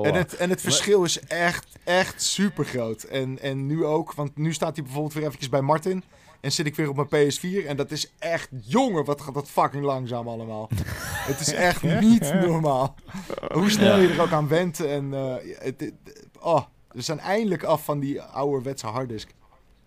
[0.03, 3.03] en het, en het verschil is echt, echt super groot.
[3.03, 6.05] En, en nu ook, want nu staat hij bijvoorbeeld weer eventjes bij Martin.
[6.47, 9.49] En zit ik weer op mijn PS4 en dat is echt, jongen, wat gaat dat
[9.49, 10.69] fucking langzaam allemaal.
[11.31, 12.95] het is echt niet normaal.
[13.53, 14.81] Hoe snel je er ook aan went.
[14.81, 15.93] En uh, het,
[16.41, 19.31] oh, we zijn eindelijk af van die ouderwetse harddisk.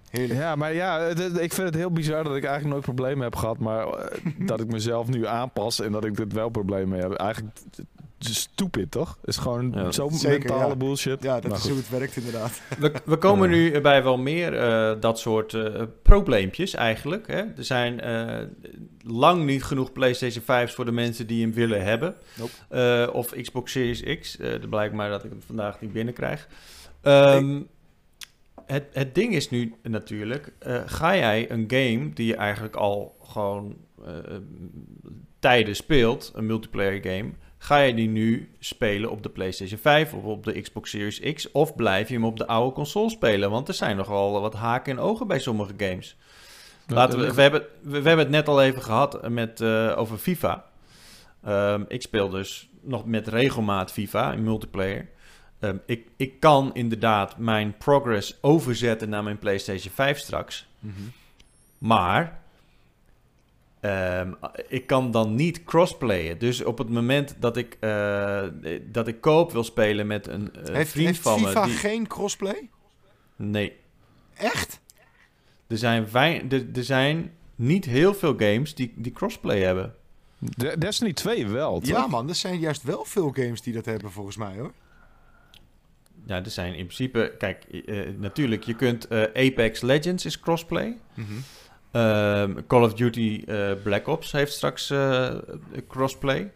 [0.10, 0.39] Heerlijk.
[0.39, 1.07] Ja, maar ja,
[1.39, 3.57] ik vind het heel bizar dat ik eigenlijk nooit problemen heb gehad.
[3.57, 7.12] Maar eh, dat ik mezelf nu aanpas en dat ik dit wel problemen mee heb.
[7.12, 7.57] Eigenlijk
[8.20, 9.18] stupid, toch?
[9.20, 11.24] Het is gewoon ja, zo mentale bullshit.
[11.24, 12.62] Ja, dat is hoe het werkt inderdaad.
[12.80, 17.28] We, we komen nu bij wel meer uh, dat soort uh, probleempjes eigenlijk.
[17.28, 17.38] Hè?
[17.38, 18.72] Er zijn uh,
[19.04, 22.16] lang niet genoeg PlayStation 5's voor de mensen die hem willen hebben.
[22.38, 23.12] Nope.
[23.14, 24.38] of Xbox Series X.
[24.42, 26.48] Het blijkt maar dat ik hem vandaag niet binnenkrijg.
[27.02, 27.68] Um,
[28.66, 30.54] het, het ding is nu natuurlijk,
[30.86, 33.76] ga jij een game die je eigenlijk al gewoon
[35.40, 40.24] tijden speelt, een multiplayer game Ga je die nu spelen op de PlayStation 5 of
[40.24, 41.51] op de Xbox Series X?
[41.51, 43.49] Of blijf je hem op de oude console spelen?
[43.49, 46.16] Want er zijn nogal wat haken en ogen bij sommige games.
[46.88, 50.66] Laten we, we, hebben, we, hebben het net al even gehad met, uh, over FIFA.
[51.47, 55.10] Um, ik speel dus nog met regelmaat FIFA in multiplayer.
[55.60, 60.68] Um, ik, ik kan inderdaad mijn progress overzetten naar mijn PlayStation 5 straks.
[60.80, 61.12] Mm -hmm.
[61.78, 62.41] Maar
[63.82, 66.38] Um, ik kan dan niet crossplayen.
[66.38, 68.44] Dus op het moment dat ik, uh,
[68.84, 71.74] dat ik koop wil spelen met een uh, heeft, vriend heeft van FIFA me...
[71.74, 72.70] geen crossplay?
[73.36, 73.74] Nee.
[74.34, 74.82] Echt?
[75.68, 76.08] Er zijn,
[76.50, 79.96] er, er zijn niet heel veel games die, die crossplay hebben.
[80.38, 81.90] De Destiny 2 wel, toch?
[81.90, 84.74] Ja man, er zijn juist wel veel games die dat hebben volgens mij hoor.
[86.26, 87.36] Ja, er zijn in principe...
[87.38, 89.10] Kijk, uh, natuurlijk, je kunt...
[89.10, 90.98] Apex Legends is crossplay.
[91.14, 91.44] Mm
[91.92, 95.36] Ehm, Call of Duty uh, Black Ops heeft straks uh,
[95.88, 96.52] crossplay.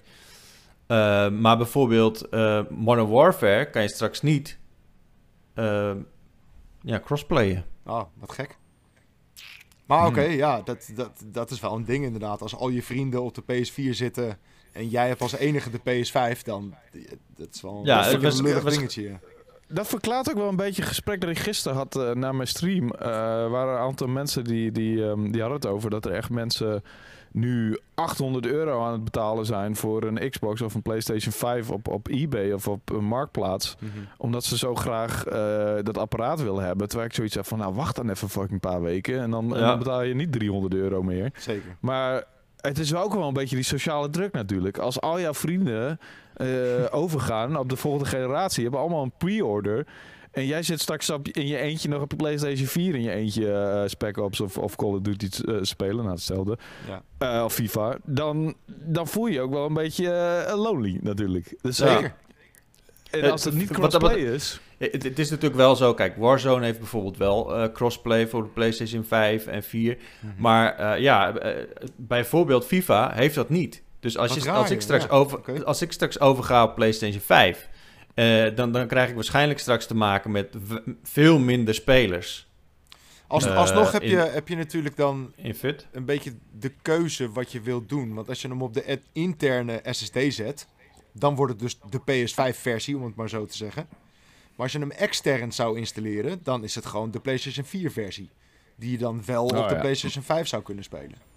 [0.87, 4.57] Ehm, maar bijvoorbeeld uh, Modern Warfare kan je straks niet
[5.53, 5.97] ehm,
[6.81, 7.65] ja, crossplayen.
[7.85, 8.57] Oh, wat gek.
[9.85, 10.33] Maar oké, hmm.
[10.33, 12.41] ja, dat, dat, dat is wel een ding inderdaad.
[12.41, 14.37] Als al je vrienden op de PS4 zitten
[14.71, 16.73] en jij hebt als enige de PS5, dan
[17.35, 19.19] dat is wel ja, een lullig dingetje
[19.73, 22.47] dat verklaart ook wel een beetje het gesprek dat ik gisteren had uh, naar mijn
[22.47, 22.85] stream.
[22.85, 22.99] Uh,
[23.49, 26.83] waren een aantal mensen die, die, um, die hadden het over dat er echt mensen
[27.31, 31.87] nu 800 euro aan het betalen zijn voor een Xbox of een PlayStation 5 op,
[31.87, 33.75] op eBay of op een marktplaats.
[33.79, 33.91] Mhm.
[34.17, 35.33] Omdat ze zo graag uh,
[35.83, 36.87] dat apparaat willen hebben.
[36.87, 39.55] Terwijl ik zoiets heb van, nou wacht dan even fucking een paar weken en dan,
[39.55, 41.31] en dan betaal je niet 300 euro meer.
[41.37, 41.77] Zeker.
[41.79, 42.23] Maar
[42.57, 44.77] het is ook wel een beetje die sociale druk natuurlijk.
[44.77, 45.99] Als al jouw vrienden
[46.91, 49.87] overgaan op de volgende generatie, hebben allemaal een pre-order.
[50.31, 53.11] En jij zit straks op, in je eentje nog op je PlayStation 4 in je
[53.11, 56.57] eentje uh, Spec Ops of, of Call of Duty uh, spelen, nou hetzelfde.
[56.87, 57.37] Ja.
[57.37, 57.97] Uh, of FIFA.
[58.03, 61.55] Dan, dan voel je je ook wel een beetje lonely natuurlijk.
[61.61, 62.13] Dus, Zeker.
[63.21, 64.59] En als het niet crossplay is...
[64.77, 69.03] Het, is natuurlijk wel zo, kijk, Warzone heeft bijvoorbeeld wel uh, crossplay voor de PlayStation
[69.03, 69.97] 5 en 4.
[70.19, 70.41] Mhm.
[70.41, 71.63] Maar uh, ja, uh,
[71.95, 73.83] bijvoorbeeld FIFA heeft dat niet.
[74.03, 77.69] Dus als, je, als, ik straks over, als ik straks overga op PlayStation 5,
[78.55, 80.55] dan, dan krijg ik waarschijnlijk straks te maken met
[81.03, 82.47] veel minder spelers.
[83.27, 85.33] Als, alsnog heb, je, heb je natuurlijk dan
[85.91, 88.13] een beetje de keuze wat je wilt doen.
[88.13, 90.67] Want als je hem op de interne SSD zet,
[91.11, 93.87] dan wordt het dus de PS5-versie, om het maar zo te zeggen.
[94.55, 98.29] Maar als je hem extern zou installeren, dan is het gewoon de PlayStation 4-versie.
[98.75, 101.32] Die je dan wel oh, op de PlayStation 5 zou kunnen spelen.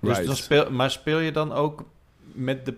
[0.00, 1.84] Dus dan speel, maar speel je dan ook
[2.32, 2.74] met de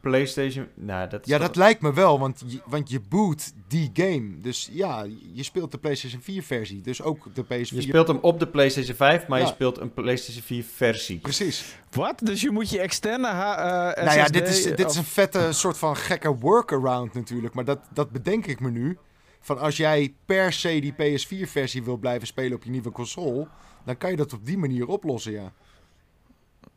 [0.00, 0.66] PlayStation.
[0.74, 4.38] Nou, dat ja, dat lijkt me wel, want je, want je boot die game.
[4.38, 6.80] Dus ja, je speelt de PlayStation 4 versie.
[6.80, 7.48] Dus ook de PS4.
[7.48, 11.18] Je speelt hem op de PlayStation 5, maar je speelt een PlayStation 4 versie.
[11.18, 11.76] Precies.
[11.90, 12.20] Wat?
[12.22, 15.78] Dus je moet je externe uh, Nou ja, dit is, dit is een vette soort
[15.78, 17.54] van gekke workaround natuurlijk.
[17.54, 18.98] Maar dat, dat bedenk ik me nu.
[19.40, 23.46] Van als jij per se die PS4 versie wil blijven spelen op je nieuwe console,
[23.84, 25.52] dan kan je dat op die manier oplossen, ja.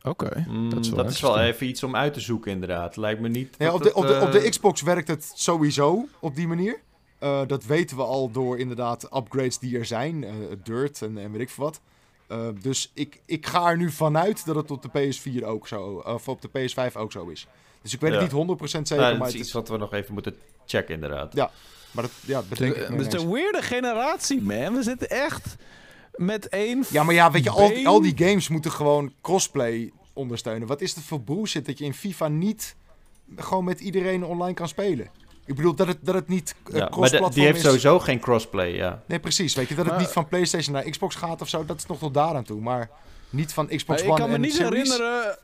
[0.02, 2.96] Oké, mm, dat, is wel, even iets om uit te zoeken inderdaad.
[2.96, 3.54] Lijkt me niet...
[3.58, 6.80] Ja, op, de, op, de, op de eh, Xbox werkt het sowieso op die manier.
[7.20, 10.22] Uh, dat weten we al door inderdaad upgrades die er zijn.
[10.22, 10.30] Uh,
[10.62, 11.80] Dirt en, en weet ik veel wat.
[12.28, 16.02] Uh, dus ik, ik ga er nu vanuit dat het op de PS4 ook zo...
[16.06, 17.46] Of op de PS5 ook zo is.
[17.82, 19.26] Dus ik weet het niet 100% zeker, nou, maar...
[19.26, 21.34] Het is iets wat we nog even moeten checken inderdaad.
[21.34, 21.50] Ja,
[21.90, 24.74] maar dat, ja, dat denk ik Het is een weirde generatie, man.
[24.74, 25.56] We zitten echt
[26.12, 26.84] met één.
[26.90, 30.68] Ja, maar ja, weet je, al, al die games moeten gewoon crossplay ondersteunen.
[30.68, 32.76] Wat is het voor bullshit dat je in FIFA niet
[33.36, 35.10] gewoon met iedereen online kan spelen?
[35.44, 38.74] Ik bedoel dat het, dat het niet uh, ja, maar die heeft sowieso geen crossplay,
[38.74, 39.02] ja.
[39.06, 39.54] Nee, precies.
[39.54, 41.98] Weet je, dat het niet van PlayStation naar Xbox gaat of zo, dat is nog
[41.98, 42.60] tot daaraan toe.
[42.60, 42.90] Maar
[43.30, 45.36] niet van Xbox One ik kan me niet herinneren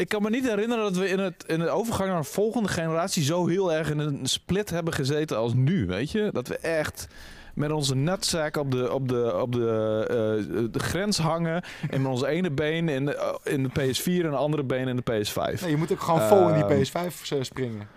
[0.00, 2.68] ik kan me niet herinneren dat we in, het, in de overgang naar een volgende
[2.68, 6.28] generatie zo heel erg in een split hebben gezeten als nu, weet je?
[6.32, 7.06] Dat we echt
[7.54, 11.62] met onze nutsack op de, op de, op de, uh, de grens hangen.
[11.90, 14.88] En met onze ene been in de, eh, in de PS4 en de andere been
[14.88, 15.60] in de PS5.
[15.60, 17.88] Nee, je moet ook gewoon vol in die ehm, PS5 springen.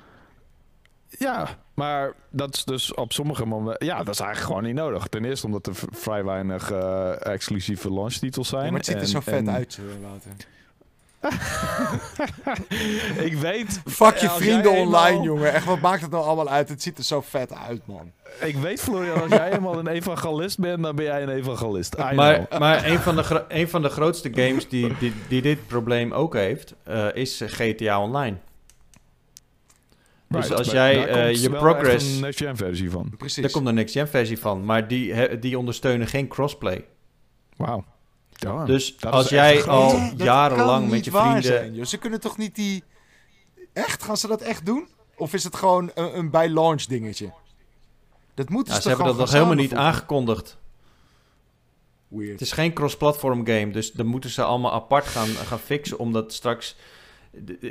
[1.18, 3.86] Ja, maar dat is dus op sommige momenten...
[3.86, 5.08] Ja, dat is eigenlijk gewoon niet nodig.
[5.08, 8.64] Ten eerste omdat er vrij weinig uh, exclusieve launchtitels zijn.
[8.64, 10.32] Ja, maar het ziet er zo vet uit, Wouter.
[13.28, 13.82] ik weet...
[13.86, 15.54] Fuck je vrienden online, jongen.
[15.54, 16.70] Echt, wat maakt het nou allemaal uit?
[16.70, 18.12] Het ziet er zo vet uit, man.
[18.40, 21.98] Ik weet, Florian, als jij helemaal een evangelist bent, dan ben jij een evangelist.
[21.98, 26.12] maar maar een, van de een van de grootste games die, die, die dit probleem
[26.12, 28.38] ook heeft, uh, is GTA Online.
[30.28, 32.06] Dus als jij uh, je progress...
[32.06, 33.14] Daar een next-gen versie van.
[33.18, 33.42] Precies.
[33.42, 34.66] Daar komt een next-gen versie van.
[34.66, 36.86] Maar die, die ondersteunen geen crossplay.
[37.56, 37.84] Wauw.
[38.66, 41.44] Dus als jij al jarenlang met je vrienden...
[41.44, 42.84] Zijn, Ze kunnen toch niet die...
[43.74, 44.04] Echt?
[44.04, 44.88] Gaan ze dat echt doen?
[45.16, 47.34] Of is het gewoon een, een bij launch dingetje?
[48.34, 50.58] Dat moeten ja, ze hebben dat nog helemaal niet aangekondigd.
[52.08, 52.32] Weird.
[52.32, 56.34] Het is geen cross-platform game, dus dan moeten ze allemaal apart gaan, gaan fixen, omdat
[56.34, 56.76] straks...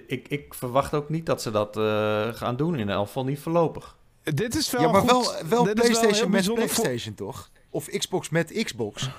[0.06, 3.38] Ik, ik verwacht ook niet dat ze dat uh, gaan doen, in elk geval niet
[3.38, 3.96] voorlopig.
[4.22, 5.10] Dit is wel Ja, maar goed.
[5.10, 7.50] wel, wel PlayStation met PlayStation, toch?
[7.70, 9.10] Of Xbox met Xbox.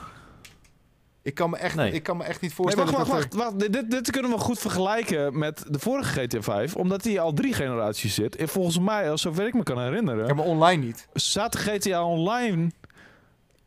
[1.23, 2.89] Ik kan me echt, ik kan me echt niet voorstellen.
[2.89, 3.73] Nee, wacht, wacht, wacht, wacht.
[3.73, 7.53] Dit, dit kunnen we goed vergelijken met de vorige GTA 5, omdat die al drie
[7.53, 8.35] generaties zit.
[8.35, 10.27] En volgens mij, als zover ik me kan herinneren.
[10.27, 11.07] Ja, maar online niet.
[11.13, 12.71] Zat GTA Online.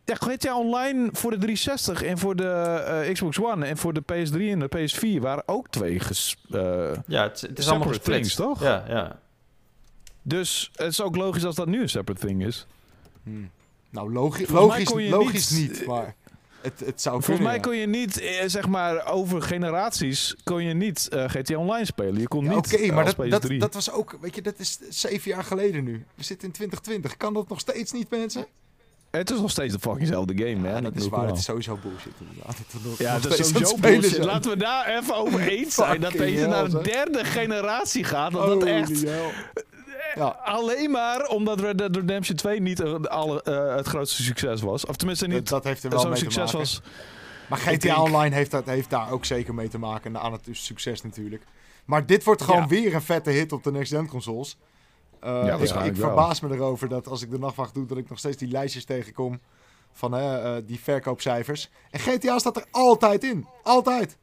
[0.04, 4.02] Ja, GTA Online voor de 360 en voor de uh, Xbox One en voor de
[4.02, 8.34] PS3 en de PS4 waren ook twee ges, uh, Ja, het, het is allemaal things,
[8.34, 8.62] toch?
[8.62, 9.18] Ja, ja.
[10.22, 12.66] Dus het is ook logisch als dat nu een separate thing is.
[13.22, 13.50] Hmm.
[13.90, 16.14] Nou, logisch, logisch, logisch niet, niet maar
[16.66, 20.74] het, het zou Volgens mij kon je niet, eh, zeg maar, over generaties kon je
[20.74, 22.20] niet eh, GTA Online spelen.
[22.20, 22.56] Je kon niet.
[22.56, 25.84] Oké, okay, maar dat, dat, dat, was ook, weet je, dat is zeven jaar geleden
[25.84, 26.04] nu.
[26.14, 27.16] We zitten in 2020.
[27.16, 28.46] Kan dat nog steeds niet, mensen?
[29.10, 30.70] Het is nog steeds de fuckingzelfde game, man.
[30.70, 31.26] Ja, dat is waar.
[31.26, 32.98] Het is sowieso bullshit, inderdaad.
[32.98, 34.24] ja, dat is sowieso bullshit.
[34.24, 36.00] Laten we daar even over eens zijn.
[36.00, 38.32] dat deze naar de derde generatie gaat.
[38.32, 39.04] Dat dat echt...
[40.16, 40.26] Ja.
[40.44, 44.86] Alleen maar omdat Red Dead Redemption 2 niet alle, uh, het grootste succes was.
[44.86, 46.58] Of tenminste niet dat, heeft er wel mee succes te maken.
[46.58, 46.80] was.
[47.48, 50.18] Maar GTA Online heeft, dat, heeft daar ook zeker mee te maken.
[50.18, 51.42] Aan het succes natuurlijk.
[51.84, 54.58] Maar dit wordt gewoon weer een vette hit op de next-gen consoles.
[55.24, 58.08] Uh, ja, ik, ik verbaas me erover dat als ik de nachtwacht doe, dat ik
[58.08, 59.40] nog steeds die lijstjes tegenkom
[59.92, 61.70] van uh, die verkoopcijfers.
[61.90, 63.46] En GTA staat er altijd in.
[63.62, 64.16] Altijd.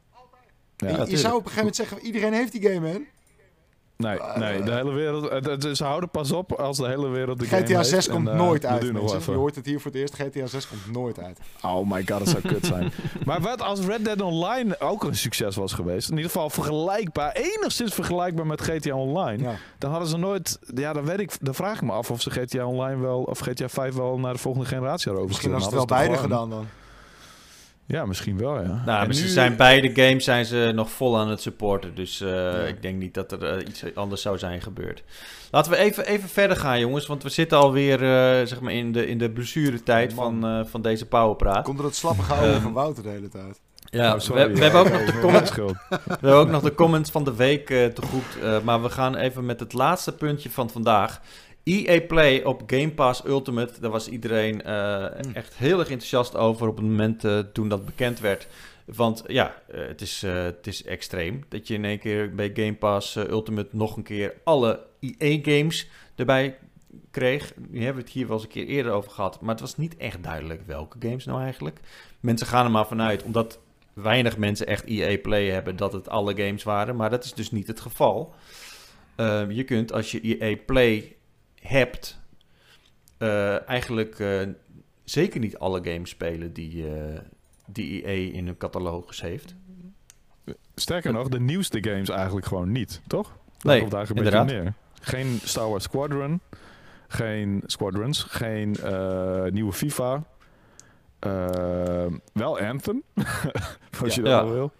[0.76, 3.06] Ja, je, je zou op een gegeven moment zeggen, iedereen heeft die game, man.
[3.96, 5.30] Nee, uh, nee, de hele wereld.
[5.30, 8.40] Het, ze houden pas op als de hele wereld de GTA 6 komt en, uh,
[8.40, 8.82] nooit uit.
[8.82, 10.14] Je hoort het hier voor het eerst.
[10.14, 11.38] GTA 6 komt nooit uit.
[11.62, 12.92] Oh my god, dat zou kut zijn.
[13.26, 16.10] maar wat als Red Dead Online ook een succes was geweest?
[16.10, 19.42] In ieder geval vergelijkbaar, enigszins vergelijkbaar met GTA Online.
[19.42, 19.54] Ja.
[19.78, 20.58] Dan hadden ze nooit.
[20.74, 21.36] Ja, dan weet ik.
[21.40, 23.22] Dan vraag ik me af of ze GTA Online wel.
[23.22, 25.54] Of GTA 5 wel naar de volgende generatie hadden overgestuurd.
[25.54, 26.66] Misschien hadden ze het wel beide gedaan dan.
[27.86, 28.82] Ja, misschien wel, ja.
[28.86, 29.12] Nou, nu...
[29.12, 31.94] ze zijn beide games zijn ze nog vol aan het supporten.
[31.94, 35.02] Dus uh, ik denk niet dat er uh, iets anders zou zijn gebeurd.
[35.50, 37.06] Laten we even, even verder gaan, jongens.
[37.06, 40.82] Want we zitten alweer uh, zeg maar in de, in de blessuretijd oh, van, van
[40.82, 41.64] deze powerpraat.
[41.64, 43.60] Komt er het slappe gehouden um, van Wouter de hele tijd?
[43.84, 45.74] Ja, oh, we, we, hebben ook nog de comments, we
[46.06, 48.62] hebben ook nog de comments van de week te goed.
[48.64, 51.20] maar we gaan even met het laatste puntje van vandaag.
[51.64, 56.68] EA Play op Game Pass Ultimate, daar was iedereen uh, echt heel erg enthousiast over
[56.68, 58.46] op het moment uh, toen dat bekend werd.
[58.84, 62.74] Want ja, uh, het, is, het is extreem dat je in één keer bij Game
[62.74, 66.58] Pass Ultimate nog een keer alle EA-games erbij
[67.10, 67.52] kreeg.
[67.68, 69.76] Nu hebben we het hier wel eens een keer eerder over gehad, maar het was
[69.76, 71.80] niet echt duidelijk welke games nou eigenlijk.
[72.20, 73.58] Mensen gaan er maar vanuit, omdat
[73.92, 76.96] weinig mensen echt EA Play hebben, dat het alle games waren.
[76.96, 78.34] Maar dat is dus niet het geval.
[79.48, 81.16] je kunt als je EA Play
[81.66, 82.18] hebt,
[83.18, 84.48] uh, eigenlijk uh,
[85.04, 87.18] zeker niet alle games spelen die, uh,
[87.66, 89.54] die EA in hun catalogus heeft.
[90.74, 93.36] Sterker nog, de nieuwste games eigenlijk gewoon niet, toch?
[93.60, 94.46] Nee, daar inderdaad.
[94.46, 94.72] Neer.
[95.00, 96.40] Geen Star Wars Squadron,
[97.08, 98.76] geen Squadrons, geen
[99.52, 100.24] nieuwe FIFA.
[102.32, 103.02] wel Anthem,
[104.02, 104.48] als je dat ja.
[104.48, 104.72] wil.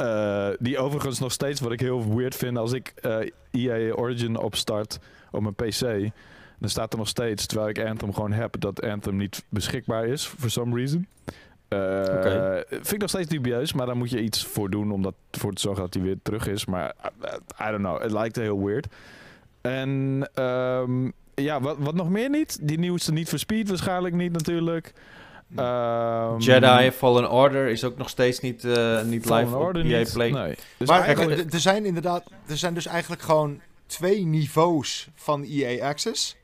[0.00, 3.16] Uh, die overigens nog steeds, wat ik heel weird vind, als ik uh,
[3.50, 4.98] EA Origin opstart
[5.30, 5.80] op mijn PC,
[6.58, 10.24] dan staat er nog steeds, terwijl ik Anthem gewoon heb, dat Anthem niet beschikbaar is,
[10.26, 11.06] for some reason.
[11.68, 15.14] Uh, Vind ik nog steeds dubieus, maar daar moet je iets voor doen om dat,
[15.30, 16.64] voor te zorgen dat hij weer terug is.
[16.64, 16.94] Maar
[17.60, 18.86] I don't know, het lijkt heel weird.
[19.60, 22.58] En um, ja, wat, wat nog meer niet?
[22.68, 24.92] Die nieuwste niet voor Speed waarschijnlijk niet natuurlijk.
[25.58, 30.30] Um, Jedi Fallen Order is ook nog steeds niet, uh, niet live op EA Play.
[30.30, 30.54] Nee.
[30.76, 36.36] Dus maar er zijn inderdaad, er zijn dus eigenlijk gewoon twee niveaus van EA Access.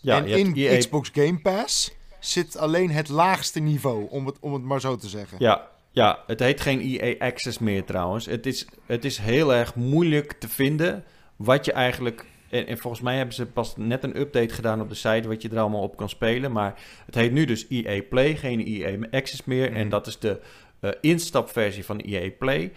[0.00, 0.78] Ja, en in EA...
[0.78, 5.08] Xbox Game Pass zit alleen het laagste niveau, om het, om het maar zo te
[5.08, 5.36] zeggen.
[5.40, 8.26] Ja, ja, het heet geen EA Access meer trouwens.
[8.26, 11.04] Het is, het is heel erg moeilijk te vinden
[11.36, 14.88] wat je eigenlijk en, en, volgens mij hebben ze pas net een update gedaan op
[14.88, 16.52] de site wat je er allemaal op kan spelen.
[16.52, 16.74] Maar
[17.06, 19.72] het heet nu dus EA Play, geen EA Access meer.
[19.72, 19.88] En mhm.
[19.88, 20.40] dat is de
[20.80, 22.72] uh, instapversie van EA Play.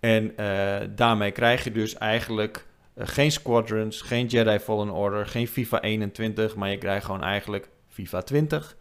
[0.00, 5.48] En uh, daarmee krijg je dus eigenlijk uh, geen Squadrons, geen Jedi Fallen Order, geen
[5.48, 6.56] FIFA 21.
[6.56, 8.76] Maar je krijgt gewoon eigenlijk FIFA 20.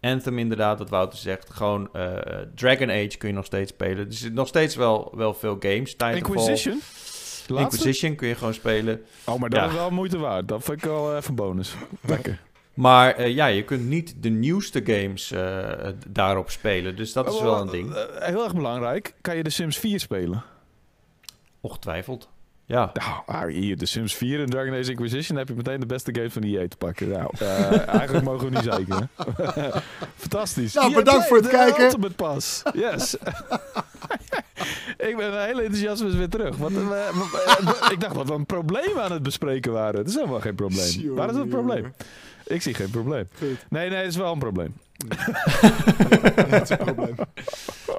[0.00, 1.50] Anthem inderdaad, wat Wouter zegt.
[1.50, 1.90] Gewoon
[2.54, 3.96] Dragon Age kun je nog steeds spelen.
[3.96, 5.90] Dus er zitten nog steeds wel, wel veel games.
[5.90, 6.16] Titanfall.
[6.16, 6.80] Inquisition?
[7.58, 9.02] Inquisition kun je gewoon spelen.
[9.24, 10.48] Oh, maar dat is wel moeite waard.
[10.48, 11.74] Dat vind ik wel even bonus.
[12.00, 12.40] Lekker.
[12.74, 15.68] Maar uh, ja, je kunt niet de nieuwste games uh,
[16.08, 16.96] daarop spelen.
[16.96, 17.94] Dus dat is oh, wel een ding.
[18.18, 19.14] Heel erg belangrijk.
[19.20, 20.42] Kan je de Sims 4 spelen?
[21.60, 22.28] Ongetwijfeld.
[22.70, 22.92] Ja.
[23.26, 26.30] Nou, hier, de Sims 4 en Dragon Age Inquisition heb je meteen de beste game
[26.30, 27.08] van EA te pakken.
[27.08, 27.30] Nou,
[27.98, 29.10] eigenlijk mogen we niet zeiken.
[30.22, 30.74] Fantastisch.
[30.74, 31.84] Nou, bedankt voor het kijken.
[31.84, 32.62] Ultimate Pass.
[32.72, 33.14] Yes.
[35.08, 36.56] ik ben heel enthousiast weer terug.
[36.56, 36.76] Want,
[37.90, 39.98] ik dacht wat we een probleem aan het bespreken waren.
[39.98, 41.14] Het is helemaal geen probleem.
[41.14, 41.94] Waar is het probleem?
[42.46, 43.28] Ik zie geen probleem.
[43.68, 44.74] Nee, nee, het is wel een probleem.
[46.62, 47.14] is een probleem.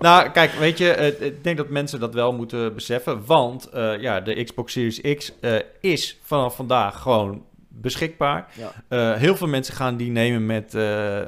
[0.02, 3.26] Nou, kijk, weet je, ik denk dat mensen dat wel moeten beseffen.
[3.26, 8.52] Want uh, ja, de Xbox Series X uh, is vanaf vandaag gewoon beschikbaar.
[8.90, 9.15] Ja.
[9.15, 10.73] Heel veel mensen gaan die nemen met,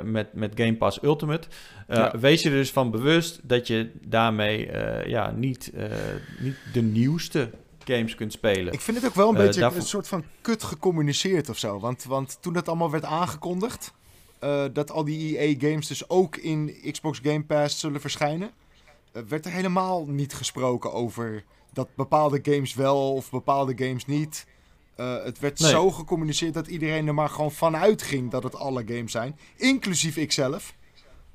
[0.04, 1.48] met, met Game Pass Ultimate.
[1.88, 2.20] Ja.
[2.20, 4.70] Wees je er dus van bewust dat je daarmee
[5.06, 5.72] ja, niet,
[6.40, 7.50] niet de nieuwste
[7.86, 8.74] games kunt spelen.
[8.74, 11.80] Ik vind het ook wel een beetje een soort van kut gecommuniceerd of zo.
[11.80, 13.94] Want, want toen dat allemaal werd aangekondigd,
[14.74, 18.50] dat al die EA-games dus ook in Xbox Game Pass zullen verschijnen,
[19.28, 24.46] werd er helemaal niet gesproken over dat bepaalde games wel of bepaalde games niet.
[24.98, 28.84] Uh, het werd zo gecommuniceerd dat iedereen er maar gewoon vanuit ging dat het alle
[28.88, 30.74] games zijn, inclusief ikzelf.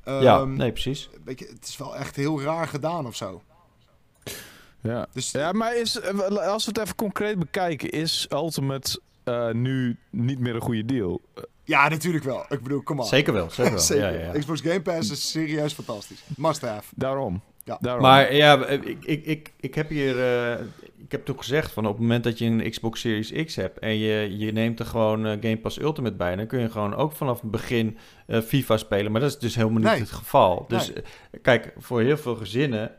[0.05, 1.09] Um, ja, nee, precies.
[1.25, 3.43] Weet je, het is wel echt heel raar gedaan of zo.
[4.81, 9.97] Ja, dus, ja maar is, als we het even concreet bekijken, is Ultimate uh, nu
[10.11, 11.21] niet meer een goede deal?
[11.65, 12.45] Ja, natuurlijk wel.
[12.49, 13.07] Ik bedoel, kom op.
[13.07, 13.81] Zeker wel, zeker wel.
[13.93, 14.19] zeker.
[14.19, 16.23] Ja, ja, Xbox Game Pass is serieus fantastisch.
[16.37, 16.93] Must have.
[16.97, 17.43] Daarom.
[17.81, 17.97] Ja.
[17.97, 20.17] Maar ja, ik, ik, ik, ik heb hier...
[20.17, 20.67] Uh,
[21.09, 23.79] ik heb toch gezegd van op het moment dat je een Xbox Series X hebt...
[23.79, 26.37] en je, je neemt er gewoon uh, Game Pass Ultimate bij...
[26.37, 29.13] dan kun je gewoon ook vanaf het begin uh, FIFA spelen.
[29.13, 30.65] Maar dat is dus helemaal niet het geval.
[30.69, 31.03] Dus nee.
[31.43, 32.93] kijk, voor heel veel gezinnen...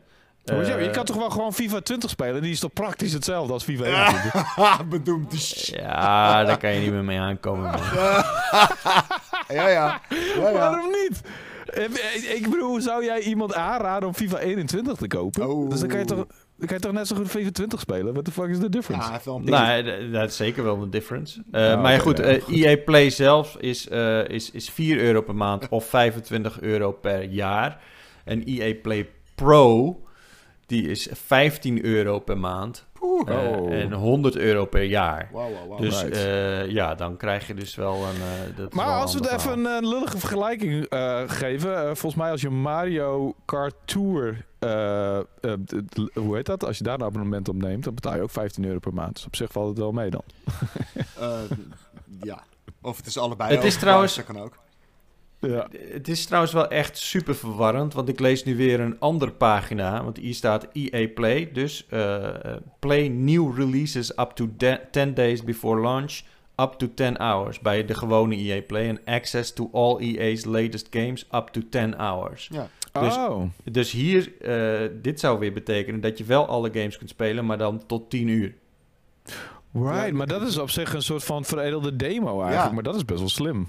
[0.44, 2.42] Uh, je kan toch wel gewoon FIFA 20 spelen?
[2.42, 4.56] Die is toch praktisch hetzelfde als FIFA 21?
[4.56, 5.66] Ja, bedoemd.
[5.66, 7.70] Ja, daar kan je niet meer mee aankomen.
[9.48, 9.68] ja, ja.
[9.68, 10.00] ja,
[10.36, 10.52] ja.
[10.52, 11.22] Waarom niet?
[12.34, 15.48] Ik bedoel, zou jij iemand aanraden om FIFA 21 te kopen?
[15.48, 15.70] Oh.
[15.70, 16.26] Dus dan kan je toch...
[16.60, 18.12] Dan kan je toch net zo goed FIFA 20 spelen?
[18.12, 19.10] What the fuck is the difference?
[19.24, 21.38] Ja, nou, dat is zeker wel een difference.
[21.38, 25.20] Uh, maar ja, goed, uh, eh, EA Play zelf is, uh, is, is 4 euro
[25.20, 27.80] per maand of 25 euro per jaar.
[28.24, 30.00] En EA Play Pro,
[30.66, 32.86] die is 15 euro per maand.
[33.28, 35.28] Uh, en 100 euro per jaar.
[35.32, 35.80] Wow, wow, wow.
[35.80, 38.16] Dus uh, ja, dan krijg je dus wel een.
[38.16, 40.86] Uh, dat maar als we het even een lullige vergelijking
[41.26, 41.96] geven.
[41.96, 44.44] volgens mij als je Mario Kart Tour.
[46.14, 46.64] hoe heet dat?
[46.64, 49.14] Als je daar een abonnement op neemt, dan betaal je ook 15 euro per maand.
[49.14, 50.24] Dus op zich valt het wel mee dan.
[52.22, 52.42] ja.
[52.82, 53.54] Of het is allebei.
[53.54, 54.14] Het is trouwens.
[54.14, 54.56] Dat kan ook.
[55.40, 55.68] Ja.
[55.92, 60.04] Het is trouwens wel echt super verwarrend, want ik lees nu weer een andere pagina.
[60.04, 62.28] Want hier staat EA Play, dus uh,
[62.78, 64.48] play new releases up to
[64.90, 66.20] 10 days before launch,
[66.56, 68.88] up to 10 hours bij de gewone EA Play.
[68.88, 72.48] En access to all EA's latest games up to 10 hours.
[72.52, 72.68] Ja.
[72.92, 73.42] Dus, oh.
[73.64, 77.58] dus hier, uh, dit zou weer betekenen dat je wel alle games kunt spelen, maar
[77.58, 78.54] dan tot 10 uur.
[79.72, 82.68] Right, ja, maar dat is op zich een soort van veredelde demo eigenlijk.
[82.68, 82.72] Ja.
[82.72, 83.68] Maar dat is best wel slim.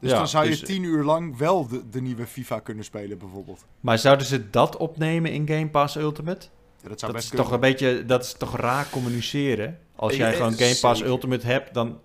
[0.00, 3.18] Dus dan zou je dus- tien uur lang wel de, de, nieuwe FIFA kunnen spelen,
[3.18, 3.64] bijvoorbeeld.
[3.80, 6.46] Maar zouden ze dat opnemen in Game Pass Ultimate?
[6.82, 9.78] Ja, dat zou dat best is toch een beetje, dat is toch raar communiceren?
[9.96, 12.00] Als jij gewoon Game Pass Ultimate hebt, dan...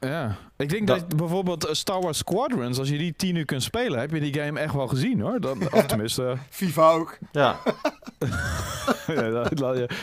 [0.00, 3.62] Ja, ik denk dat, bijvoorbeeld eh, Star Wars Squadrons, als je die tien uur kunt
[3.62, 5.40] spelen, heb je die game echt wel gezien hoor.
[5.40, 6.36] Dan, of tenminste...
[6.50, 7.18] FIFA ook.
[7.32, 7.56] Ja.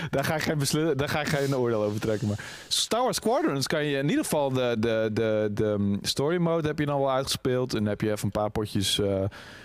[0.10, 2.28] daar, ga ik geen daar ga ik geen oordeel over trekken.
[2.28, 6.38] Maar Star Wars Squadrons kan je in ieder geval de, de, de, de mm, story
[6.38, 7.74] mode heb je dan wel uitgespeeld.
[7.74, 9.24] En heb je even een paar potjes uh,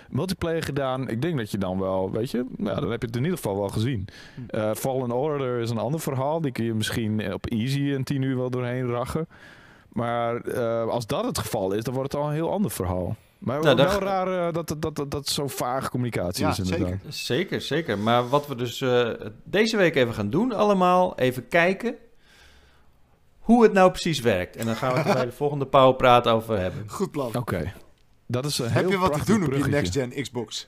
[0.09, 1.09] multiplayer gedaan.
[1.09, 3.37] Ik denk dat je dan wel, weet je, nou, dan heb je het in ieder
[3.37, 4.07] geval wel gezien.
[4.49, 6.41] Uh, Fallen Order is een ander verhaal.
[6.41, 9.27] Die kun je misschien op easy een tien uur wel doorheen rachen.
[9.93, 13.15] Maar uh, als dat het geval is, dan wordt het al een heel ander verhaal.
[13.37, 16.89] Maar nou, wel raar uh, dat, dat, dat, dat, zo vage communicatie is inderdaad.
[16.89, 17.61] Zeker, zeker.
[17.61, 17.99] zeker.
[17.99, 19.09] Maar wat we dus uh,
[19.43, 21.95] deze week even gaan doen allemaal, even kijken
[23.39, 24.55] hoe het nou precies werkt.
[24.55, 26.89] En dan gaan we het bij de volgende Powerpraat over hebben.
[26.89, 27.27] Goed plan.
[27.27, 27.37] Oké.
[27.37, 27.73] Okay.
[28.25, 30.67] Dat is een Heb je wat te doen op je next-gen Xbox?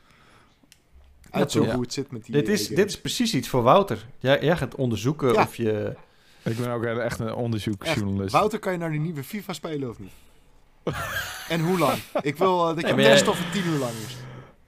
[1.29, 2.33] Uitzoeken hoe het zit met die...
[2.33, 4.05] Dit is, dit is precies iets voor Wouter.
[4.19, 5.41] Jij, jij gaat onderzoeken ja.
[5.41, 5.95] of je...
[6.45, 8.31] Ik ben ook echt een onderzoeksjournalist.
[8.31, 10.11] Wouter, kan je nou die nieuwe FIFA spelen of niet?
[11.49, 11.97] en hoe lang?
[12.21, 14.15] Ik wil uh, dat je nee, test of het 10 uur lang is.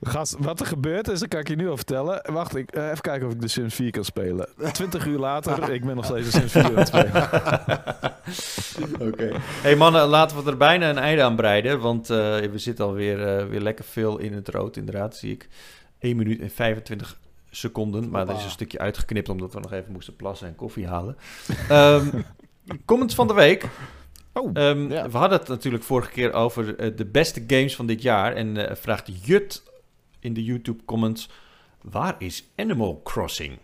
[0.01, 2.21] Gast, wat er gebeurt is, dat kan ik je nu al vertellen.
[2.31, 4.49] Wacht, ik, uh, even kijken of ik de Sims 4 kan spelen.
[4.71, 7.23] 20 uur later, ik ben nog steeds de Sims 4 aan het spelen.
[9.07, 9.23] Oké.
[9.23, 9.39] Okay.
[9.61, 11.79] Hey mannen, laten we er bijna een einde aan breiden.
[11.79, 15.47] Want uh, we zitten alweer uh, weer lekker veel in het rood, inderdaad, zie ik.
[15.99, 17.17] 1 minuut en 25
[17.57, 18.09] seconden.
[18.09, 21.17] Maar dat is een stukje uitgeknipt omdat we nog even moesten plassen en koffie halen.
[21.71, 22.25] um,
[22.85, 23.69] comments van de week.
[24.33, 25.09] Oh, um, ja.
[25.09, 28.33] We hadden het natuurlijk vorige keer over uh, de beste games van dit jaar.
[28.33, 29.63] En uh, vraagt Jut
[30.19, 31.29] in de YouTube comments:
[31.81, 33.57] waar is Animal Crossing?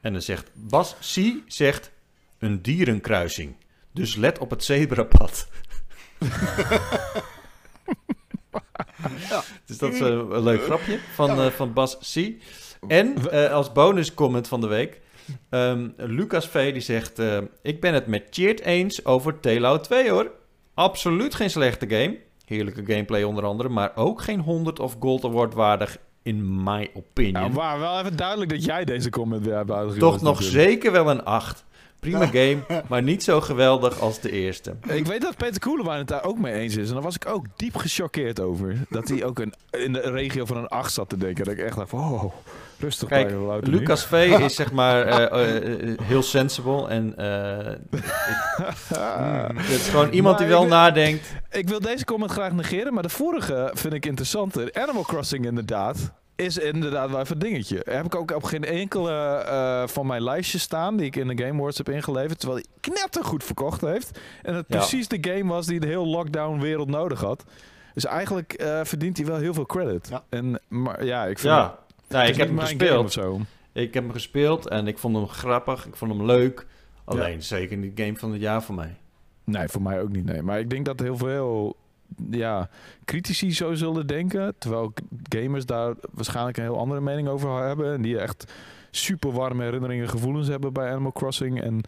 [0.00, 1.90] En dan zegt Bas C zegt
[2.38, 3.56] een dierenkruising.
[3.92, 5.48] Dus let op het zebrapad.
[9.28, 9.42] ja.
[9.64, 12.32] Dus dat is een, een leuk grapje van, uh, van Bas C.
[12.88, 15.00] En uh, als bonuscomment van de week.
[15.50, 16.72] Um, Lucas V.
[16.72, 17.18] die zegt...
[17.18, 20.30] Uh, ik ben het met Cheert eens over Taillout 2 hoor.
[20.74, 22.18] Absoluut geen slechte game.
[22.44, 23.68] Heerlijke gameplay onder andere.
[23.68, 27.32] Maar ook geen 100 of Gold Award waardig in my opinion.
[27.32, 30.08] Nou, maar wel even duidelijk dat jij deze comment weer hebt uitgegeven.
[30.08, 31.64] Toch nog zeker wel een 8.
[32.10, 34.74] Prima game, maar niet zo geweldig als de eerste.
[34.88, 36.88] Ik weet dat Peter Koelewijn het daar ook mee eens is.
[36.88, 38.76] En daar was ik ook diep gechoqueerd over.
[38.88, 41.44] Dat hij ook een, in de regio van een 8 zat te denken.
[41.44, 42.24] Dat ik echt dacht, oh,
[42.78, 43.30] rustig Kijk,
[43.60, 46.88] Lucas V is zeg maar uh, uh, heel sensible.
[46.88, 47.14] En
[49.56, 51.32] het is gewoon iemand die wel ik, nadenkt.
[51.50, 54.70] Ik wil deze comment graag negeren, maar de vorige vind ik interessanter.
[54.74, 57.82] Animal Crossing inderdaad is inderdaad wel even een dingetje.
[57.84, 61.44] Heb ik ook op geen enkele uh, van mijn lijstjes staan die ik in de
[61.44, 62.38] Game Awards heb ingeleverd.
[62.38, 64.18] Terwijl hij knettergoed verkocht heeft.
[64.42, 64.76] En het ja.
[64.76, 67.44] precies de game was die de hele lockdown wereld nodig had.
[67.94, 70.08] Dus eigenlijk uh, verdient hij wel heel veel credit.
[70.08, 70.24] Ja.
[70.28, 71.78] En, maar ja, ik vind ja.
[71.96, 73.12] Het, ja, ik heb hem gespeeld.
[73.12, 73.40] Zo.
[73.72, 75.86] Ik heb hem gespeeld en ik vond hem grappig.
[75.86, 76.66] Ik vond hem leuk.
[77.04, 77.40] Alleen ja.
[77.40, 78.96] zeker niet game van het jaar voor mij.
[79.44, 80.24] Nee, voor mij ook niet.
[80.24, 80.42] Nee.
[80.42, 81.76] Maar ik denk dat heel veel
[82.30, 82.68] ja,
[83.04, 84.54] critici zo zullen denken.
[84.58, 84.92] Terwijl
[85.28, 87.92] gamers daar waarschijnlijk een heel andere mening over hebben.
[87.92, 88.52] En die echt
[88.90, 91.62] super warme herinneringen gevoelens hebben bij Animal Crossing.
[91.62, 91.80] En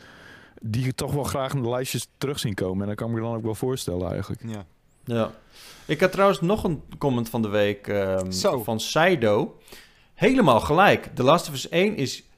[0.62, 2.80] die toch wel graag in de lijstjes terug zien komen.
[2.82, 4.42] En dat kan ik me dan ook wel voorstellen eigenlijk.
[4.46, 4.64] Ja.
[5.04, 5.30] ja.
[5.86, 9.58] Ik had trouwens nog een comment van de week um, van Saido.
[10.14, 11.10] Helemaal gelijk.
[11.14, 12.28] The Last of Us 1 is 10.000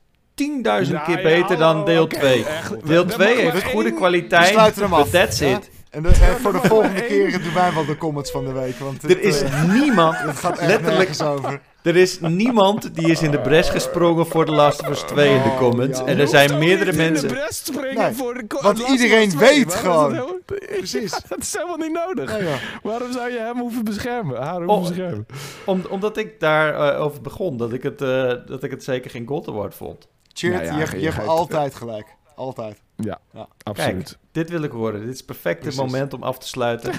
[0.62, 2.44] ja, keer beter dan deel 2.
[2.84, 4.74] Deel 2 heeft goede kwaliteit.
[4.88, 5.60] But that's ja?
[5.90, 8.78] En, de, en voor de volgende keer doen wij wel de comments van de week.
[8.78, 11.60] Want er is uh, niemand, het gaat echt letterlijk over.
[11.82, 15.34] Er is niemand die is in de bres gesprongen voor The Last of Us 2
[15.34, 16.00] in de comments.
[16.00, 17.28] Oh, en er zijn meerdere mensen.
[17.28, 20.40] In de bres springen nee, voor de Want iedereen weet gewoon.
[20.44, 21.10] Precies.
[21.28, 22.30] dat is helemaal niet nodig.
[22.30, 22.56] Ja, ja.
[22.82, 24.42] Waarom zou je hem hoeven beschermen?
[24.42, 25.26] Haar hoeven beschermen?
[25.64, 27.56] Om, omdat ik daarover uh, over begon.
[27.56, 30.08] Dat ik, het, uh, dat ik het zeker geen God Award vond.
[30.32, 32.06] Cheert, nou je, je, je hebt altijd gelijk.
[32.34, 32.80] Altijd.
[32.96, 33.48] Ja, ja.
[33.62, 34.18] absoluut.
[34.32, 35.00] Dit wil ik horen.
[35.00, 35.80] Dit is het perfecte Precies.
[35.80, 36.92] moment om af te sluiten.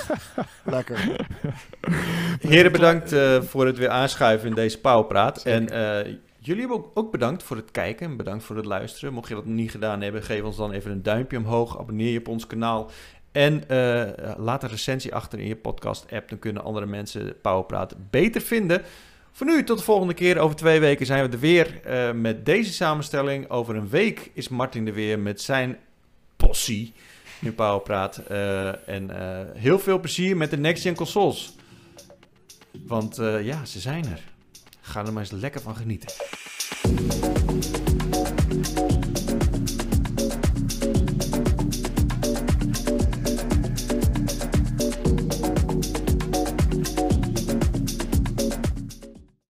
[0.64, 1.16] Lekker.
[2.40, 5.42] Heren, bedankt uh, voor het weer aanschuiven in deze Pauwpraat.
[5.42, 9.14] En uh, jullie hebben ook, bedankt voor het kijken en bedankt voor het luisteren.
[9.14, 11.78] Mocht je dat nog niet gedaan hebben, geef ons dan even een duimpje omhoog.
[11.78, 12.90] Abonneer je op ons kanaal.
[13.32, 14.02] En uh,
[14.36, 16.28] laat een recensie achter in je podcast-app.
[16.28, 18.82] Dan kunnen andere mensen Pauwpraat beter vinden.
[19.32, 20.38] Voor nu, tot de volgende keer.
[20.38, 23.50] Over twee weken zijn we er weer uh, met deze samenstelling.
[23.50, 25.78] Over een week is Martin er weer met zijn
[26.46, 26.92] possie
[27.42, 28.20] nu Powerpraat.
[28.30, 31.54] Uh, eh, en eh, heel veel plezier met de next-gen consoles.
[32.86, 34.20] Want eh, ja, ze zijn er.
[34.80, 36.08] Ga er maar eens lekker van genieten.